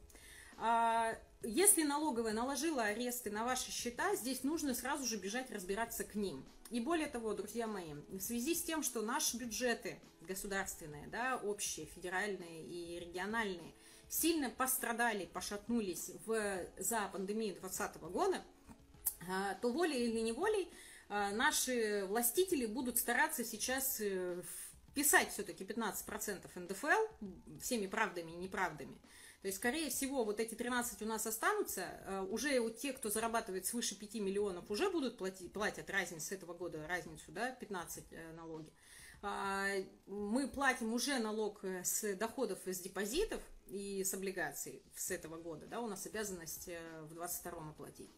А, 0.57 1.15
если 1.43 1.83
налоговая 1.83 2.33
наложила 2.33 2.83
аресты 2.83 3.29
на 3.29 3.43
ваши 3.43 3.71
счета, 3.71 4.15
здесь 4.15 4.43
нужно 4.43 4.73
сразу 4.73 5.05
же 5.05 5.17
бежать 5.17 5.51
разбираться 5.51 6.05
к 6.05 6.15
ним. 6.15 6.45
И 6.69 6.79
более 6.79 7.07
того, 7.07 7.33
друзья 7.33 7.67
мои, 7.67 7.93
в 8.07 8.21
связи 8.21 8.55
с 8.55 8.63
тем, 8.63 8.83
что 8.83 9.01
наши 9.01 9.35
бюджеты 9.37 9.99
государственные, 10.21 11.07
да, 11.07 11.37
общие, 11.43 11.85
федеральные 11.87 12.63
и 12.63 12.99
региональные, 12.99 13.73
сильно 14.07 14.49
пострадали, 14.49 15.25
пошатнулись 15.25 16.11
в, 16.25 16.65
за 16.77 17.09
пандемию 17.11 17.55
2020 17.55 18.01
года, 18.03 18.41
а, 19.29 19.55
то 19.55 19.71
волей 19.71 20.07
или 20.07 20.21
неволей 20.21 20.69
наши 21.09 22.05
властители 22.07 22.65
будут 22.65 22.97
стараться 22.97 23.43
сейчас 23.43 23.99
э, 23.99 24.41
вписать 24.89 25.31
все-таки 25.31 25.63
15% 25.63 26.47
НДФЛ 26.55 27.59
всеми 27.59 27.87
правдами 27.87 28.31
и 28.31 28.35
неправдами. 28.35 28.99
То 29.41 29.47
есть, 29.47 29.57
скорее 29.57 29.89
всего, 29.89 30.23
вот 30.23 30.39
эти 30.39 30.55
13 30.55 31.01
у 31.01 31.05
нас 31.05 31.27
останутся. 31.27 31.85
А, 32.05 32.23
уже 32.23 32.59
у 32.59 32.69
тех, 32.69 32.95
кто 32.95 33.09
зарабатывает 33.09 33.65
свыше 33.65 33.99
5 33.99 34.15
миллионов, 34.15 34.71
уже 34.71 34.89
будут 34.89 35.17
платить, 35.17 35.51
платят 35.51 35.89
разницу 35.89 36.27
с 36.27 36.31
этого 36.31 36.53
года, 36.53 36.87
разницу, 36.87 37.31
да, 37.31 37.51
15 37.51 38.05
э, 38.11 38.31
налоги. 38.33 38.71
Мы 40.07 40.49
платим 40.49 40.93
уже 40.93 41.19
налог 41.19 41.63
э, 41.63 41.83
с 41.83 42.15
доходов 42.15 42.65
из 42.67 42.79
депозитов 42.79 43.41
и 43.67 44.03
с 44.05 44.13
облигаций 44.13 44.81
с 44.95 45.11
этого 45.11 45.37
года, 45.37 45.65
да, 45.67 45.81
у 45.81 45.87
нас 45.87 46.05
обязанность 46.05 46.69
в 47.01 47.13
22-м 47.13 47.71
оплатить. 47.71 48.11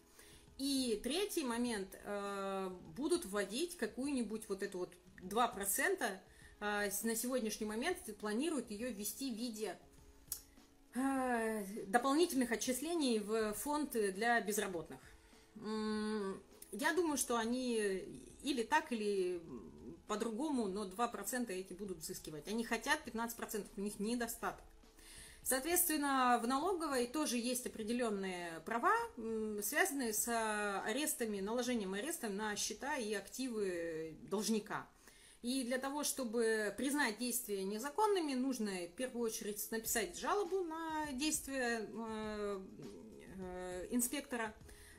И 0.58 0.98
третий 1.02 1.44
момент, 1.44 1.98
э, 2.02 2.70
будут 2.96 3.26
вводить 3.26 3.76
какую-нибудь 3.76 4.48
вот 4.48 4.62
эту 4.62 4.78
вот 4.78 4.94
2%, 5.22 6.18
э, 6.60 6.90
на 7.02 7.14
сегодняшний 7.16 7.66
момент 7.66 7.98
планируют 8.18 8.70
ее 8.70 8.90
ввести 8.90 9.30
в 9.30 9.36
виде 9.36 9.78
э, 10.94 11.64
дополнительных 11.88 12.52
отчислений 12.52 13.18
в 13.18 13.52
фонд 13.52 13.92
для 13.92 14.40
безработных. 14.40 15.00
Я 16.72 16.92
думаю, 16.94 17.18
что 17.18 17.36
они 17.36 17.76
или 18.42 18.62
так, 18.62 18.92
или 18.92 19.42
по-другому, 20.06 20.68
но 20.68 20.86
2% 20.86 21.50
эти 21.50 21.72
будут 21.74 21.98
взыскивать. 21.98 22.48
Они 22.48 22.64
хотят 22.64 23.00
15%, 23.04 23.66
у 23.76 23.80
них 23.80 23.98
недостаток. 23.98 24.64
Соответственно, 25.48 26.40
в 26.42 26.48
налоговой 26.48 27.06
тоже 27.06 27.36
есть 27.36 27.66
определенные 27.66 28.58
права, 28.66 28.92
связанные 29.62 30.12
с 30.12 30.26
арестами, 30.84 31.38
наложением 31.38 31.94
ареста 31.94 32.28
на 32.28 32.56
счета 32.56 32.96
и 32.96 33.14
активы 33.14 34.16
должника. 34.22 34.88
И 35.42 35.62
для 35.62 35.78
того, 35.78 36.02
чтобы 36.02 36.74
признать 36.76 37.18
действия 37.18 37.62
незаконными, 37.62 38.34
нужно 38.34 38.72
в 38.72 38.96
первую 38.96 39.22
очередь 39.22 39.64
написать 39.70 40.18
жалобу 40.18 40.64
на 40.64 41.12
действия 41.12 41.88
э, 41.94 42.60
э, 43.38 43.86
инспектора. 43.92 44.52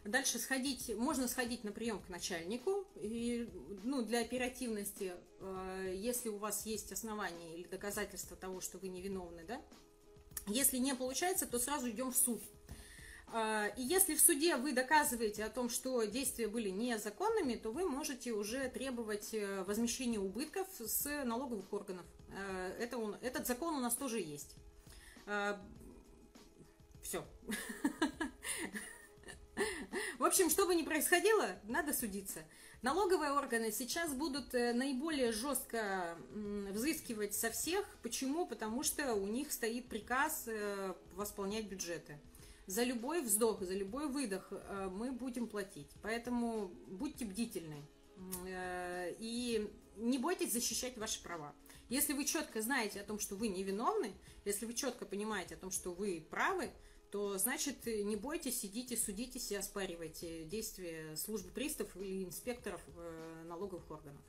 Дальше 0.06 0.40
сходить, 0.40 0.96
можно 0.96 1.28
сходить 1.28 1.66
на 1.66 1.74
прием 1.74 2.00
к 2.00 2.08
начальнику. 2.08 2.88
И, 2.96 3.50
ну, 3.84 4.02
для 4.02 4.22
оперативности, 4.22 5.14
э, 5.42 5.94
если 5.98 6.30
у 6.30 6.38
вас 6.38 6.66
есть 6.66 6.94
основания 6.94 7.58
или 7.58 7.68
доказательства 7.68 8.38
того, 8.38 8.62
что 8.62 8.78
вы 8.78 8.88
невиновны, 8.88 9.44
да, 9.46 9.62
если 10.48 10.78
не 10.78 10.96
получается, 10.96 11.46
то 11.46 11.60
сразу 11.60 11.90
идем 11.90 12.12
в 12.12 12.18
суд. 12.18 12.42
А, 13.30 13.68
и 13.76 13.84
если 13.84 14.16
в 14.16 14.22
суде 14.22 14.56
вы 14.56 14.72
доказываете 14.72 15.44
о 15.44 15.50
том, 15.50 15.70
что 15.70 16.04
действия 16.06 16.48
были 16.48 16.70
незаконными, 16.70 17.56
то 17.56 17.72
вы 17.72 17.88
можете 17.88 18.32
уже 18.32 18.70
требовать 18.70 19.34
э, 19.34 19.64
возмещения 19.64 20.20
убытков 20.20 20.68
с 20.80 21.24
налоговых 21.26 21.72
органов. 21.74 22.06
А, 22.30 22.70
это 22.80 22.98
он, 22.98 23.18
этот 23.22 23.46
закон 23.46 23.76
у 23.76 23.82
нас 23.82 23.96
тоже 23.96 24.20
есть. 24.20 24.56
А, 25.26 25.62
Все. 27.02 27.26
В 30.20 30.24
общем, 30.24 30.50
что 30.50 30.66
бы 30.66 30.76
ни 30.76 30.84
происходило, 30.84 31.60
надо 31.64 31.94
судиться. 31.94 32.40
Налоговые 32.84 33.32
органы 33.32 33.72
сейчас 33.72 34.14
будут 34.14 34.54
э, 34.54 34.72
наиболее 34.72 35.32
жестко 35.32 36.16
взыскивать 36.70 37.34
со 37.34 37.50
всех. 37.50 37.84
Почему? 38.04 38.46
Потому 38.46 38.84
что 38.84 39.16
у 39.16 39.26
них 39.26 39.52
стоит 39.52 39.90
приказ 39.90 40.44
э, 40.46 40.94
восполнять 41.14 41.66
бюджеты. 41.66 42.20
За 42.68 42.84
любой 42.84 43.22
вздох, 43.22 43.64
за 43.64 43.74
любой 43.74 44.08
выдох 44.08 44.48
э, 44.52 44.90
мы 44.94 45.12
будем 45.12 45.48
платить. 45.48 45.90
Поэтому 46.04 46.68
будьте 46.88 47.26
бдительны. 47.26 47.82
И 48.48 49.72
не 49.96 50.18
бойтесь 50.18 50.54
защищать 50.54 50.98
ваши 50.98 51.22
права. 51.22 51.54
Если 51.90 52.14
вы 52.14 52.26
четко 52.26 52.62
знаете 52.62 53.02
о 53.02 53.04
том, 53.04 53.20
что 53.20 53.36
вы 53.36 53.48
невиновны, 53.48 54.14
если 54.46 54.66
вы 54.66 54.74
четко 54.74 55.06
понимаете 55.06 55.56
о 55.56 55.58
том, 55.58 55.72
что 55.72 55.94
вы 55.94 56.26
правы, 56.30 56.70
то 57.12 57.38
значит 57.38 57.86
не 57.86 58.16
бойтесь, 58.16 58.60
сидите, 58.60 58.98
судитесь 58.98 59.52
и 59.52 59.56
оспаривайте 59.56 60.44
действия 60.46 61.16
службы 61.16 61.52
приставов 61.52 61.96
или 61.96 62.24
инспекторов 62.24 62.82
э, 62.96 63.44
налоговых 63.46 63.90
органов. 63.90 64.22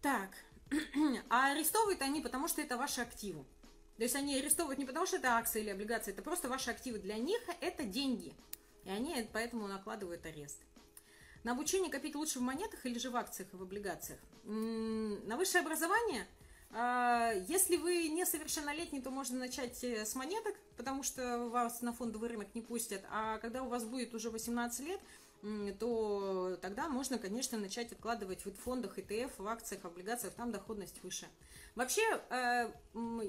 Так, 0.00 0.30
а 1.28 1.52
арестовывают 1.52 2.02
они, 2.02 2.20
потому 2.20 2.48
что 2.48 2.62
это 2.62 2.76
ваши 2.76 3.00
активы. 3.00 3.44
То 3.96 4.04
есть 4.04 4.14
они 4.14 4.36
арестовывают 4.36 4.78
не 4.78 4.84
потому, 4.84 5.06
что 5.06 5.16
это 5.16 5.36
акции 5.36 5.60
или 5.60 5.70
облигации, 5.70 6.12
это 6.12 6.22
просто 6.22 6.48
ваши 6.48 6.70
активы. 6.70 6.98
Для 7.00 7.16
них 7.16 7.40
это 7.60 7.82
деньги. 7.82 8.32
И 8.84 8.90
они 8.90 9.28
поэтому 9.32 9.66
накладывают 9.66 10.24
арест. 10.24 10.60
На 11.42 11.52
обучение 11.52 11.90
копить 11.90 12.14
лучше 12.14 12.38
в 12.38 12.42
монетах 12.42 12.86
или 12.86 12.98
же 12.98 13.10
в 13.10 13.16
акциях 13.16 13.52
и 13.52 13.56
в 13.56 13.62
облигациях? 13.62 14.20
На 14.44 15.36
высшее 15.36 15.62
образование– 15.62 16.26
если 16.70 17.76
вы 17.76 18.08
несовершеннолетний, 18.08 19.00
то 19.00 19.10
можно 19.10 19.38
начать 19.38 19.82
э, 19.82 20.04
с 20.04 20.14
монеток, 20.14 20.54
потому 20.76 21.02
что 21.02 21.48
вас 21.48 21.80
на 21.80 21.92
фондовый 21.92 22.28
рынок 22.28 22.54
не 22.54 22.60
пустят. 22.60 23.02
А 23.10 23.38
когда 23.38 23.62
у 23.62 23.68
вас 23.68 23.84
будет 23.84 24.14
уже 24.14 24.30
18 24.30 24.86
лет, 24.86 25.00
то 25.78 26.58
тогда 26.60 26.88
можно, 26.88 27.16
конечно, 27.16 27.58
начать 27.58 27.92
откладывать 27.92 28.44
в 28.44 28.52
фондах, 28.52 28.98
ETF, 28.98 29.30
в 29.38 29.46
акциях, 29.46 29.84
облигациях, 29.84 30.34
там 30.34 30.50
доходность 30.50 31.02
выше. 31.02 31.26
Вообще, 31.74 32.02
э, 32.30 32.70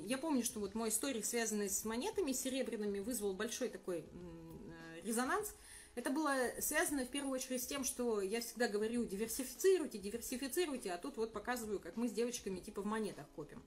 я 0.06 0.18
помню, 0.18 0.44
что 0.44 0.60
вот 0.60 0.76
мой 0.76 0.90
историк, 0.90 1.24
связанный 1.24 1.70
с 1.70 1.86
монетами 1.86 2.34
серебряными, 2.34 3.00
вызвал 3.00 3.34
большой 3.34 3.70
такой 3.70 4.00
э, 4.00 5.02
резонанс– 5.04 5.54
это 5.96 6.10
было 6.10 6.36
связано 6.60 7.06
в 7.06 7.10
первую 7.10 7.34
очередь 7.34 7.64
с 7.64 7.68
тем, 7.68 7.84
что 7.84 8.22
я 8.22 8.42
всегда 8.42 8.68
говорю 8.68 9.06
диверсифицируйте, 9.06 9.98
диверсифицируйте, 9.98 10.92
а 10.92 10.98
тут 10.98 11.18
вот 11.18 11.34
показываю, 11.34 11.80
как 11.80 11.98
мы 11.98 12.08
с 12.08 12.12
девочками 12.12 12.60
типа 12.60 12.82
в 12.82 12.86
монетах 12.86 13.26
копим. 13.36 13.62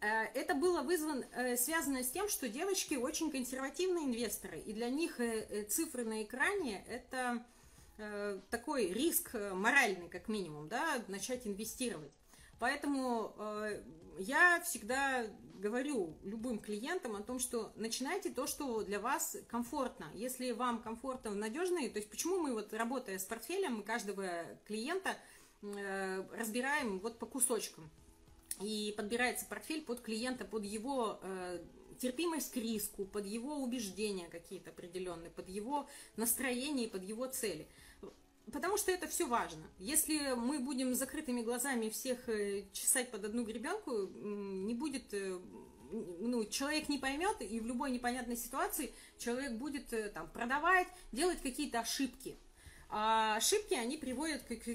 Э, 0.00 0.24
это 0.34 0.54
было 0.54 0.82
вызвано, 0.82 1.24
э, 1.32 1.56
связано 1.56 2.02
с 2.02 2.10
тем, 2.10 2.28
что 2.28 2.48
девочки 2.48 2.94
очень 2.94 3.30
консервативные 3.30 4.04
инвесторы, 4.04 4.58
и 4.58 4.72
для 4.72 4.90
них 4.90 5.18
э, 5.18 5.64
цифры 5.64 6.04
на 6.04 6.22
экране 6.22 6.84
это 6.88 7.44
такой 8.50 8.88
риск 8.88 9.36
моральный, 9.52 10.08
как 10.08 10.26
минимум, 10.26 10.66
да, 10.66 11.00
начать 11.06 11.46
инвестировать. 11.46 12.10
Поэтому 12.58 13.32
я 14.18 14.60
всегда 14.62 15.28
говорю 15.58 16.16
любым 16.22 16.58
клиентам 16.58 17.16
о 17.16 17.22
том, 17.22 17.38
что 17.38 17.72
начинайте 17.76 18.30
то, 18.30 18.46
что 18.46 18.82
для 18.82 19.00
вас 19.00 19.36
комфортно. 19.48 20.10
Если 20.14 20.52
вам 20.52 20.82
комфортно, 20.82 21.34
надежно, 21.34 21.80
то 21.88 21.98
есть 21.98 22.10
почему 22.10 22.38
мы 22.38 22.52
вот 22.52 22.72
работая 22.72 23.18
с 23.18 23.24
портфелем, 23.24 23.76
мы 23.76 23.82
каждого 23.82 24.28
клиента 24.66 25.16
э, 25.62 26.24
разбираем 26.36 26.98
вот 27.00 27.18
по 27.18 27.26
кусочкам. 27.26 27.90
И 28.60 28.94
подбирается 28.96 29.46
портфель 29.46 29.84
под 29.84 30.00
клиента, 30.00 30.44
под 30.44 30.64
его 30.64 31.18
э, 31.22 31.64
терпимость 31.98 32.52
к 32.52 32.56
риску, 32.56 33.04
под 33.04 33.26
его 33.26 33.56
убеждения 33.56 34.28
какие-то 34.28 34.70
определенные, 34.70 35.30
под 35.30 35.48
его 35.48 35.88
настроение, 36.16 36.88
под 36.88 37.02
его 37.02 37.26
цели. 37.26 37.66
Потому 38.52 38.76
что 38.76 38.92
это 38.92 39.08
все 39.08 39.26
важно. 39.26 39.62
Если 39.78 40.34
мы 40.34 40.58
будем 40.58 40.94
закрытыми 40.94 41.40
глазами 41.40 41.88
всех 41.88 42.28
э, 42.28 42.64
чесать 42.72 43.10
под 43.10 43.24
одну 43.24 43.42
гребенку, 43.42 44.06
не 44.06 44.74
будет, 44.74 45.14
э, 45.14 45.40
ну, 45.90 46.44
человек 46.44 46.90
не 46.90 46.98
поймет, 46.98 47.40
и 47.40 47.58
в 47.58 47.66
любой 47.66 47.90
непонятной 47.90 48.36
ситуации 48.36 48.92
человек 49.18 49.52
будет 49.52 49.92
э, 49.94 50.10
там 50.10 50.28
продавать, 50.28 50.88
делать 51.10 51.40
какие-то 51.40 51.80
ошибки. 51.80 52.36
А 52.90 53.36
ошибки, 53.36 53.74
они 53.74 53.96
приводят 53.96 54.42
к, 54.42 54.54
к, 54.56 54.66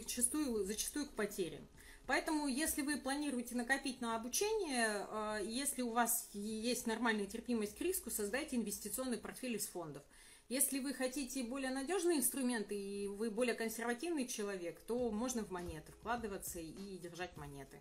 зачастую, 0.65 1.05
к 1.05 1.11
потерям. 1.11 1.65
Поэтому, 2.07 2.47
если 2.47 2.81
вы 2.81 2.97
планируете 2.97 3.55
накопить 3.55 4.01
на 4.01 4.15
обучение, 4.15 5.07
если 5.47 5.83
у 5.83 5.91
вас 5.91 6.27
есть 6.33 6.87
нормальная 6.87 7.27
терпимость 7.27 7.77
к 7.77 7.81
риску, 7.81 8.09
создайте 8.09 8.55
инвестиционный 8.55 9.19
портфель 9.19 9.57
из 9.57 9.67
фондов– 9.67 10.01
если 10.49 10.79
вы 10.79 10.95
хотите 10.95 11.43
более 11.43 11.69
надежные 11.69 12.17
инструменты 12.17 12.75
и 12.75 13.07
вы 13.07 13.29
более 13.29 13.53
консервативный 13.53 14.27
человек, 14.27 14.79
то 14.87 15.11
можно 15.11 15.43
в 15.45 15.51
монеты 15.51 15.91
вкладываться 15.91 16.59
и 16.59 16.97
держать 16.97 17.37
монеты. 17.37 17.79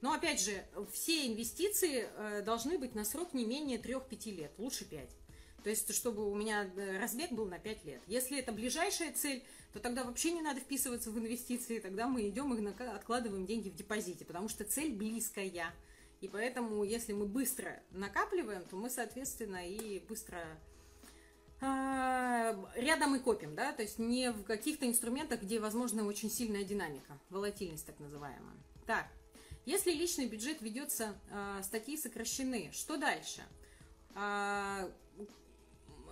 Но 0.00 0.12
опять 0.12 0.40
же, 0.40 0.64
все 0.92 1.26
инвестиции 1.28 2.08
э, 2.08 2.42
должны 2.42 2.76
быть 2.78 2.94
на 2.96 3.04
срок 3.04 3.34
не 3.34 3.44
менее 3.44 3.78
3-5 3.78 4.30
лет, 4.32 4.52
лучше 4.58 4.84
5. 4.84 5.08
То 5.62 5.70
есть, 5.70 5.94
чтобы 5.94 6.30
у 6.30 6.34
меня 6.34 6.70
э, 6.76 6.98
разбег 6.98 7.32
был 7.32 7.46
на 7.46 7.58
5 7.58 7.84
лет. 7.84 8.00
Если 8.06 8.38
это 8.38 8.52
ближайшая 8.52 9.12
цель, 9.12 9.44
то 9.72 9.80
тогда 9.80 10.02
вообще 10.04 10.32
не 10.32 10.42
надо 10.42 10.60
вписываться 10.60 11.10
в 11.10 11.18
инвестиции, 11.18 11.78
тогда 11.78 12.08
мы 12.08 12.28
идем 12.28 12.52
и 12.54 12.82
откладываем 12.84 13.46
деньги 13.46 13.68
в 13.68 13.74
депозите, 13.74 14.24
потому 14.24 14.48
что 14.48 14.64
цель 14.64 14.92
близкая. 14.92 15.72
И 16.20 16.28
поэтому, 16.28 16.82
если 16.82 17.12
мы 17.12 17.26
быстро 17.26 17.80
накапливаем, 17.90 18.64
то 18.64 18.76
мы, 18.76 18.90
соответственно, 18.90 19.68
и 19.68 20.00
быстро 20.00 20.58
рядом 21.60 23.16
и 23.16 23.18
копим, 23.18 23.54
да, 23.54 23.72
то 23.72 23.82
есть 23.82 23.98
не 23.98 24.30
в 24.30 24.44
каких-то 24.44 24.86
инструментах, 24.86 25.42
где 25.42 25.58
возможна 25.58 26.06
очень 26.06 26.30
сильная 26.30 26.64
динамика, 26.64 27.18
волатильность 27.30 27.86
так 27.86 27.98
называемая. 27.98 28.56
Так, 28.86 29.06
если 29.66 29.92
личный 29.92 30.26
бюджет 30.26 30.62
ведется, 30.62 31.14
а, 31.30 31.62
статьи 31.62 31.96
сокращены, 31.96 32.70
что 32.72 32.96
дальше? 32.96 33.42
А, 34.14 34.90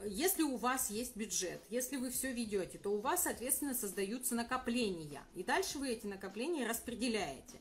если 0.04 0.42
у 0.42 0.56
вас 0.56 0.90
есть 0.90 1.16
бюджет, 1.16 1.62
если 1.70 1.96
вы 1.96 2.10
все 2.10 2.32
ведете, 2.32 2.76
то 2.78 2.90
у 2.90 3.00
вас, 3.00 3.22
соответственно, 3.22 3.74
создаются 3.74 4.34
накопления. 4.34 5.22
И 5.34 5.42
дальше 5.42 5.78
вы 5.78 5.88
эти 5.88 6.06
накопления 6.06 6.66
распределяете. 6.66 7.58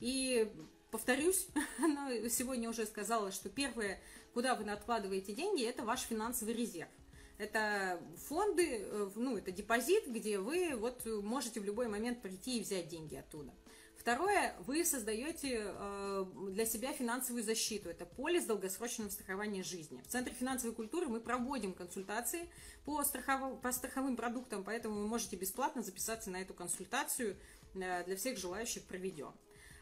И 0.00 0.52
повторюсь, 0.90 1.46
сегодня 2.30 2.68
уже 2.68 2.84
сказала, 2.84 3.32
что 3.32 3.48
первое, 3.48 4.00
куда 4.34 4.54
вы 4.54 4.70
откладываете 4.70 5.34
деньги, 5.34 5.64
это 5.64 5.82
ваш 5.82 6.00
финансовый 6.02 6.52
резерв. 6.52 6.90
Это 7.38 8.00
фонды, 8.26 8.80
э, 8.82 9.10
ну, 9.14 9.36
это 9.36 9.52
депозит, 9.52 10.06
где 10.08 10.38
вы 10.38 10.74
вот 10.76 11.06
можете 11.06 11.60
в 11.60 11.64
любой 11.64 11.88
момент 11.88 12.20
прийти 12.20 12.58
и 12.58 12.62
взять 12.62 12.88
деньги 12.88 13.14
оттуда. 13.14 13.54
Второе, 13.96 14.54
вы 14.60 14.84
создаете 14.84 15.60
э, 15.64 16.24
для 16.50 16.66
себя 16.66 16.92
финансовую 16.92 17.42
защиту. 17.42 17.90
Это 17.90 18.06
полис 18.06 18.44
долгосрочного 18.44 19.10
страхования 19.10 19.62
жизни. 19.62 20.00
В 20.02 20.08
Центре 20.08 20.34
финансовой 20.34 20.74
культуры 20.74 21.08
мы 21.08 21.20
проводим 21.20 21.74
консультации 21.74 22.48
по, 22.84 23.02
страхов... 23.04 23.60
по 23.60 23.72
страховым 23.72 24.16
продуктам, 24.16 24.64
поэтому 24.64 25.00
вы 25.00 25.06
можете 25.06 25.36
бесплатно 25.36 25.82
записаться 25.82 26.30
на 26.30 26.40
эту 26.40 26.54
консультацию. 26.54 27.36
Э, 27.74 28.04
для 28.04 28.16
всех 28.16 28.38
желающих 28.38 28.84
проведем. 28.84 29.32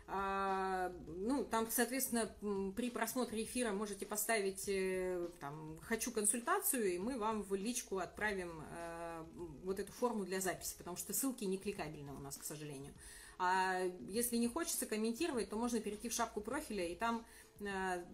А, 0.09 0.92
ну, 1.09 1.44
там, 1.44 1.68
соответственно, 1.68 2.30
при 2.76 2.90
просмотре 2.90 3.42
эфира 3.42 3.72
можете 3.72 4.07
поставить 4.07 4.68
э, 4.68 5.28
там, 5.40 5.78
«хочу 5.82 6.12
консультацию», 6.12 6.94
и 6.94 6.98
мы 6.98 7.18
вам 7.18 7.42
в 7.42 7.54
личку 7.57 7.98
отправим 7.98 8.62
э, 8.70 9.24
вот 9.64 9.80
эту 9.80 9.92
форму 9.92 10.24
для 10.24 10.40
записи, 10.40 10.76
потому 10.78 10.96
что 10.96 11.12
ссылки 11.12 11.42
не 11.44 11.59
кликабельны 11.59 12.12
у 12.12 12.20
нас, 12.20 12.36
к 12.36 12.44
сожалению. 12.44 12.94
А 13.38 13.80
если 14.09 14.36
не 14.36 14.46
хочется 14.46 14.86
комментировать, 14.86 15.50
то 15.50 15.57
можно 15.57 15.80
перейти 15.80 16.09
в 16.09 16.12
шапку 16.12 16.40
профиля, 16.40 16.86
и 16.86 16.94
там 16.94 17.26
э, 17.59 18.04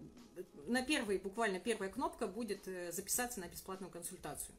на 0.65 0.81
первой, 0.81 1.19
буквально 1.19 1.59
первая 1.59 1.91
кнопка 1.91 2.25
будет 2.25 2.65
записаться 2.91 3.39
на 3.39 3.47
бесплатную 3.47 3.91
консультацию. 3.91 4.55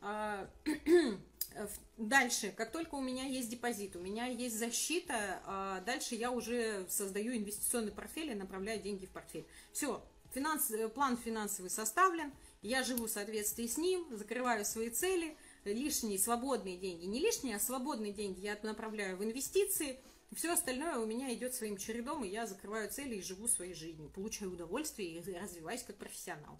А, 1.56 1.68
Дальше, 1.96 2.52
как 2.54 2.72
только 2.72 2.94
у 2.94 3.00
меня 3.00 3.24
есть 3.24 3.48
депозит, 3.48 3.96
у 3.96 4.00
меня 4.00 4.26
есть 4.26 4.58
защита, 4.58 5.40
а 5.46 5.80
дальше 5.80 6.14
я 6.14 6.30
уже 6.30 6.86
создаю 6.90 7.34
инвестиционный 7.34 7.90
портфель 7.90 8.32
и 8.32 8.34
направляю 8.34 8.82
деньги 8.82 9.06
в 9.06 9.10
портфель. 9.10 9.46
Все, 9.72 10.04
финанс, 10.34 10.70
э, 10.70 10.88
план 10.88 11.16
финансовый 11.16 11.68
составлен, 11.68 12.32
я 12.60 12.82
живу 12.82 13.06
в 13.06 13.10
соответствии 13.10 13.66
с 13.66 13.78
ним, 13.78 14.06
закрываю 14.10 14.66
свои 14.66 14.90
цели, 14.90 15.36
лишние 15.64 16.18
свободные 16.18 16.76
деньги, 16.76 17.06
не 17.06 17.18
лишние, 17.18 17.56
а 17.56 17.60
свободные 17.60 18.12
деньги 18.12 18.40
я 18.40 18.58
направляю 18.62 19.16
в 19.16 19.24
инвестиции, 19.24 19.98
все 20.34 20.52
остальное 20.52 20.98
у 20.98 21.06
меня 21.06 21.32
идет 21.32 21.54
своим 21.54 21.78
чередом, 21.78 22.24
и 22.24 22.28
я 22.28 22.46
закрываю 22.46 22.90
цели 22.90 23.16
и 23.16 23.22
живу 23.22 23.48
своей 23.48 23.72
жизнью, 23.72 24.10
получаю 24.14 24.52
удовольствие 24.52 25.08
и 25.08 25.38
развиваюсь 25.38 25.82
как 25.82 25.96
профессионал. 25.96 26.58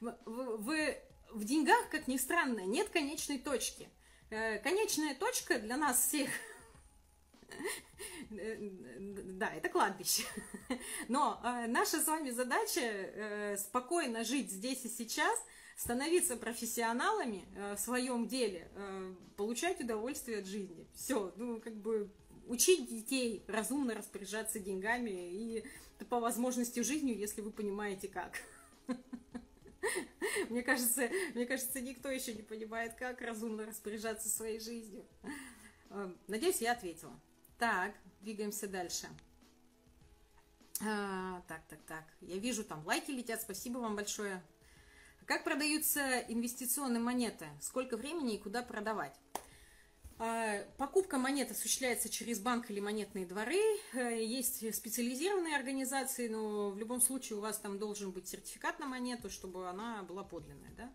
Вы 0.00 0.98
в 1.32 1.44
деньгах, 1.44 1.88
как 1.90 2.08
ни 2.08 2.16
странно, 2.16 2.60
нет 2.60 2.88
конечной 2.88 3.38
точки. 3.38 3.88
Э, 4.30 4.58
конечная 4.58 5.14
точка 5.14 5.58
для 5.58 5.76
нас 5.76 6.06
всех 6.06 6.30
да, 8.30 9.52
это 9.52 9.68
кладбище. 9.68 10.22
Но 11.08 11.40
э, 11.42 11.66
наша 11.66 12.00
с 12.00 12.06
вами 12.06 12.30
задача 12.30 12.80
э, 12.80 13.56
спокойно 13.56 14.24
жить 14.24 14.50
здесь 14.50 14.84
и 14.84 14.88
сейчас, 14.88 15.36
становиться 15.76 16.36
профессионалами 16.36 17.46
в 17.74 17.78
своем 17.78 18.28
деле, 18.28 18.70
получать 19.38 19.80
удовольствие 19.80 20.40
от 20.40 20.46
жизни. 20.46 20.86
Все, 20.94 21.32
ну, 21.36 21.58
как 21.58 21.74
бы 21.74 22.10
учить 22.46 22.86
детей 22.86 23.42
разумно 23.48 23.94
распоряжаться 23.94 24.58
деньгами 24.58 25.10
и 25.10 25.64
по 26.10 26.20
возможности 26.20 26.80
жизнью, 26.80 27.16
если 27.16 27.40
вы 27.40 27.50
понимаете 27.50 28.08
как. 28.08 28.42
Мне 30.50 30.62
кажется, 30.62 31.08
мне 31.34 31.46
кажется, 31.46 31.80
никто 31.80 32.10
еще 32.10 32.34
не 32.34 32.42
понимает, 32.42 32.94
как 32.94 33.20
разумно 33.20 33.66
распоряжаться 33.66 34.28
своей 34.28 34.60
жизнью. 34.60 35.04
Э, 35.90 36.12
надеюсь, 36.28 36.60
я 36.60 36.72
ответила. 36.72 37.18
Так, 37.58 37.94
двигаемся 38.20 38.68
дальше. 38.68 39.08
А, 40.82 41.42
так, 41.46 41.62
так, 41.68 41.80
так. 41.86 42.04
Я 42.20 42.38
вижу, 42.38 42.64
там 42.64 42.84
лайки 42.86 43.10
летят. 43.10 43.42
Спасибо 43.42 43.78
вам 43.78 43.96
большое. 43.96 44.42
Как 45.26 45.44
продаются 45.44 46.20
инвестиционные 46.28 47.00
монеты? 47.00 47.46
Сколько 47.60 47.96
времени 47.96 48.34
и 48.34 48.38
куда 48.38 48.62
продавать? 48.62 49.14
А, 50.22 50.62
покупка 50.76 51.16
монет 51.16 51.50
осуществляется 51.50 52.10
через 52.10 52.40
банк 52.40 52.70
или 52.70 52.78
монетные 52.78 53.24
дворы. 53.24 53.58
Э, 53.94 54.22
есть 54.22 54.74
специализированные 54.76 55.56
организации, 55.56 56.28
но 56.28 56.68
в 56.68 56.78
любом 56.78 57.00
случае 57.00 57.38
у 57.38 57.40
вас 57.40 57.58
там 57.58 57.78
должен 57.78 58.10
быть 58.10 58.28
сертификат 58.28 58.78
на 58.80 58.86
монету, 58.86 59.30
чтобы 59.30 59.66
она 59.66 60.02
была 60.02 60.22
подлинная. 60.22 60.72
Да? 60.76 60.92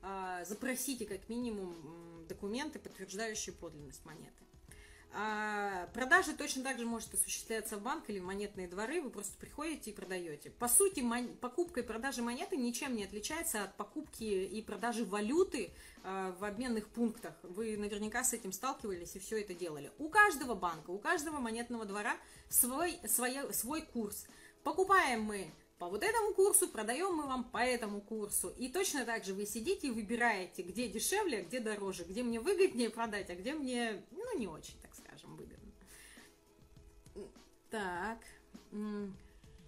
А, 0.00 0.44
запросите 0.46 1.04
как 1.04 1.28
минимум 1.28 2.26
документы, 2.28 2.78
подтверждающие 2.78 3.54
подлинность 3.54 4.02
монеты. 4.06 4.45
А 5.12 5.86
продажа 5.94 6.34
точно 6.36 6.62
так 6.62 6.78
же 6.78 6.84
может 6.84 7.14
осуществляться 7.14 7.78
в 7.78 7.82
банк 7.82 8.10
или 8.10 8.18
в 8.18 8.24
монетные 8.24 8.68
дворы, 8.68 9.00
вы 9.00 9.10
просто 9.10 9.38
приходите 9.38 9.90
и 9.90 9.94
продаете. 9.94 10.50
По 10.50 10.68
сути, 10.68 11.04
покупка 11.40 11.80
и 11.80 11.82
продажа 11.82 12.22
монеты 12.22 12.56
ничем 12.56 12.94
не 12.94 13.04
отличается 13.04 13.64
от 13.64 13.76
покупки 13.76 14.24
и 14.24 14.62
продажи 14.62 15.04
валюты 15.04 15.70
э, 16.02 16.34
в 16.38 16.44
обменных 16.44 16.88
пунктах. 16.88 17.34
Вы 17.42 17.76
наверняка 17.76 18.24
с 18.24 18.32
этим 18.34 18.52
сталкивались 18.52 19.16
и 19.16 19.18
все 19.18 19.40
это 19.40 19.54
делали. 19.54 19.90
У 19.98 20.08
каждого 20.08 20.54
банка, 20.54 20.90
у 20.90 20.98
каждого 20.98 21.38
монетного 21.38 21.86
двора 21.86 22.16
свой, 22.50 22.98
свой, 23.08 23.54
свой 23.54 23.82
курс. 23.82 24.26
Покупаем 24.64 25.22
мы 25.22 25.50
по 25.78 25.88
вот 25.88 26.02
этому 26.02 26.32
курсу, 26.32 26.68
продаем 26.68 27.14
мы 27.14 27.26
вам 27.26 27.44
по 27.44 27.58
этому 27.58 28.00
курсу. 28.00 28.48
И 28.58 28.68
точно 28.68 29.04
так 29.04 29.24
же 29.24 29.34
вы 29.34 29.46
сидите 29.46 29.88
и 29.88 29.90
выбираете, 29.90 30.62
где 30.62 30.88
дешевле, 30.88 31.38
а 31.38 31.42
где 31.42 31.60
дороже, 31.60 32.04
где 32.04 32.22
мне 32.22 32.40
выгоднее 32.40 32.90
продать, 32.90 33.30
а 33.30 33.34
где 33.34 33.54
мне, 33.54 34.02
ну, 34.10 34.38
не 34.38 34.48
очень. 34.48 34.74
Так, 37.76 38.20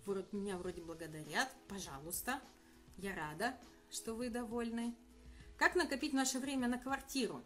вот 0.06 0.32
меня 0.32 0.56
вроде 0.56 0.80
благодарят, 0.80 1.50
пожалуйста, 1.68 2.40
я 2.96 3.14
рада, 3.14 3.54
что 3.90 4.14
вы 4.14 4.30
довольны. 4.30 4.94
Как 5.59 5.74
накопить 5.74 6.14
наше 6.14 6.38
время 6.38 6.68
на 6.68 6.78
квартиру? 6.78 7.42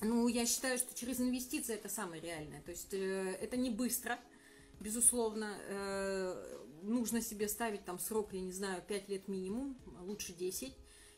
Ну, 0.00 0.28
я 0.28 0.46
считаю, 0.46 0.78
что 0.78 0.94
через 0.94 1.18
инвестиции 1.20 1.74
это 1.74 1.88
самое 1.88 2.22
реальное. 2.22 2.62
То 2.62 2.70
есть 2.70 2.94
э, 2.94 3.36
это 3.40 3.56
не 3.56 3.70
быстро, 3.70 4.16
безусловно. 4.78 5.56
Э, 5.66 6.60
нужно 6.82 7.20
себе 7.20 7.48
ставить 7.48 7.84
там 7.84 7.98
срок, 7.98 8.32
я 8.32 8.40
не 8.40 8.52
знаю, 8.52 8.80
5 8.86 9.08
лет 9.08 9.26
минимум, 9.26 9.76
лучше 10.02 10.32
10 10.34 10.72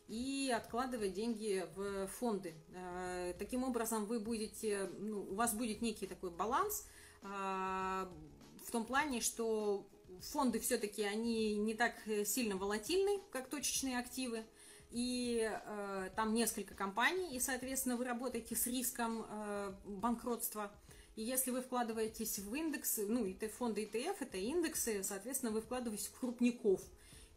и 0.08 0.50
откладывать 0.56 1.12
деньги 1.12 1.66
в 1.76 2.06
фонды. 2.06 2.54
Э, 2.74 3.34
таким 3.38 3.64
образом, 3.64 4.06
вы 4.06 4.18
будете, 4.18 4.88
ну, 4.98 5.20
у 5.24 5.34
вас 5.34 5.52
будет 5.52 5.82
некий 5.82 6.06
такой 6.06 6.30
баланс 6.30 6.86
в 7.22 8.70
том 8.72 8.84
плане, 8.84 9.20
что 9.20 9.86
фонды 10.20 10.58
все-таки 10.60 11.02
они 11.02 11.56
не 11.56 11.74
так 11.74 11.94
сильно 12.24 12.56
волатильны, 12.56 13.20
как 13.30 13.48
точечные 13.48 13.98
активы, 13.98 14.44
и 14.90 15.48
э, 15.50 16.10
там 16.16 16.34
несколько 16.34 16.74
компаний, 16.74 17.34
и, 17.34 17.40
соответственно, 17.40 17.96
вы 17.96 18.04
работаете 18.04 18.54
с 18.54 18.66
риском 18.66 19.24
э, 19.26 19.74
банкротства. 19.86 20.70
И 21.16 21.22
если 21.22 21.50
вы 21.50 21.62
вкладываетесь 21.62 22.38
в 22.38 22.54
индексы, 22.54 23.06
ну, 23.06 23.24
и 23.24 23.34
фонды 23.48 23.84
ETF, 23.84 24.16
это 24.20 24.36
индексы, 24.36 25.02
соответственно, 25.02 25.52
вы 25.52 25.62
вкладываетесь 25.62 26.08
в 26.08 26.18
крупников– 26.18 26.80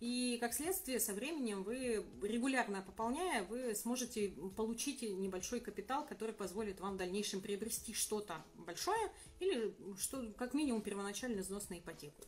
и, 0.05 0.37
как 0.37 0.53
следствие, 0.53 0.99
со 0.99 1.15
временем 1.15 1.63
вы, 1.63 2.05
регулярно 2.21 2.83
пополняя, 2.83 3.43
вы 3.45 3.73
сможете 3.73 4.29
получить 4.55 5.01
небольшой 5.01 5.59
капитал, 5.59 6.05
который 6.05 6.35
позволит 6.35 6.79
вам 6.79 6.93
в 6.93 6.97
дальнейшем 6.97 7.41
приобрести 7.41 7.91
что-то 7.95 8.45
большое 8.53 9.11
или, 9.39 9.75
что, 9.97 10.31
как 10.37 10.53
минимум, 10.53 10.83
первоначальный 10.83 11.41
взнос 11.41 11.69
на 11.69 11.79
ипотеку. 11.79 12.21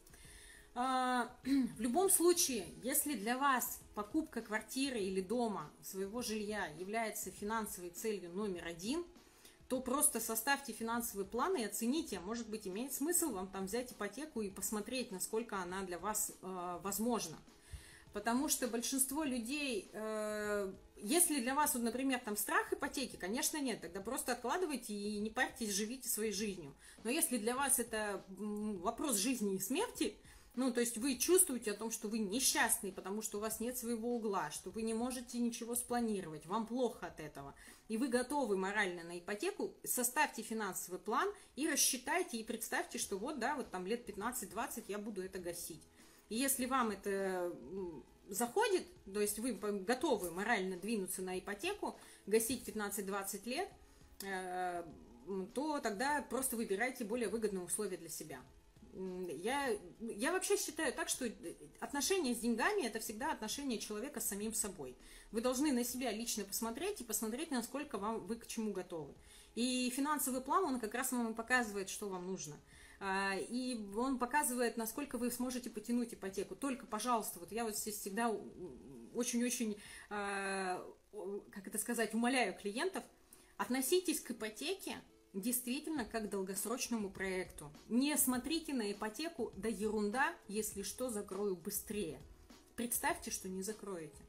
А, 0.73 1.31
в 1.43 1.79
любом 1.79 2.09
случае, 2.09 2.65
если 2.81 3.13
для 3.13 3.37
вас 3.37 3.79
покупка 3.93 4.41
квартиры 4.41 4.99
или 4.99 5.21
дома, 5.21 5.71
своего 5.83 6.23
жилья 6.23 6.65
является 6.79 7.29
финансовой 7.29 7.91
целью 7.91 8.31
номер 8.31 8.65
один, 8.65 9.05
то 9.69 9.81
просто 9.81 10.19
составьте 10.19 10.73
финансовый 10.73 11.25
план 11.25 11.55
и 11.55 11.63
оцените, 11.63 12.21
может 12.21 12.49
быть, 12.49 12.67
имеет 12.67 12.91
смысл 12.91 13.33
вам 13.33 13.47
там 13.49 13.67
взять 13.67 13.91
ипотеку 13.91 14.41
и 14.41 14.49
посмотреть, 14.49 15.11
насколько 15.11 15.61
она 15.61 15.83
для 15.83 15.99
вас 15.99 16.31
э, 16.41 16.79
возможна. 16.81 17.37
Потому 18.17 18.49
что 18.49 18.67
большинство 18.67 19.23
людей, 19.23 19.91
э, 19.93 20.73
если 20.95 21.39
для 21.39 21.53
вас, 21.53 21.75
вот, 21.75 21.83
например, 21.83 22.19
там 22.19 22.35
страх 22.35 22.73
ипотеки, 22.73 23.15
конечно, 23.15 23.61
нет, 23.61 23.81
тогда 23.81 24.01
просто 24.01 24.31
откладывайте 24.31 24.91
и 24.91 25.19
не 25.19 25.29
парьтесь, 25.29 25.69
живите 25.69 26.09
своей 26.09 26.31
жизнью. 26.31 26.73
Но 27.03 27.11
если 27.11 27.37
для 27.37 27.55
вас 27.55 27.77
это 27.77 28.25
вопрос 28.27 29.17
жизни 29.17 29.53
и 29.53 29.59
смерти, 29.59 30.17
Ну, 30.55 30.73
то 30.73 30.79
есть 30.79 30.97
вы 30.97 31.17
чувствуете 31.17 31.69
о 31.69 31.75
том, 31.75 31.91
что 31.91 32.07
вы 32.07 32.17
несчастный, 32.17 32.91
потому 32.91 33.21
что 33.21 33.37
у 33.37 33.41
вас 33.41 33.59
нет 33.59 33.77
своего 33.77 34.15
угла, 34.15 34.49
что 34.49 34.71
вы 34.71 34.81
не 34.81 34.95
можете 34.95 35.37
ничего 35.37 35.75
спланировать, 35.75 36.47
вам 36.47 36.65
плохо 36.65 37.05
от 37.05 37.19
этого, 37.19 37.53
и 37.87 37.97
вы 37.97 38.07
готовы 38.07 38.57
морально 38.57 39.03
на 39.03 39.19
ипотеку, 39.19 39.75
составьте 39.83 40.41
финансовый 40.41 40.97
план 40.97 41.31
и 41.55 41.69
рассчитайте, 41.69 42.37
и 42.37 42.43
представьте, 42.43 42.97
что 42.97 43.19
вот, 43.19 43.37
да, 43.37 43.55
вот 43.55 43.69
там 43.69 43.85
лет 43.85 44.09
15-20 44.09 44.85
я 44.87 44.97
буду 44.97 45.21
это 45.21 45.37
гасить. 45.37 45.83
И 46.29 46.35
если 46.35 46.65
вам 46.65 46.91
это 46.91 47.53
заходит, 48.29 48.85
то 49.11 49.21
есть 49.21 49.39
вы 49.39 49.53
готовы 49.53 50.31
морально 50.31 50.77
двинуться 50.77 51.21
на 51.21 51.37
ипотеку, 51.39 51.97
гасить 52.25 52.67
15-20 52.67 53.49
лет, 53.49 53.69
э, 54.23 54.83
то 55.53 55.79
тогда 55.79 56.21
просто 56.29 56.55
выбирайте 56.55 57.05
более 57.05 57.29
выгодные 57.29 57.63
условия 57.63 57.97
для 57.97 58.09
себя. 58.09 58.41
Я, 58.93 59.77
я 59.99 60.31
вообще 60.31 60.57
считаю 60.57 60.91
так, 60.91 61.07
что 61.07 61.29
отношения 61.79 62.33
с 62.33 62.39
деньгами 62.39 62.87
это 62.87 62.99
всегда 62.99 63.31
отношение 63.31 63.77
человека 63.77 64.19
с 64.19 64.27
самим 64.27 64.53
собой. 64.53 64.97
Вы 65.31 65.41
должны 65.41 65.71
на 65.71 65.83
себя 65.83 66.11
лично 66.11 66.45
посмотреть 66.45 67.01
и 67.01 67.03
посмотреть, 67.03 67.51
насколько 67.51 67.99
вам, 67.99 68.25
вы 68.25 68.37
к 68.37 68.47
чему 68.47 68.71
готовы. 68.71 69.13
И 69.53 69.91
финансовый 69.95 70.41
план, 70.41 70.63
он 70.63 70.79
как 70.79 70.95
раз 70.95 71.11
вам 71.11 71.35
показывает, 71.35 71.89
что 71.89 72.09
вам 72.09 72.25
нужно. 72.25 72.55
А, 72.99 73.35
и 73.35 73.77
он 73.95 74.17
показывает, 74.17 74.77
насколько 74.77 75.17
вы 75.17 75.31
сможете 75.31 75.69
потянуть 75.69 76.13
ипотеку. 76.13 76.55
Только, 76.55 76.85
пожалуйста, 76.85 77.39
вот 77.39 77.51
я 77.51 77.63
вот 77.63 77.77
здесь 77.77 77.99
всегда 77.99 78.35
очень-очень, 79.13 79.77
а, 80.09 80.83
как 81.51 81.67
это 81.67 81.77
сказать, 81.77 82.13
умоляю 82.13 82.55
клиентов, 82.55 83.03
относитесь 83.57 84.19
к 84.19 84.31
ипотеке 84.31 84.97
действительно 85.33 86.05
как 86.05 86.25
к 86.25 86.29
долгосрочному 86.29 87.09
проекту. 87.09 87.71
Не 87.89 88.17
смотрите 88.17 88.73
на 88.73 88.91
ипотеку, 88.91 89.51
да 89.55 89.69
ерунда, 89.69 90.33
если 90.47 90.81
что, 90.81 91.09
закрою 91.09 91.55
быстрее. 91.55 92.19
Представьте, 92.75 93.31
что 93.31 93.49
не 93.49 93.61
закроете. 93.61 94.23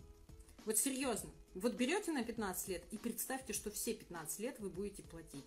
Вот 0.64 0.76
серьезно, 0.76 1.30
вот 1.54 1.74
берете 1.74 2.12
на 2.12 2.24
15 2.24 2.68
лет 2.68 2.84
и 2.90 2.98
представьте, 2.98 3.52
что 3.52 3.70
все 3.70 3.94
15 3.94 4.38
лет 4.40 4.60
вы 4.60 4.68
будете 4.68 5.02
платить. 5.02 5.46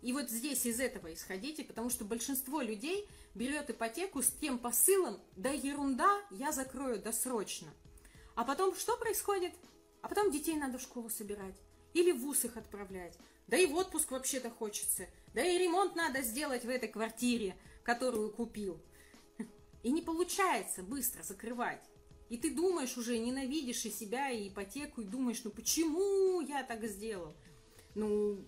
И 0.00 0.12
вот 0.12 0.30
здесь 0.30 0.64
из 0.64 0.78
этого 0.80 1.12
исходите, 1.12 1.64
потому 1.64 1.90
что 1.90 2.04
большинство 2.04 2.60
людей 2.60 3.08
берет 3.34 3.70
ипотеку 3.70 4.22
с 4.22 4.28
тем 4.28 4.58
посылом, 4.58 5.20
да 5.36 5.50
ерунда, 5.50 6.20
я 6.30 6.52
закрою 6.52 7.00
досрочно. 7.00 7.68
А 8.34 8.44
потом 8.44 8.74
что 8.76 8.96
происходит? 8.96 9.52
А 10.02 10.08
потом 10.08 10.30
детей 10.30 10.54
надо 10.56 10.78
в 10.78 10.82
школу 10.82 11.10
собирать 11.10 11.56
или 11.94 12.12
в 12.12 12.20
ВУЗ 12.20 12.44
их 12.44 12.56
отправлять. 12.56 13.18
Да 13.48 13.56
и 13.56 13.66
в 13.66 13.74
отпуск 13.74 14.10
вообще-то 14.10 14.50
хочется. 14.50 15.08
Да 15.34 15.42
и 15.42 15.58
ремонт 15.58 15.96
надо 15.96 16.22
сделать 16.22 16.64
в 16.64 16.68
этой 16.68 16.88
квартире, 16.88 17.56
которую 17.82 18.30
купил. 18.30 18.80
И 19.82 19.90
не 19.90 20.02
получается 20.02 20.82
быстро 20.82 21.22
закрывать. 21.22 21.82
И 22.28 22.36
ты 22.36 22.54
думаешь 22.54 22.96
уже, 22.98 23.18
ненавидишь 23.18 23.86
и 23.86 23.90
себя, 23.90 24.30
и 24.30 24.48
ипотеку, 24.48 25.00
и 25.00 25.06
думаешь, 25.06 25.42
ну 25.44 25.50
почему 25.50 26.40
я 26.42 26.62
так 26.62 26.84
сделал? 26.84 27.34
Ну, 27.94 28.44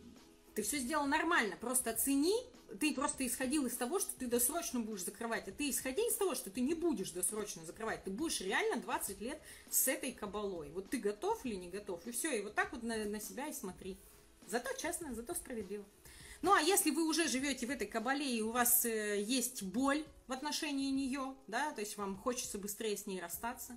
ты 0.55 0.63
все 0.63 0.79
сделал 0.79 1.07
нормально, 1.07 1.57
просто 1.57 1.91
оцени, 1.91 2.35
ты 2.79 2.95
просто 2.95 3.27
исходил 3.27 3.67
из 3.67 3.77
того, 3.77 3.99
что 3.99 4.11
ты 4.17 4.27
досрочно 4.27 4.81
будешь 4.81 5.05
закрывать, 5.05 5.49
а 5.49 5.53
ты 5.53 5.71
исходи 5.71 6.03
из 6.03 6.15
того, 6.15 6.35
что 6.35 6.51
ты 6.51 6.61
не 6.61 6.75
будешь 6.75 7.11
досрочно 7.11 7.65
закрывать, 7.65 8.05
ты 8.05 8.11
будешь 8.11 8.41
реально 8.41 8.81
20 8.81 9.21
лет 9.21 9.41
с 9.71 9.89
этой 9.89 10.13
кабалой. 10.13 10.71
Вот 10.71 10.91
ты 10.91 10.99
готов 10.99 11.45
или 11.45 11.57
не 11.57 11.69
готов, 11.69 12.07
и 12.07 12.13
все, 12.13 12.39
и 12.39 12.43
вот 12.43 12.55
так 12.55 12.73
вот 12.73 12.83
на, 12.83 13.05
на 13.05 13.21
себя 13.21 13.49
и 13.49 13.53
смотри. 13.53 13.97
Зато 14.47 14.73
честно, 14.75 15.15
зато 15.15 15.35
справедливо. 15.35 15.85
Ну, 16.43 16.55
а 16.55 16.61
если 16.61 16.91
вы 16.91 17.07
уже 17.07 17.29
живете 17.29 17.67
в 17.67 17.71
этой 17.71 17.87
кабале, 17.87 18.39
и 18.39 18.41
у 18.41 18.51
вас 18.51 18.85
э, 18.87 19.21
есть 19.21 19.63
боль 19.63 20.05
в 20.27 20.33
отношении 20.33 20.91
нее, 20.91 21.35
да, 21.49 21.71
то 21.73 21.81
есть 21.81 21.99
вам 21.99 22.17
хочется 22.17 22.57
быстрее 22.57 22.97
с 22.97 23.07
ней 23.07 23.21
расстаться, 23.21 23.77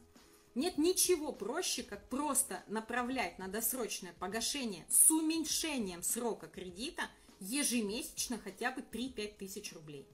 нет 0.56 0.78
ничего 0.78 1.32
проще, 1.32 1.84
как 1.84 2.08
просто 2.10 2.64
направлять 2.68 3.39
на 3.39 3.47
досрочное 3.47 4.14
погашение 4.20 4.86
с 4.89 5.10
уменьшением 5.12 6.04
срока 6.04 6.47
кредита 6.47 7.04
ежемесячно 7.39 8.38
хотя 8.38 8.72
бы 8.72 8.82
3-5 8.82 9.38
тысяч 9.38 9.74
рублей. 9.74 10.08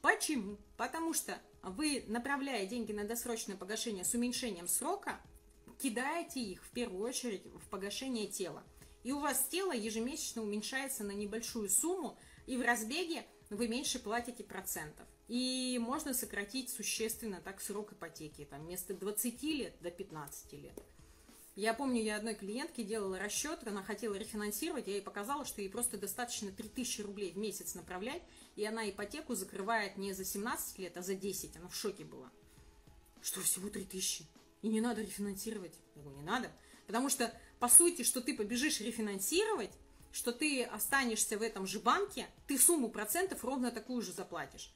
Почему? 0.00 0.58
Потому 0.76 1.12
что 1.12 1.38
вы, 1.62 2.04
направляя 2.06 2.66
деньги 2.66 2.92
на 2.92 3.04
досрочное 3.04 3.56
погашение 3.56 4.04
с 4.04 4.14
уменьшением 4.14 4.68
срока, 4.68 5.20
кидаете 5.78 6.40
их 6.40 6.64
в 6.64 6.70
первую 6.70 7.06
очередь 7.06 7.44
в 7.46 7.68
погашение 7.68 8.26
тела– 8.26 8.64
и 9.08 9.12
у 9.12 9.20
вас 9.20 9.46
тело 9.48 9.72
ежемесячно 9.72 10.42
уменьшается 10.42 11.04
на 11.04 11.12
небольшую 11.12 11.68
сумму, 11.70 12.18
и 12.46 12.56
в 12.56 12.62
разбеге 12.62 13.24
вы 13.50 13.68
меньше 13.68 13.98
платите 13.98 14.44
процентов. 14.44 15.06
И 15.28 15.78
можно 15.80 16.14
сократить 16.14 16.70
существенно 16.70 17.40
так 17.42 17.60
срок 17.60 17.92
ипотеки, 17.92 18.46
там 18.46 18.64
вместо 18.64 18.94
20 18.94 19.42
лет 19.42 19.74
до 19.80 19.90
15 19.90 20.52
лет. 20.54 20.78
Я 21.54 21.74
помню, 21.74 22.02
я 22.02 22.16
одной 22.16 22.34
клиентке 22.34 22.84
делала 22.84 23.18
расчет, 23.18 23.66
она 23.66 23.82
хотела 23.82 24.14
рефинансировать, 24.14 24.86
я 24.86 24.94
ей 24.94 25.02
показала, 25.02 25.44
что 25.44 25.60
ей 25.60 25.68
просто 25.68 25.98
достаточно 25.98 26.52
3000 26.52 27.02
рублей 27.02 27.32
в 27.32 27.36
месяц 27.36 27.74
направлять, 27.74 28.22
и 28.54 28.64
она 28.64 28.88
ипотеку 28.88 29.34
закрывает 29.34 29.98
не 29.98 30.12
за 30.12 30.24
17 30.24 30.78
лет, 30.78 30.96
а 30.96 31.02
за 31.02 31.14
10. 31.14 31.56
Она 31.56 31.68
в 31.68 31.74
шоке 31.74 32.04
была. 32.04 32.30
Что, 33.20 33.40
всего 33.40 33.68
3000? 33.68 34.24
И 34.62 34.68
не 34.68 34.80
надо 34.80 35.02
рефинансировать? 35.02 35.74
Я 35.96 36.02
говорю, 36.02 36.18
не 36.18 36.24
надо. 36.24 36.50
Потому 36.86 37.08
что 37.08 37.34
по 37.58 37.68
сути, 37.68 38.02
что 38.02 38.20
ты 38.20 38.34
побежишь 38.36 38.80
рефинансировать, 38.80 39.72
что 40.12 40.32
ты 40.32 40.62
останешься 40.62 41.36
в 41.36 41.42
этом 41.42 41.66
же 41.66 41.80
банке, 41.80 42.28
ты 42.46 42.56
сумму 42.56 42.88
процентов 42.88 43.44
ровно 43.44 43.70
такую 43.70 44.00
же 44.00 44.12
заплатишь. 44.12 44.72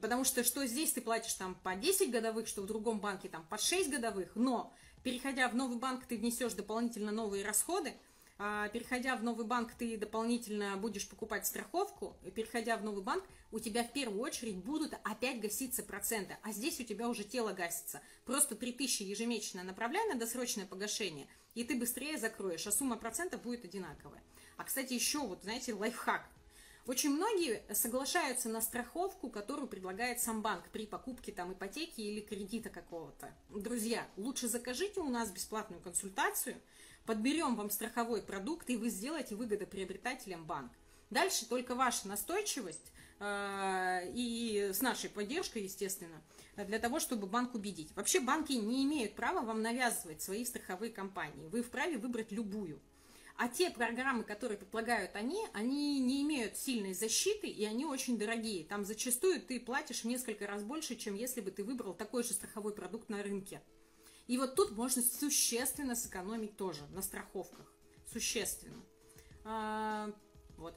Потому 0.00 0.24
что 0.24 0.44
что 0.44 0.66
здесь 0.66 0.92
ты 0.92 1.00
платишь 1.00 1.34
там 1.34 1.54
по 1.54 1.74
10 1.74 2.10
годовых, 2.10 2.46
что 2.46 2.62
в 2.62 2.66
другом 2.66 3.00
банке 3.00 3.28
там 3.28 3.46
по 3.48 3.58
6 3.58 3.90
годовых, 3.90 4.32
но 4.34 4.74
переходя 5.02 5.48
в 5.48 5.54
новый 5.54 5.78
банк, 5.78 6.06
ты 6.06 6.16
внесешь 6.16 6.52
дополнительно 6.52 7.12
новые 7.12 7.44
расходы, 7.44 7.94
а, 8.38 8.68
переходя 8.68 9.16
в 9.16 9.22
новый 9.22 9.46
банк, 9.46 9.72
ты 9.72 9.96
дополнительно 9.96 10.76
будешь 10.76 11.08
покупать 11.08 11.46
страховку, 11.46 12.16
переходя 12.34 12.76
в 12.76 12.84
новый 12.84 13.02
банк, 13.02 13.24
у 13.50 13.58
тебя 13.58 13.82
в 13.82 13.92
первую 13.92 14.20
очередь 14.20 14.56
будут 14.56 14.92
опять 15.04 15.40
гаситься 15.40 15.82
проценты, 15.82 16.36
а 16.42 16.52
здесь 16.52 16.78
у 16.80 16.84
тебя 16.84 17.08
уже 17.08 17.24
тело 17.24 17.52
гасится. 17.52 18.02
Просто 18.26 18.54
3000 18.54 19.04
ежемесячно 19.04 19.62
направляй 19.62 20.06
на 20.08 20.18
досрочное 20.18 20.66
погашение– 20.66 21.28
и 21.56 21.64
ты 21.64 21.74
быстрее 21.74 22.18
закроешь, 22.18 22.66
а 22.66 22.70
сумма 22.70 22.96
процентов 22.96 23.40
будет 23.42 23.64
одинаковая. 23.64 24.22
А, 24.58 24.64
кстати, 24.64 24.92
еще 24.92 25.20
вот, 25.20 25.42
знаете, 25.42 25.72
лайфхак. 25.72 26.28
Очень 26.86 27.10
многие 27.10 27.62
соглашаются 27.74 28.48
на 28.48 28.60
страховку, 28.60 29.28
которую 29.28 29.66
предлагает 29.66 30.20
сам 30.20 30.40
банк 30.40 30.68
при 30.70 30.86
покупке 30.86 31.32
там 31.32 31.52
ипотеки 31.52 32.00
или 32.00 32.20
кредита 32.20 32.70
какого-то. 32.70 33.34
Друзья, 33.50 34.06
лучше 34.16 34.48
закажите 34.48 35.00
у 35.00 35.08
нас 35.08 35.30
бесплатную 35.30 35.82
консультацию, 35.82 36.56
подберем 37.04 37.56
вам 37.56 37.70
страховой 37.70 38.22
продукт, 38.22 38.70
и 38.70 38.76
вы 38.76 38.88
сделаете 38.88 39.34
выгодоприобретателем 39.34 40.44
банк. 40.44 40.72
Дальше 41.10 41.48
только 41.48 41.74
ваша 41.74 42.08
настойчивость 42.08 42.92
э, 43.20 44.10
и 44.12 44.70
с 44.72 44.80
нашей 44.80 45.10
поддержкой, 45.10 45.62
естественно– 45.62 46.22
для 46.64 46.78
того, 46.78 47.00
чтобы 47.00 47.26
банк 47.26 47.54
убедить. 47.54 47.94
Вообще 47.94 48.20
банки 48.20 48.52
не 48.52 48.84
имеют 48.84 49.14
права 49.14 49.42
вам 49.42 49.62
навязывать 49.62 50.22
свои 50.22 50.44
страховые 50.44 50.90
компании. 50.90 51.48
Вы 51.48 51.62
вправе 51.62 51.98
выбрать 51.98 52.32
любую. 52.32 52.80
А 53.38 53.48
те 53.48 53.70
программы, 53.70 54.24
которые 54.24 54.56
предлагают 54.56 55.14
они, 55.14 55.46
они 55.52 56.00
не 56.00 56.22
имеют 56.22 56.56
сильной 56.56 56.94
защиты, 56.94 57.48
и 57.48 57.64
они 57.66 57.84
очень 57.84 58.18
дорогие. 58.18 58.64
Там 58.64 58.84
зачастую 58.84 59.42
ты 59.42 59.60
платишь 59.60 60.02
в 60.02 60.06
несколько 60.06 60.46
раз 60.46 60.62
больше, 60.62 60.96
чем 60.96 61.14
если 61.14 61.42
бы 61.42 61.50
ты 61.50 61.62
выбрал 61.62 61.92
такой 61.92 62.22
же 62.22 62.32
страховой 62.32 62.74
продукт 62.74 63.10
на 63.10 63.22
рынке. 63.22 63.62
И 64.26 64.38
вот 64.38 64.54
тут 64.54 64.72
можно 64.72 65.02
существенно 65.02 65.94
сэкономить 65.94 66.56
тоже 66.56 66.86
на 66.88 67.02
страховках. 67.02 67.70
Существенно. 68.10 68.82
А, 69.44 70.12
вот. 70.56 70.74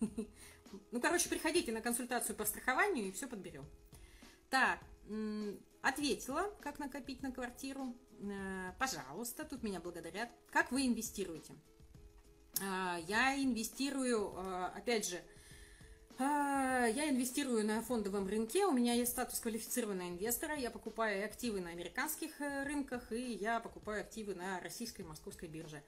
Ну, 0.90 1.00
короче, 1.00 1.28
приходите 1.28 1.70
на 1.70 1.80
консультацию 1.80 2.34
по 2.34 2.44
страхованию 2.44 3.06
и 3.06 3.12
все 3.12 3.28
подберем. 3.28 3.64
Так, 4.50 4.80
ответила, 5.82 6.52
как 6.60 6.80
накопить 6.80 7.22
на 7.22 7.30
квартиру. 7.30 7.94
Э, 8.20 8.72
пожалуйста, 8.78 9.44
тут 9.44 9.62
меня 9.62 9.80
благодарят. 9.80 10.28
Как 10.50 10.72
вы 10.72 10.86
инвестируете? 10.86 11.54
Э, 12.60 12.96
я 13.06 13.34
инвестирую, 13.42 14.32
э, 14.36 14.66
опять 14.76 15.08
же, 15.08 15.20
я 16.16 17.10
инвестирую 17.10 17.66
на 17.66 17.82
фондовом 17.82 18.28
рынке, 18.28 18.66
у 18.66 18.70
меня 18.70 18.92
есть 18.92 19.10
статус 19.10 19.40
квалифицированного 19.40 20.10
инвестора, 20.10 20.54
я 20.54 20.70
покупаю 20.70 21.24
активы 21.24 21.60
на 21.60 21.70
американских 21.70 22.38
рынках 22.38 23.10
и 23.10 23.32
я 23.32 23.58
покупаю 23.58 24.02
активы 24.02 24.36
на 24.36 24.60
российской 24.60 25.00
и 25.00 25.04
московской 25.04 25.48
бирже. 25.48 25.82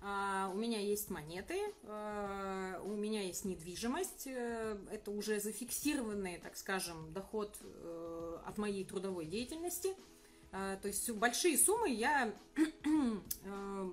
У 0.00 0.54
меня 0.54 0.78
есть 0.78 1.10
монеты, 1.10 1.58
у 1.82 2.94
меня 2.94 3.22
есть 3.22 3.44
недвижимость, 3.44 4.28
это 4.28 5.10
уже 5.10 5.40
зафиксированный, 5.40 6.38
так 6.38 6.56
скажем, 6.56 7.12
доход 7.12 7.58
от 8.46 8.58
моей 8.58 8.84
трудовой 8.84 9.26
деятельности. 9.26 9.96
А, 10.52 10.76
то 10.76 10.88
есть 10.88 11.10
большие 11.12 11.56
суммы 11.56 11.90
я 11.90 12.32
э, 12.56 13.90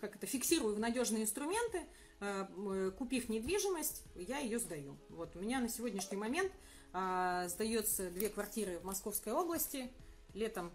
как 0.00 0.16
это, 0.16 0.26
фиксирую 0.26 0.74
в 0.74 0.78
надежные 0.78 1.24
инструменты, 1.24 1.86
э, 2.20 2.90
купив 2.96 3.28
недвижимость, 3.28 4.02
я 4.14 4.38
ее 4.38 4.58
сдаю. 4.58 4.96
Вот 5.10 5.36
у 5.36 5.40
меня 5.40 5.60
на 5.60 5.68
сегодняшний 5.68 6.16
момент 6.16 6.50
сдается 6.90 8.10
две 8.10 8.30
квартиры 8.30 8.78
в 8.78 8.84
Московской 8.84 9.34
области. 9.34 9.92
Летом 10.32 10.72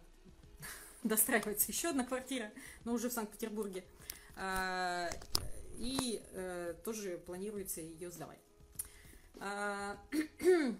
достраивается 1.03 1.71
еще 1.71 1.89
одна 1.89 2.05
квартира, 2.05 2.51
но 2.85 2.93
уже 2.93 3.09
в 3.09 3.13
Санкт-Петербурге. 3.13 3.83
И 5.77 6.21
э, 6.33 6.75
тоже 6.85 7.17
планируется 7.25 7.81
ее 7.81 8.11
сдавать. 8.11 8.39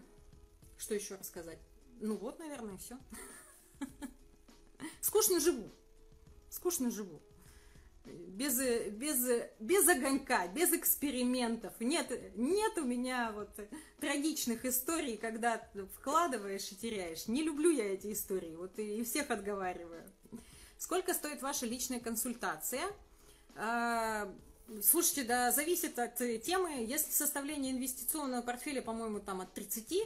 Что 0.77 0.93
еще 0.93 1.15
рассказать? 1.15 1.57
Ну 1.99 2.15
вот, 2.15 2.37
наверное, 2.39 2.77
все. 2.77 2.97
Скучно 5.01 5.39
живу. 5.39 5.69
Скучно 6.49 6.91
живу. 6.91 7.21
Без, 8.05 8.59
без, 8.91 9.49
без 9.59 9.87
огонька, 9.87 10.47
без 10.47 10.73
экспериментов. 10.73 11.73
Нет, 11.79 12.11
нет 12.35 12.77
у 12.77 12.83
меня 12.83 13.31
вот 13.31 13.49
трагичных 14.01 14.65
историй, 14.65 15.15
когда 15.15 15.65
вкладываешь 15.95 16.69
и 16.71 16.75
теряешь. 16.75 17.27
Не 17.27 17.43
люблю 17.43 17.71
я 17.71 17.93
эти 17.93 18.11
истории, 18.11 18.55
вот 18.55 18.77
и, 18.77 19.03
всех 19.03 19.31
отговариваю. 19.31 20.03
Сколько 20.77 21.13
стоит 21.13 21.41
ваша 21.41 21.65
личная 21.65 22.01
консультация? 22.01 22.83
А, 23.55 24.29
слушайте, 24.81 25.23
да, 25.23 25.51
зависит 25.53 25.97
от 25.97 26.15
темы. 26.15 26.85
Если 26.85 27.11
составление 27.11 27.71
инвестиционного 27.71 28.41
портфеля, 28.41 28.81
по-моему, 28.81 29.21
там 29.21 29.39
от 29.39 29.53
30, 29.53 30.03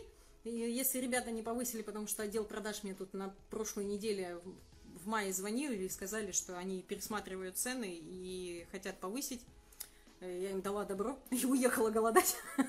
если 0.49 0.99
ребята 0.99 1.31
не 1.31 1.41
повысили, 1.41 1.81
потому 1.81 2.07
что 2.07 2.23
отдел 2.23 2.43
продаж 2.43 2.83
мне 2.83 2.93
тут 2.93 3.13
на 3.13 3.33
прошлой 3.49 3.85
неделе 3.85 4.39
в 5.03 5.07
мае 5.07 5.33
звонили 5.33 5.85
и 5.85 5.89
сказали, 5.89 6.31
что 6.31 6.57
они 6.57 6.81
пересматривают 6.81 7.57
цены 7.57 7.97
и 8.01 8.65
хотят 8.71 8.99
повысить. 8.99 9.41
Я 10.19 10.51
им 10.51 10.61
дала 10.61 10.83
добро 10.83 11.17
и 11.31 11.45
уехала 11.45 11.89
голодать. 11.89 12.35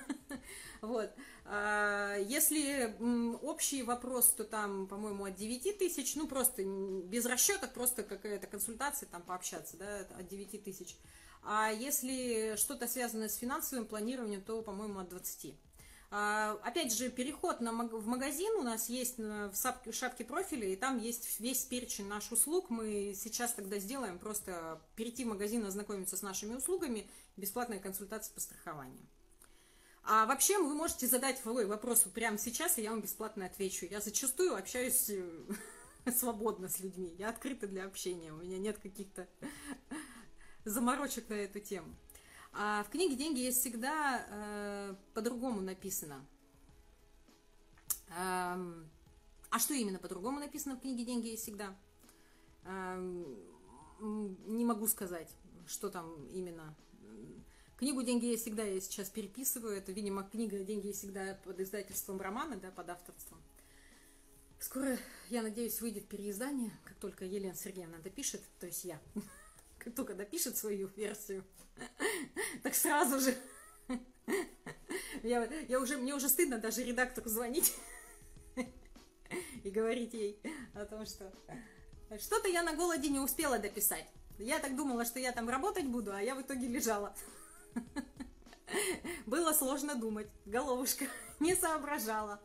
Вот. 0.81 1.11
А, 1.45 2.17
если 2.19 2.95
общий 3.43 3.83
вопрос, 3.83 4.31
то 4.31 4.45
там, 4.45 4.87
по-моему, 4.87 5.25
от 5.25 5.35
9 5.35 5.77
тысяч, 5.77 6.15
ну, 6.15 6.29
просто 6.29 6.63
без 6.63 7.27
расчетов, 7.27 7.73
просто 7.73 8.05
какая-то 8.05 8.47
консультация, 8.47 9.09
там, 9.09 9.23
пообщаться, 9.23 9.77
да, 9.77 10.07
от 10.17 10.29
9 10.29 10.63
тысяч. 10.63 10.97
А 11.43 11.71
если 11.73 12.55
что-то 12.57 12.87
связано 12.87 13.29
с 13.29 13.35
финансовым 13.35 13.87
планированием, 13.87 14.43
то, 14.43 14.63
по-моему, 14.63 15.01
от 15.01 15.09
20. 15.09 15.55
А, 16.11 16.59
опять 16.65 16.95
же, 16.95 17.11
переход 17.11 17.61
на, 17.61 17.73
в 17.73 18.07
магазин 18.07 18.51
у 18.55 18.63
нас 18.63 18.89
есть 18.89 19.19
в 19.19 19.53
шапке, 19.93 20.25
профиля, 20.25 20.67
и 20.67 20.77
там 20.77 20.99
есть 20.99 21.39
весь 21.39 21.65
перечень 21.65 22.07
наших 22.07 22.33
услуг. 22.33 22.71
Мы 22.71 23.15
сейчас 23.15 23.53
тогда 23.53 23.79
сделаем 23.79 24.19
просто 24.19 24.81
перейти 24.97 25.25
в 25.25 25.29
магазин, 25.29 25.67
ознакомиться 25.67 26.17
с 26.17 26.23
нашими 26.23 26.55
услугами, 26.55 27.07
бесплатная 27.37 27.79
консультация 27.79 28.33
по 28.33 28.41
страхованию. 28.41 29.07
А 30.03 30.25
вообще 30.25 30.57
вы 30.57 30.75
можете 30.75 31.07
задать 31.07 31.39
свой 31.39 31.67
вопрос 31.67 32.01
прямо 32.15 32.39
сейчас, 32.39 32.79
и 32.79 32.83
я 32.83 32.91
вам 32.91 33.03
бесплатно 33.03 33.45
отвечу. 33.45 33.85
Я 33.85 34.01
зачастую 34.01 34.57
общаюсь 34.57 35.11
э, 35.11 35.31
свободно 36.17 36.71
с 36.71 36.81
людьми. 36.81 37.15
Я 37.19 37.29
открыта 37.29 37.67
для 37.67 37.85
общения. 37.85 38.33
У 38.33 38.39
меня 38.39 38.57
нет 38.57 38.79
каких-то 38.79 39.29
заморочек 40.65 41.29
на 41.29 41.35
эту 41.35 41.61
тему. 41.61 41.95
А 42.53 42.83
в 42.85 42.91
книге 42.91 43.17
«Деньги» 43.17 43.41
есть 43.41 43.61
всегда 43.61 44.27
э, 44.29 44.95
по-другому 45.15 45.61
написано. 45.61 46.27
Э, 48.09 48.57
а 49.51 49.59
что 49.59 49.75
именно 49.75 49.99
по-другому 49.99 50.41
написано 50.41 50.77
в 50.77 50.81
книге 50.81 51.05
«Деньги» 51.05 51.29
есть 51.29 51.43
всегда? 51.43 51.77
Э, 52.65 53.25
не 54.01 54.65
могу 54.65 54.87
сказать, 54.87 55.31
что 55.67 55.89
там 55.89 56.27
именно. 56.29 56.75
Книгу 57.77 58.03
«Деньги» 58.03 58.27
есть 58.27 58.43
всегда 58.43 58.65
я 58.65 58.81
сейчас 58.81 59.09
переписываю. 59.09 59.77
Это, 59.77 59.93
видимо, 59.93 60.25
книга 60.25 60.59
«Деньги 60.65 60.89
есть 60.89 60.99
всегда» 60.99 61.39
под 61.45 61.61
издательством 61.61 62.21
романа, 62.21 62.57
да, 62.57 62.71
под 62.71 62.91
авторством. 62.91 63.39
Скоро, 64.59 64.99
я 65.31 65.43
надеюсь, 65.43 65.81
выйдет 65.81 66.09
переиздание, 66.09 66.73
как 66.85 66.97
только 66.97 67.25
Елена 67.25 67.55
Сергеевна 67.55 67.99
допишет, 67.99 68.43
то 68.59 68.67
есть 68.67 68.85
я 68.85 69.01
только 69.95 70.15
допишет 70.15 70.57
свою 70.57 70.89
версию, 70.89 71.45
так 72.63 72.75
сразу 72.75 73.21
же. 73.21 73.35
Я, 75.23 75.45
я 75.69 75.81
уже, 75.81 75.97
мне 75.97 76.15
уже 76.15 76.29
стыдно 76.29 76.59
даже 76.59 76.85
редактору 76.85 77.29
звонить 77.29 77.75
и 79.65 79.71
говорить 79.71 80.15
ей 80.15 80.41
о 80.75 80.85
том, 80.85 81.07
что 81.07 81.33
что-то 82.19 82.49
я 82.49 82.63
на 82.63 82.75
голоде 82.75 83.09
не 83.09 83.19
успела 83.19 83.59
дописать. 83.59 84.07
Я 84.39 84.59
так 84.61 84.77
думала, 84.77 85.05
что 85.05 85.19
я 85.19 85.33
там 85.33 85.49
работать 85.49 85.87
буду, 85.87 86.13
а 86.13 86.23
я 86.23 86.35
в 86.35 86.43
итоге 86.43 86.69
лежала. 86.69 87.15
Было 89.27 89.53
сложно 89.53 89.95
думать. 89.95 90.29
Головушка 90.47 91.07
не 91.41 91.55
соображала. 91.55 92.41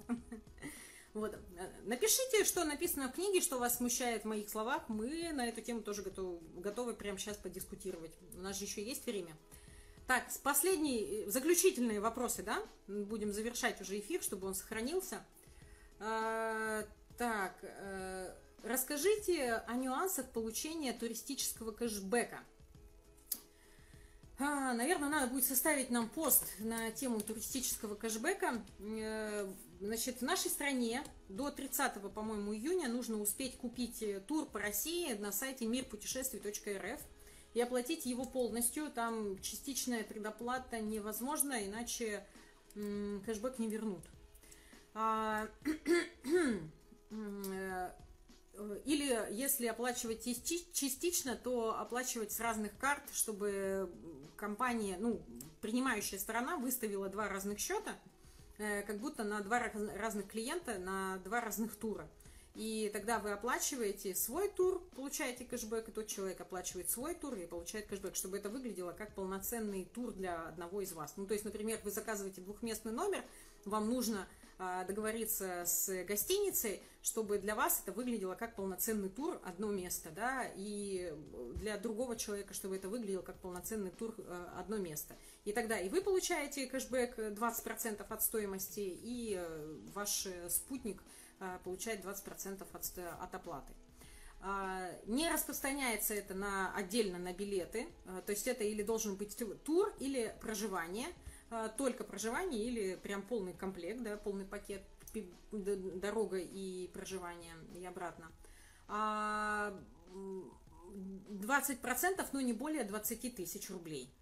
Вот. 1.14 1.38
Напишите, 1.84 2.44
что 2.44 2.64
написано 2.64 3.08
в 3.08 3.14
книге, 3.14 3.40
что 3.40 3.60
вас 3.60 3.78
смущает 3.78 4.24
в 4.24 4.28
моих 4.28 4.50
словах. 4.50 4.90
Мы 4.90 5.32
на 5.32 5.48
эту 5.48 5.62
тему 5.62 5.82
тоже 5.82 6.02
готовы, 6.02 6.40
готовы 6.60 6.94
прямо 6.94 7.20
сейчас 7.20 7.38
подискутировать. 7.38 8.12
У 8.36 8.42
нас 8.42 8.58
же 8.58 8.66
еще 8.66 8.84
есть 8.84 9.06
время. 9.06 9.36
Так, 10.08 10.24
последние, 10.42 11.30
заключительные 11.30 12.00
вопросы, 12.00 12.42
да? 12.42 12.62
Будем 12.88 13.32
завершать 13.32 13.80
уже 13.80 14.00
эфир, 14.00 14.22
чтобы 14.24 14.48
он 14.48 14.56
сохранился. 14.56 15.24
А, 16.00 16.84
так, 17.18 17.56
а, 17.64 18.36
расскажите 18.64 19.54
о 19.68 19.76
нюансах 19.76 20.30
получения 20.32 20.94
туристического 20.94 21.72
кэшбэка. 21.72 22.40
А, 24.40 24.74
наверное, 24.74 25.10
надо 25.10 25.28
будет 25.28 25.46
составить 25.46 25.92
нам 25.92 26.10
пост 26.10 26.44
на 26.60 26.92
тему 26.92 27.22
туристического 27.22 27.96
кэшбэка. 27.96 28.64
Э, 29.84 29.86
Значит, 29.86 30.20
в 30.20 30.22
нашей 30.24 30.50
стране 30.50 31.04
до 31.30 31.52
30, 31.52 32.02
по-моему, 32.14 32.56
июня 32.56 32.88
нужно 32.88 33.20
успеть 33.20 33.58
купить 33.58 34.02
э, 34.02 34.20
тур 34.22 34.46
по 34.46 34.60
России 34.60 35.14
на 35.14 35.32
сайте 35.32 35.66
мирпутешествий.рф 35.66 37.02
и 37.54 37.62
оплатить 37.62 38.06
его 38.06 38.26
полностью. 38.26 38.90
Там 38.90 39.40
частичная 39.42 40.04
предоплата 40.04 40.80
невозможна, 40.80 41.66
иначе 41.66 42.26
кэшбэк 42.76 43.60
не 43.60 43.68
вернут. 43.68 44.04
А, 44.96 45.48
э, 47.12 47.90
или 48.86 49.34
если 49.34 49.68
оплачивать 49.68 50.24
частично, 50.24 51.36
то 51.36 51.78
оплачивать 51.80 52.32
с 52.32 52.40
разных 52.40 52.78
карт, 52.78 53.04
чтобы 53.14 53.92
компания, 54.38 54.98
ну, 55.00 55.22
принимающая 55.62 56.20
сторона 56.20 56.58
выставила 56.58 57.10
два 57.10 57.28
разных 57.28 57.60
счета– 57.60 57.98
Э, 58.04 58.13
как 58.86 58.98
будто 59.00 59.24
на 59.24 59.42
два 59.42 59.60
разных 59.98 60.28
клиента, 60.28 60.78
на 60.78 61.18
два 61.20 61.42
разных 61.42 61.76
тура. 61.76 62.08
И 62.56 62.92
тогда 62.94 63.18
вы 63.18 63.32
оплачиваете 63.32 64.14
свой 64.14 64.48
тур, 64.48 64.80
получаете 64.96 65.44
кэшбэк, 65.44 65.90
и 65.90 65.92
тот 65.92 66.06
человек 66.06 66.40
оплачивает 66.40 66.90
свой 66.90 67.16
тур 67.16 67.34
и 67.34 67.48
получает 67.48 67.88
кэшбэк, 67.88 68.16
чтобы 68.16 68.38
это 68.38 68.50
выглядело 68.50 68.92
как 68.92 69.12
полноценный 69.14 69.86
тур 69.96 70.12
для 70.12 70.50
одного 70.50 70.82
из 70.82 70.94
вас. 70.94 71.14
Ну, 71.18 71.26
то 71.26 71.34
есть, 71.34 71.46
например, 71.46 71.80
вы 71.84 71.90
заказываете 71.90 72.42
двухместный 72.42 72.92
номер, 72.92 73.24
вам 73.66 73.90
нужно 73.90 74.28
договориться 74.88 75.64
с 75.66 76.04
гостиницей, 76.06 76.82
чтобы 77.04 77.38
для 77.38 77.54
вас 77.54 77.82
это 77.84 77.92
выглядело 77.92 78.36
как 78.36 78.56
полноценный 78.56 79.10
тур 79.10 79.40
одно 79.44 79.72
место, 79.72 80.10
да, 80.10 80.46
и 80.56 81.14
для 81.56 81.78
другого 81.78 82.16
человека, 82.16 82.54
чтобы 82.54 82.78
это 82.78 82.88
выглядело 82.88 83.22
как 83.22 83.40
полноценный 83.40 83.92
тур 83.92 84.16
э, 84.18 84.48
одно 84.58 84.78
место. 84.78 85.16
И 85.44 85.52
тогда 85.52 85.78
и 85.80 85.90
вы 85.90 86.02
получаете 86.02 86.66
кэшбэк 86.66 87.20
20% 87.20 88.06
от 88.08 88.24
стоимости, 88.24 88.80
и 88.80 89.36
э, 89.38 89.78
ваш 89.94 90.28
э, 90.28 90.50
спутник 90.50 91.04
э, 91.40 91.60
получает 91.66 92.06
20% 92.06 92.66
от, 92.72 92.98
от 93.22 93.36
оплаты. 93.36 93.74
А, 94.46 94.92
не 95.06 95.30
распространяется 95.30 96.14
это 96.14 96.34
на, 96.34 96.74
отдельно 96.76 97.18
на 97.18 97.34
билеты, 97.34 97.88
то 98.26 98.32
есть 98.32 98.46
это 98.46 98.66
или 98.66 98.84
должен 98.84 99.16
быть 99.16 99.38
тур, 99.64 99.94
или 100.00 100.36
проживание, 100.42 101.08
только 101.78 102.04
проживание 102.04 102.64
или 102.64 102.96
прям 102.96 103.22
полный 103.22 103.54
комплект, 103.54 104.02
да, 104.02 104.18
полный 104.18 104.46
пакет, 104.46 104.84
дорога 105.52 106.40
и 106.40 106.88
проживание 106.88 107.56
и 107.76 107.86
обратно. 107.86 108.32
20%, 108.88 108.90
а, 108.90 109.74
но 112.34 112.42
не 112.42 112.54
более 112.54 112.84
20 112.84 113.36
тысяч 113.36 113.70
рублей. 113.70 114.14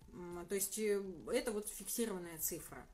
То 0.49 0.55
есть 0.55 0.77
э, 0.77 1.01
это 1.31 1.51
вот 1.51 1.69
фиксированная 1.69 2.37
цифра. 2.37 2.85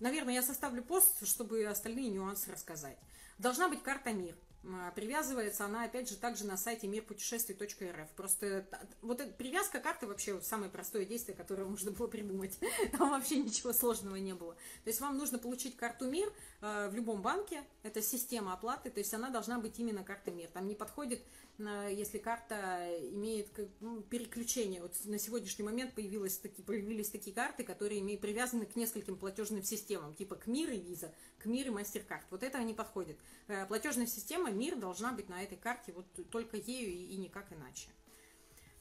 Наверное, 0.00 0.34
я 0.34 0.42
составлю 0.42 0.82
пост, 0.82 1.26
чтобы 1.26 1.64
остальные 1.66 2.08
нюансы 2.08 2.50
рассказать. 2.50 2.98
Должна 3.38 3.68
быть 3.68 3.82
карта 3.82 4.12
МИР. 4.12 4.34
А, 4.62 4.90
привязывается 4.90 5.64
она, 5.64 5.84
опять 5.84 6.10
же, 6.10 6.16
также 6.16 6.44
на 6.44 6.56
сайте 6.56 6.86
мирпутешествий.рф. 6.86 8.08
Просто 8.14 8.66
вот 9.00 9.20
эта 9.20 9.32
привязка 9.32 9.80
карты 9.80 10.06
вообще 10.06 10.40
самое 10.42 10.70
простое 10.70 11.04
действие, 11.06 11.36
которое 11.36 11.64
можно 11.64 11.90
было 11.90 12.06
придумать. 12.06 12.58
Там 12.98 13.10
вообще 13.10 13.38
ничего 13.38 13.72
сложного 13.72 14.16
не 14.16 14.34
было. 14.34 14.54
То 14.84 14.90
есть 14.90 15.00
вам 15.00 15.16
нужно 15.16 15.38
получить 15.38 15.76
карту 15.76 16.10
МИР 16.10 16.30
э, 16.60 16.88
в 16.90 16.94
любом 16.94 17.22
банке. 17.22 17.64
Это 17.82 18.02
система 18.02 18.52
оплаты, 18.52 18.90
то 18.90 19.00
есть 19.00 19.14
она 19.14 19.30
должна 19.30 19.58
быть 19.58 19.78
именно 19.78 20.04
карта 20.04 20.30
МИР. 20.30 20.50
Там 20.52 20.68
не 20.68 20.74
подходит 20.74 21.22
если 21.58 22.18
карта 22.18 22.88
имеет 23.12 23.48
ну, 23.80 24.00
переключение. 24.02 24.80
Вот 24.80 24.94
на 25.04 25.18
сегодняшний 25.18 25.64
момент 25.64 25.94
появилось 25.94 26.38
таки, 26.38 26.62
появились 26.62 27.10
такие 27.10 27.34
карты, 27.34 27.64
которые 27.64 28.00
имеют, 28.00 28.20
привязаны 28.20 28.66
к 28.66 28.76
нескольким 28.76 29.16
платежным 29.16 29.62
системам, 29.62 30.14
типа 30.14 30.36
к 30.36 30.46
МИР 30.46 30.70
и 30.70 30.80
Виза, 30.80 31.14
к 31.38 31.46
МИР 31.46 31.68
и 31.68 31.70
Мастеркард. 31.70 32.24
Вот 32.30 32.42
это 32.42 32.62
не 32.62 32.74
подходит. 32.74 33.18
Э, 33.48 33.66
платежная 33.66 34.06
система 34.06 34.50
МИР 34.50 34.76
должна 34.76 35.12
быть 35.12 35.28
на 35.28 35.42
этой 35.42 35.58
карте 35.58 35.92
вот 35.92 36.06
только 36.30 36.56
ею 36.56 36.90
и 36.90 37.16
никак 37.16 37.52
иначе. 37.52 37.88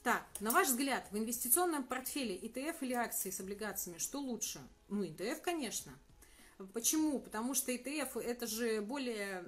Так, 0.03 0.25
на 0.39 0.51
ваш 0.51 0.67
взгляд, 0.69 1.05
в 1.11 1.17
инвестиционном 1.17 1.83
портфеле 1.83 2.37
ETF 2.37 2.77
или 2.81 2.93
акции 2.93 3.31
с 3.31 3.39
облигациями, 3.41 3.97
что 3.97 4.19
лучше? 4.19 4.61
Ну, 4.87 5.03
ETF, 5.03 5.41
конечно– 5.41 5.91
Почему? 6.73 7.19
Потому 7.19 7.53
что 7.53 7.71
ETF 7.71 8.19
это 8.19 8.45
же 8.45 8.81
более 8.81 9.45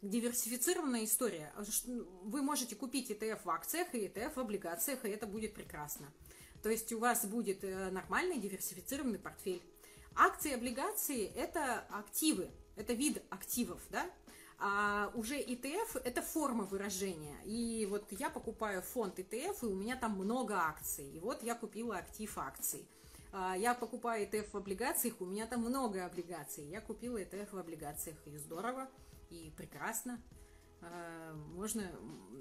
диверсифицированная 0.00 1.04
история. 1.04 1.52
Вы 2.22 2.40
можете 2.40 2.74
купить 2.74 3.10
ETF 3.10 3.40
в 3.44 3.50
акциях 3.50 3.94
и 3.94 4.06
ETF 4.06 4.34
в 4.34 4.40
облигациях, 4.40 5.04
и 5.04 5.10
это 5.10 5.26
будет 5.26 5.52
прекрасно. 5.52 6.10
То 6.62 6.70
есть 6.70 6.92
у 6.92 6.98
вас 6.98 7.24
будет 7.26 7.62
э, 7.64 7.90
нормальный 7.90 8.38
диверсифицированный 8.38 9.18
портфель. 9.18 9.62
Акции 10.16 10.50
и 10.50 10.54
облигации– 10.54 11.26
это 11.36 11.86
активы, 11.90 12.50
это 12.76 12.94
вид 12.94 13.22
активов, 13.30 13.80
да? 13.90 14.10
А 14.58 15.12
уже 15.14 15.38
ETF– 15.38 16.00
это 16.04 16.20
форма 16.20 16.64
выражения. 16.64 17.36
И 17.44 17.86
вот 17.88 18.10
я 18.10 18.28
покупаю 18.28 18.82
фонд 18.82 19.20
ETF, 19.20 19.58
и 19.62 19.66
у 19.66 19.74
меня 19.76 19.96
там 19.96 20.18
много 20.18 20.56
акций. 20.56 21.08
И 21.08 21.20
вот 21.20 21.44
я 21.44 21.54
купила 21.54 21.98
актив 21.98 22.36
акций. 22.38 22.88
А, 23.32 23.56
я 23.56 23.74
покупаю 23.74 24.26
ETF 24.26 24.50
в 24.52 24.56
облигациях, 24.56 25.20
у 25.20 25.26
меня 25.26 25.46
там 25.46 25.60
много 25.60 26.04
облигаций. 26.04 26.64
Я 26.64 26.80
купила 26.80 27.18
ETF 27.18 27.50
в 27.52 27.58
облигациях, 27.58 28.16
и 28.26 28.36
здорово, 28.36 28.88
и 29.30 29.52
прекрасно. 29.56 30.20
А, 30.80 31.34
можно... 31.54 31.90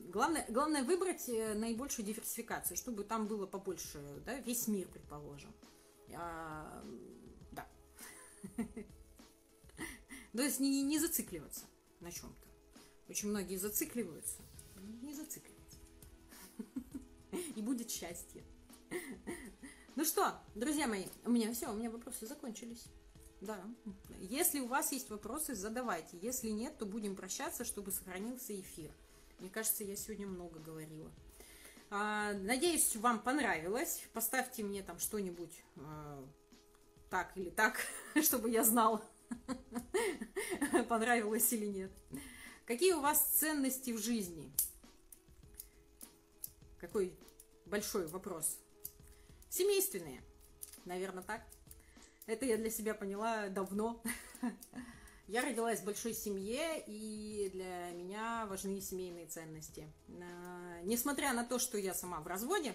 Главное, 0.09 0.45
главное 0.47 0.83
выбрать 0.83 1.27
э, 1.27 1.53
наибольшую 1.53 2.05
диверсификацию, 2.05 2.77
чтобы 2.77 3.03
там 3.03 3.27
было 3.27 3.45
побольше, 3.45 3.99
да, 4.25 4.39
весь 4.39 4.67
мир, 4.67 4.87
предположим. 4.87 5.53
А, 6.15 6.83
да. 7.51 7.67
То 10.33 10.41
есть 10.41 10.59
не, 10.59 10.81
не 10.83 10.99
зацикливаться 10.99 11.65
на 11.99 12.11
чем-то. 12.11 12.47
Очень 13.09 13.29
многие 13.29 13.57
зацикливаются. 13.57 14.41
Не 15.01 15.13
зацикливаться. 15.13 15.79
И 17.55 17.61
будет 17.61 17.89
счастье. 17.89 18.43
Ну 19.97 20.05
что, 20.05 20.39
друзья 20.53 20.87
мои, 20.87 21.07
у 21.25 21.31
меня 21.31 21.51
все, 21.51 21.71
у 21.71 21.73
меня 21.73 21.89
вопросы 21.89 22.27
закончились. 22.27 22.85
Да. 23.41 23.59
Если 24.19 24.59
у 24.59 24.67
вас 24.67 24.91
есть 24.91 25.09
вопросы, 25.09 25.55
задавайте. 25.55 26.19
Если 26.21 26.49
нет, 26.49 26.77
то 26.77 26.85
будем 26.85 27.15
прощаться, 27.15 27.65
чтобы 27.65 27.91
сохранился 27.91 28.53
эфир. 28.61 28.91
Мне 29.39 29.49
кажется, 29.49 29.83
я 29.83 29.95
сегодня 29.95 30.27
много 30.27 30.59
говорила. 30.59 31.11
А, 31.89 32.33
надеюсь, 32.33 32.95
вам 32.97 33.19
понравилось. 33.19 34.03
Поставьте 34.13 34.61
мне 34.61 34.83
там 34.83 34.99
что-нибудь 34.99 35.63
а, 35.77 36.23
так 37.09 37.35
или 37.35 37.49
так, 37.49 37.79
чтобы 38.21 38.51
я 38.51 38.63
знала, 38.63 39.03
понравилось 40.89 41.51
или 41.53 41.65
нет. 41.65 41.91
Какие 42.67 42.93
у 42.93 43.01
вас 43.01 43.19
ценности 43.39 43.89
в 43.89 43.97
жизни? 43.97 44.53
Какой 46.77 47.17
большой 47.65 48.05
вопрос. 48.05 48.59
Семейственные. 49.49 50.21
Наверное, 50.85 51.23
так. 51.23 51.41
Это 52.25 52.45
я 52.45 52.57
для 52.57 52.69
себя 52.69 52.93
поняла 52.93 53.47
давно. 53.47 54.01
Я 55.27 55.41
родилась 55.41 55.81
в 55.81 55.83
большой 55.83 56.13
семье, 56.13 56.81
и 56.87 57.49
для 57.53 57.91
меня 57.91 58.45
важны 58.45 58.79
семейные 58.79 59.25
ценности. 59.25 59.91
А, 60.07 60.81
несмотря 60.83 61.33
на 61.33 61.43
то, 61.43 61.59
что 61.59 61.77
я 61.77 61.93
сама 61.93 62.21
в 62.21 62.27
разводе, 62.27 62.73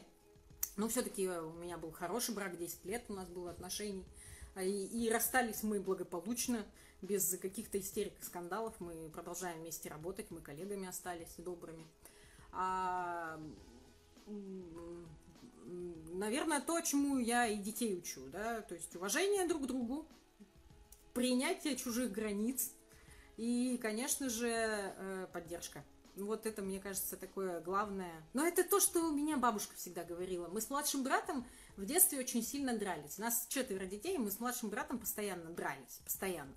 но 0.76 0.86
все-таки 0.88 1.26
у 1.28 1.54
меня 1.54 1.78
был 1.78 1.92
хороший 1.92 2.34
брак, 2.34 2.58
10 2.58 2.84
лет 2.84 3.04
у 3.08 3.14
нас 3.14 3.26
было 3.30 3.50
отношений. 3.50 4.04
А, 4.54 4.62
и, 4.62 5.08
расстались 5.08 5.62
мы 5.62 5.80
благополучно, 5.80 6.66
без 7.00 7.36
каких-то 7.38 7.80
истерик 7.80 8.20
и 8.20 8.22
скандалов. 8.22 8.78
Мы 8.80 9.08
продолжаем 9.08 9.60
вместе 9.60 9.88
работать, 9.88 10.30
мы 10.30 10.42
коллегами 10.42 10.86
остались 10.86 11.34
добрыми. 11.38 11.86
А 12.52 13.40
наверное, 15.64 16.60
то, 16.60 16.80
чему 16.80 17.18
я 17.18 17.46
и 17.46 17.56
детей 17.56 17.96
учу, 17.98 18.22
да, 18.30 18.60
то 18.62 18.74
есть 18.74 18.94
уважение 18.96 19.46
друг 19.46 19.64
к 19.64 19.66
другу, 19.66 20.06
принятие 21.14 21.76
чужих 21.76 22.12
границ 22.12 22.72
и, 23.36 23.78
конечно 23.80 24.28
же, 24.28 24.48
э, 24.48 25.26
поддержка. 25.32 25.84
Вот 26.16 26.44
это, 26.44 26.60
мне 26.60 26.78
кажется, 26.78 27.16
такое 27.16 27.60
главное. 27.60 28.22
Но 28.34 28.46
это 28.46 28.64
то, 28.64 28.80
что 28.80 29.00
у 29.00 29.12
меня 29.12 29.38
бабушка 29.38 29.74
всегда 29.76 30.04
говорила. 30.04 30.46
Мы 30.48 30.60
с 30.60 30.68
младшим 30.68 31.02
братом 31.02 31.46
в 31.76 31.86
детстве 31.86 32.18
очень 32.18 32.42
сильно 32.42 32.76
дрались. 32.76 33.18
У 33.18 33.22
нас 33.22 33.46
четверо 33.48 33.86
детей, 33.86 34.18
мы 34.18 34.30
с 34.30 34.38
младшим 34.38 34.68
братом 34.68 34.98
постоянно 34.98 35.50
дрались, 35.50 36.00
постоянно. 36.04 36.54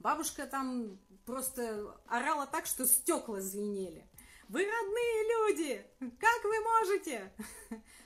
Бабушка 0.00 0.46
там 0.46 0.98
просто 1.24 1.96
орала 2.06 2.46
так, 2.46 2.66
что 2.66 2.86
стекла 2.86 3.40
звенели. 3.40 4.08
Вы 4.48 4.64
родные 4.64 5.24
люди! 5.28 5.86
Как 6.20 6.44
вы 6.44 6.60
можете? 6.60 7.32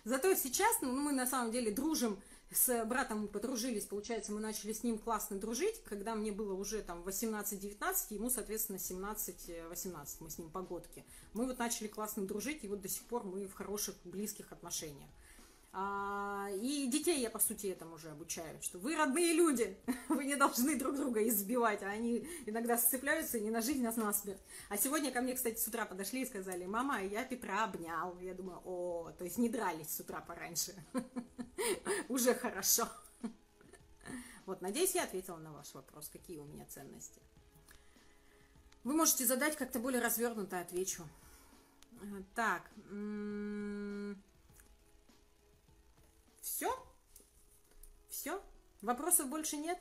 Зато 0.05 0.35
сейчас 0.35 0.81
ну, 0.81 0.91
мы 0.93 1.13
на 1.13 1.27
самом 1.27 1.53
деле 1.53 1.71
дружим 1.71 2.19
с 2.51 2.85
братом, 2.87 3.21
мы 3.21 3.29
подружились, 3.29 3.85
получается, 3.85 4.33
мы 4.33 4.41
начали 4.41 4.73
с 4.73 4.83
ним 4.83 4.99
классно 4.99 5.39
дружить, 5.39 5.85
когда 5.85 6.15
мне 6.15 6.33
было 6.33 6.55
уже 6.55 6.81
там 6.81 7.03
18-19, 7.03 8.07
ему, 8.11 8.31
соответственно, 8.31 8.77
17-18, 8.77 10.17
мы 10.21 10.31
с 10.31 10.39
ним 10.39 10.51
погодки. 10.51 11.05
Мы 11.35 11.47
вот 11.47 11.59
начали 11.59 11.89
классно 11.89 12.27
дружить, 12.27 12.65
и 12.65 12.69
вот 12.69 12.81
до 12.81 12.89
сих 12.89 13.03
пор 13.03 13.25
мы 13.25 13.47
в 13.47 13.53
хороших, 13.53 13.95
близких 14.05 14.51
отношениях. 14.51 15.11
А, 15.73 16.49
и 16.53 16.89
детей 16.89 17.21
я, 17.21 17.31
по 17.31 17.39
сути, 17.39 17.69
этому 17.69 17.95
уже 17.95 18.11
обучаю, 18.11 18.61
что 18.61 18.79
вы 18.79 18.97
родные 18.97 19.35
люди, 19.35 19.77
вы 20.09 20.25
не 20.25 20.35
должны 20.35 20.77
друг 20.77 20.97
друга 20.97 21.27
избивать, 21.29 21.83
а 21.83 21.91
они 21.91 22.27
иногда 22.47 22.77
сцепляются 22.77 23.39
не 23.39 23.51
на 23.51 23.63
жизнь, 23.63 23.87
а 23.87 23.93
на 23.93 24.13
смерть. 24.13 24.41
А 24.69 24.77
сегодня 24.77 25.13
ко 25.13 25.21
мне, 25.21 25.35
кстати, 25.35 25.61
с 25.61 25.69
утра 25.69 25.85
подошли 25.85 26.23
и 26.23 26.27
сказали, 26.27 26.67
мама, 26.67 27.03
я 27.05 27.25
Петра 27.25 27.65
обнял. 27.65 28.19
Я 28.19 28.35
думаю, 28.35 28.61
о, 28.65 29.13
то 29.17 29.25
есть 29.25 29.39
не 29.39 29.49
дрались 29.49 29.91
с 29.91 30.01
утра 30.01 30.21
пораньше. 30.21 30.75
Уже 32.09 32.35
хорошо. 32.35 32.89
Вот, 34.47 34.63
надеюсь, 34.63 34.97
я 34.97 35.05
ответила 35.05 35.37
на 35.37 35.53
ваш 35.53 35.73
вопрос, 35.75 36.09
какие 36.09 36.39
у 36.39 36.45
меня 36.45 36.65
ценности. 36.67 37.21
Вы 38.83 38.95
можете 38.95 39.25
задать 39.25 39.57
как-то 39.57 39.79
более 39.79 40.03
развернуто, 40.03 40.59
отвечу. 40.59 41.05
Так, 42.35 42.69
все? 46.61 46.87
Все? 48.11 48.43
Вопросов 48.83 49.31
больше 49.31 49.57
нет? 49.57 49.79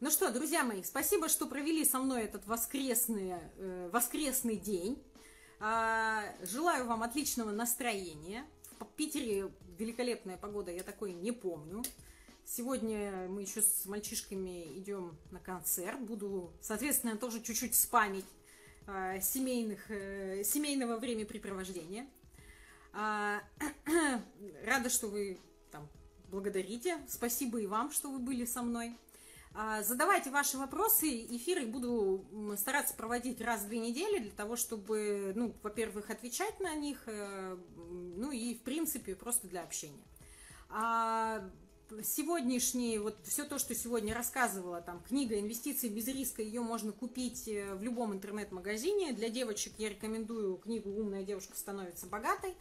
Ну 0.00 0.10
что, 0.10 0.30
друзья 0.30 0.62
мои, 0.62 0.82
спасибо, 0.82 1.30
что 1.30 1.46
провели 1.46 1.86
со 1.86 1.98
мной 1.98 2.24
этот 2.24 2.46
воскресный, 2.46 3.36
э, 3.56 3.88
воскресный 3.90 4.56
день. 4.56 5.02
А, 5.58 6.22
желаю 6.42 6.86
вам 6.86 7.02
отличного 7.02 7.50
настроения. 7.50 8.44
В 8.78 8.84
Питере 8.84 9.50
великолепная 9.78 10.36
погода, 10.36 10.70
я 10.70 10.82
такой 10.82 11.14
не 11.14 11.32
помню. 11.32 11.82
Сегодня 12.44 13.26
мы 13.30 13.40
еще 13.40 13.62
с 13.62 13.86
мальчишками 13.86 14.78
идем 14.78 15.16
на 15.30 15.38
концерт. 15.38 15.98
Буду, 15.98 16.52
соответственно, 16.60 17.16
тоже 17.16 17.40
чуть-чуть 17.40 17.74
спамить 17.74 18.26
э, 18.86 19.18
семейных, 19.22 19.90
э, 19.90 20.44
семейного 20.44 20.98
времяпрепровождения. 20.98 22.06
А, 22.92 23.40
рада, 24.66 24.90
что 24.90 25.06
вы 25.08 25.40
там, 25.70 25.88
благодарите. 26.28 26.98
Спасибо 27.08 27.60
и 27.60 27.66
вам, 27.66 27.90
что 27.90 28.10
вы 28.10 28.18
были 28.18 28.44
со 28.44 28.62
мной. 28.62 28.96
А, 29.52 29.82
задавайте 29.82 30.30
ваши 30.30 30.56
вопросы, 30.56 31.08
эфиры 31.08 31.66
буду 31.66 32.24
стараться 32.56 32.94
проводить 32.94 33.40
раз 33.40 33.62
в 33.62 33.68
две 33.68 33.78
недели 33.78 34.20
для 34.20 34.30
того, 34.30 34.54
чтобы, 34.54 35.32
ну, 35.34 35.54
во-первых, 35.62 36.10
отвечать 36.10 36.60
на 36.60 36.74
них, 36.76 37.02
э, 37.06 37.56
ну 38.16 38.30
и, 38.30 38.54
в 38.54 38.62
принципе, 38.62 39.16
просто 39.16 39.48
для 39.48 39.62
общения. 39.62 40.04
А 40.68 41.42
сегодняшний, 42.04 42.98
вот 42.98 43.16
все 43.24 43.44
то, 43.44 43.58
что 43.58 43.74
сегодня 43.74 44.14
рассказывала, 44.14 44.80
там, 44.80 45.02
книга 45.02 45.38
«Инвестиции 45.40 45.88
без 45.88 46.06
риска», 46.06 46.42
ее 46.42 46.60
можно 46.60 46.92
купить 46.92 47.48
э, 47.48 47.74
в 47.74 47.82
любом 47.82 48.12
интернет-магазине. 48.12 49.12
Для 49.14 49.30
девочек 49.30 49.72
я 49.78 49.88
рекомендую 49.88 50.58
книгу 50.58 50.90
«Умная 50.90 51.24
девушка 51.24 51.56
становится 51.56 52.06
богатой». 52.06 52.54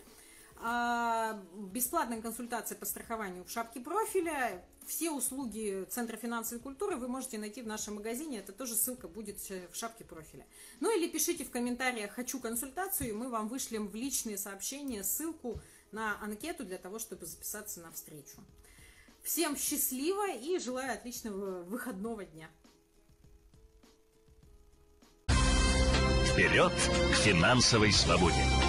А, 0.62 1.42
бесплатная 1.56 2.22
консультация 2.22 2.78
по 2.78 2.86
страхованию 2.86 3.46
в 3.46 3.50
шапке 3.50 3.80
профиля. 3.80 4.64
Все 4.86 5.12
услуги 5.12 5.86
Центра 5.90 6.18
финансовой 6.18 6.62
культуры 6.62 6.98
вы 6.98 7.08
можете 7.08 7.38
найти 7.38 7.62
в 7.62 7.68
нашем 7.68 7.96
магазине. 7.96 8.40
Это 8.40 8.52
тоже 8.52 8.76
ссылка 8.76 9.08
будет 9.08 9.40
в 9.40 9.76
шапке 9.76 10.04
профиля. 10.04 10.46
Ну 10.80 10.96
или 10.96 11.08
пишите 11.08 11.46
в 11.46 11.52
комментариях 11.52 12.12
«Хочу 12.12 12.40
консультацию», 12.40 13.10
и 13.10 13.14
мы 13.14 13.30
вам 13.30 13.48
вышлем 13.48 13.88
в 13.88 13.96
личные 13.96 14.38
сообщения 14.38 15.04
ссылку 15.04 15.60
на 15.92 16.22
анкету 16.22 16.66
для 16.66 16.78
того, 16.78 17.00
чтобы 17.00 17.26
записаться 17.26 17.80
на 17.82 17.92
встречу. 17.92 18.38
Всем 19.24 19.56
счастливо 19.56 20.32
и 20.32 20.60
желаю 20.60 20.94
отличного 20.94 21.64
выходного 21.64 22.26
дня. 22.26 22.50
Вперед 26.26 26.72
к 26.74 27.16
финансовой 27.16 27.92
свободе! 27.92 28.69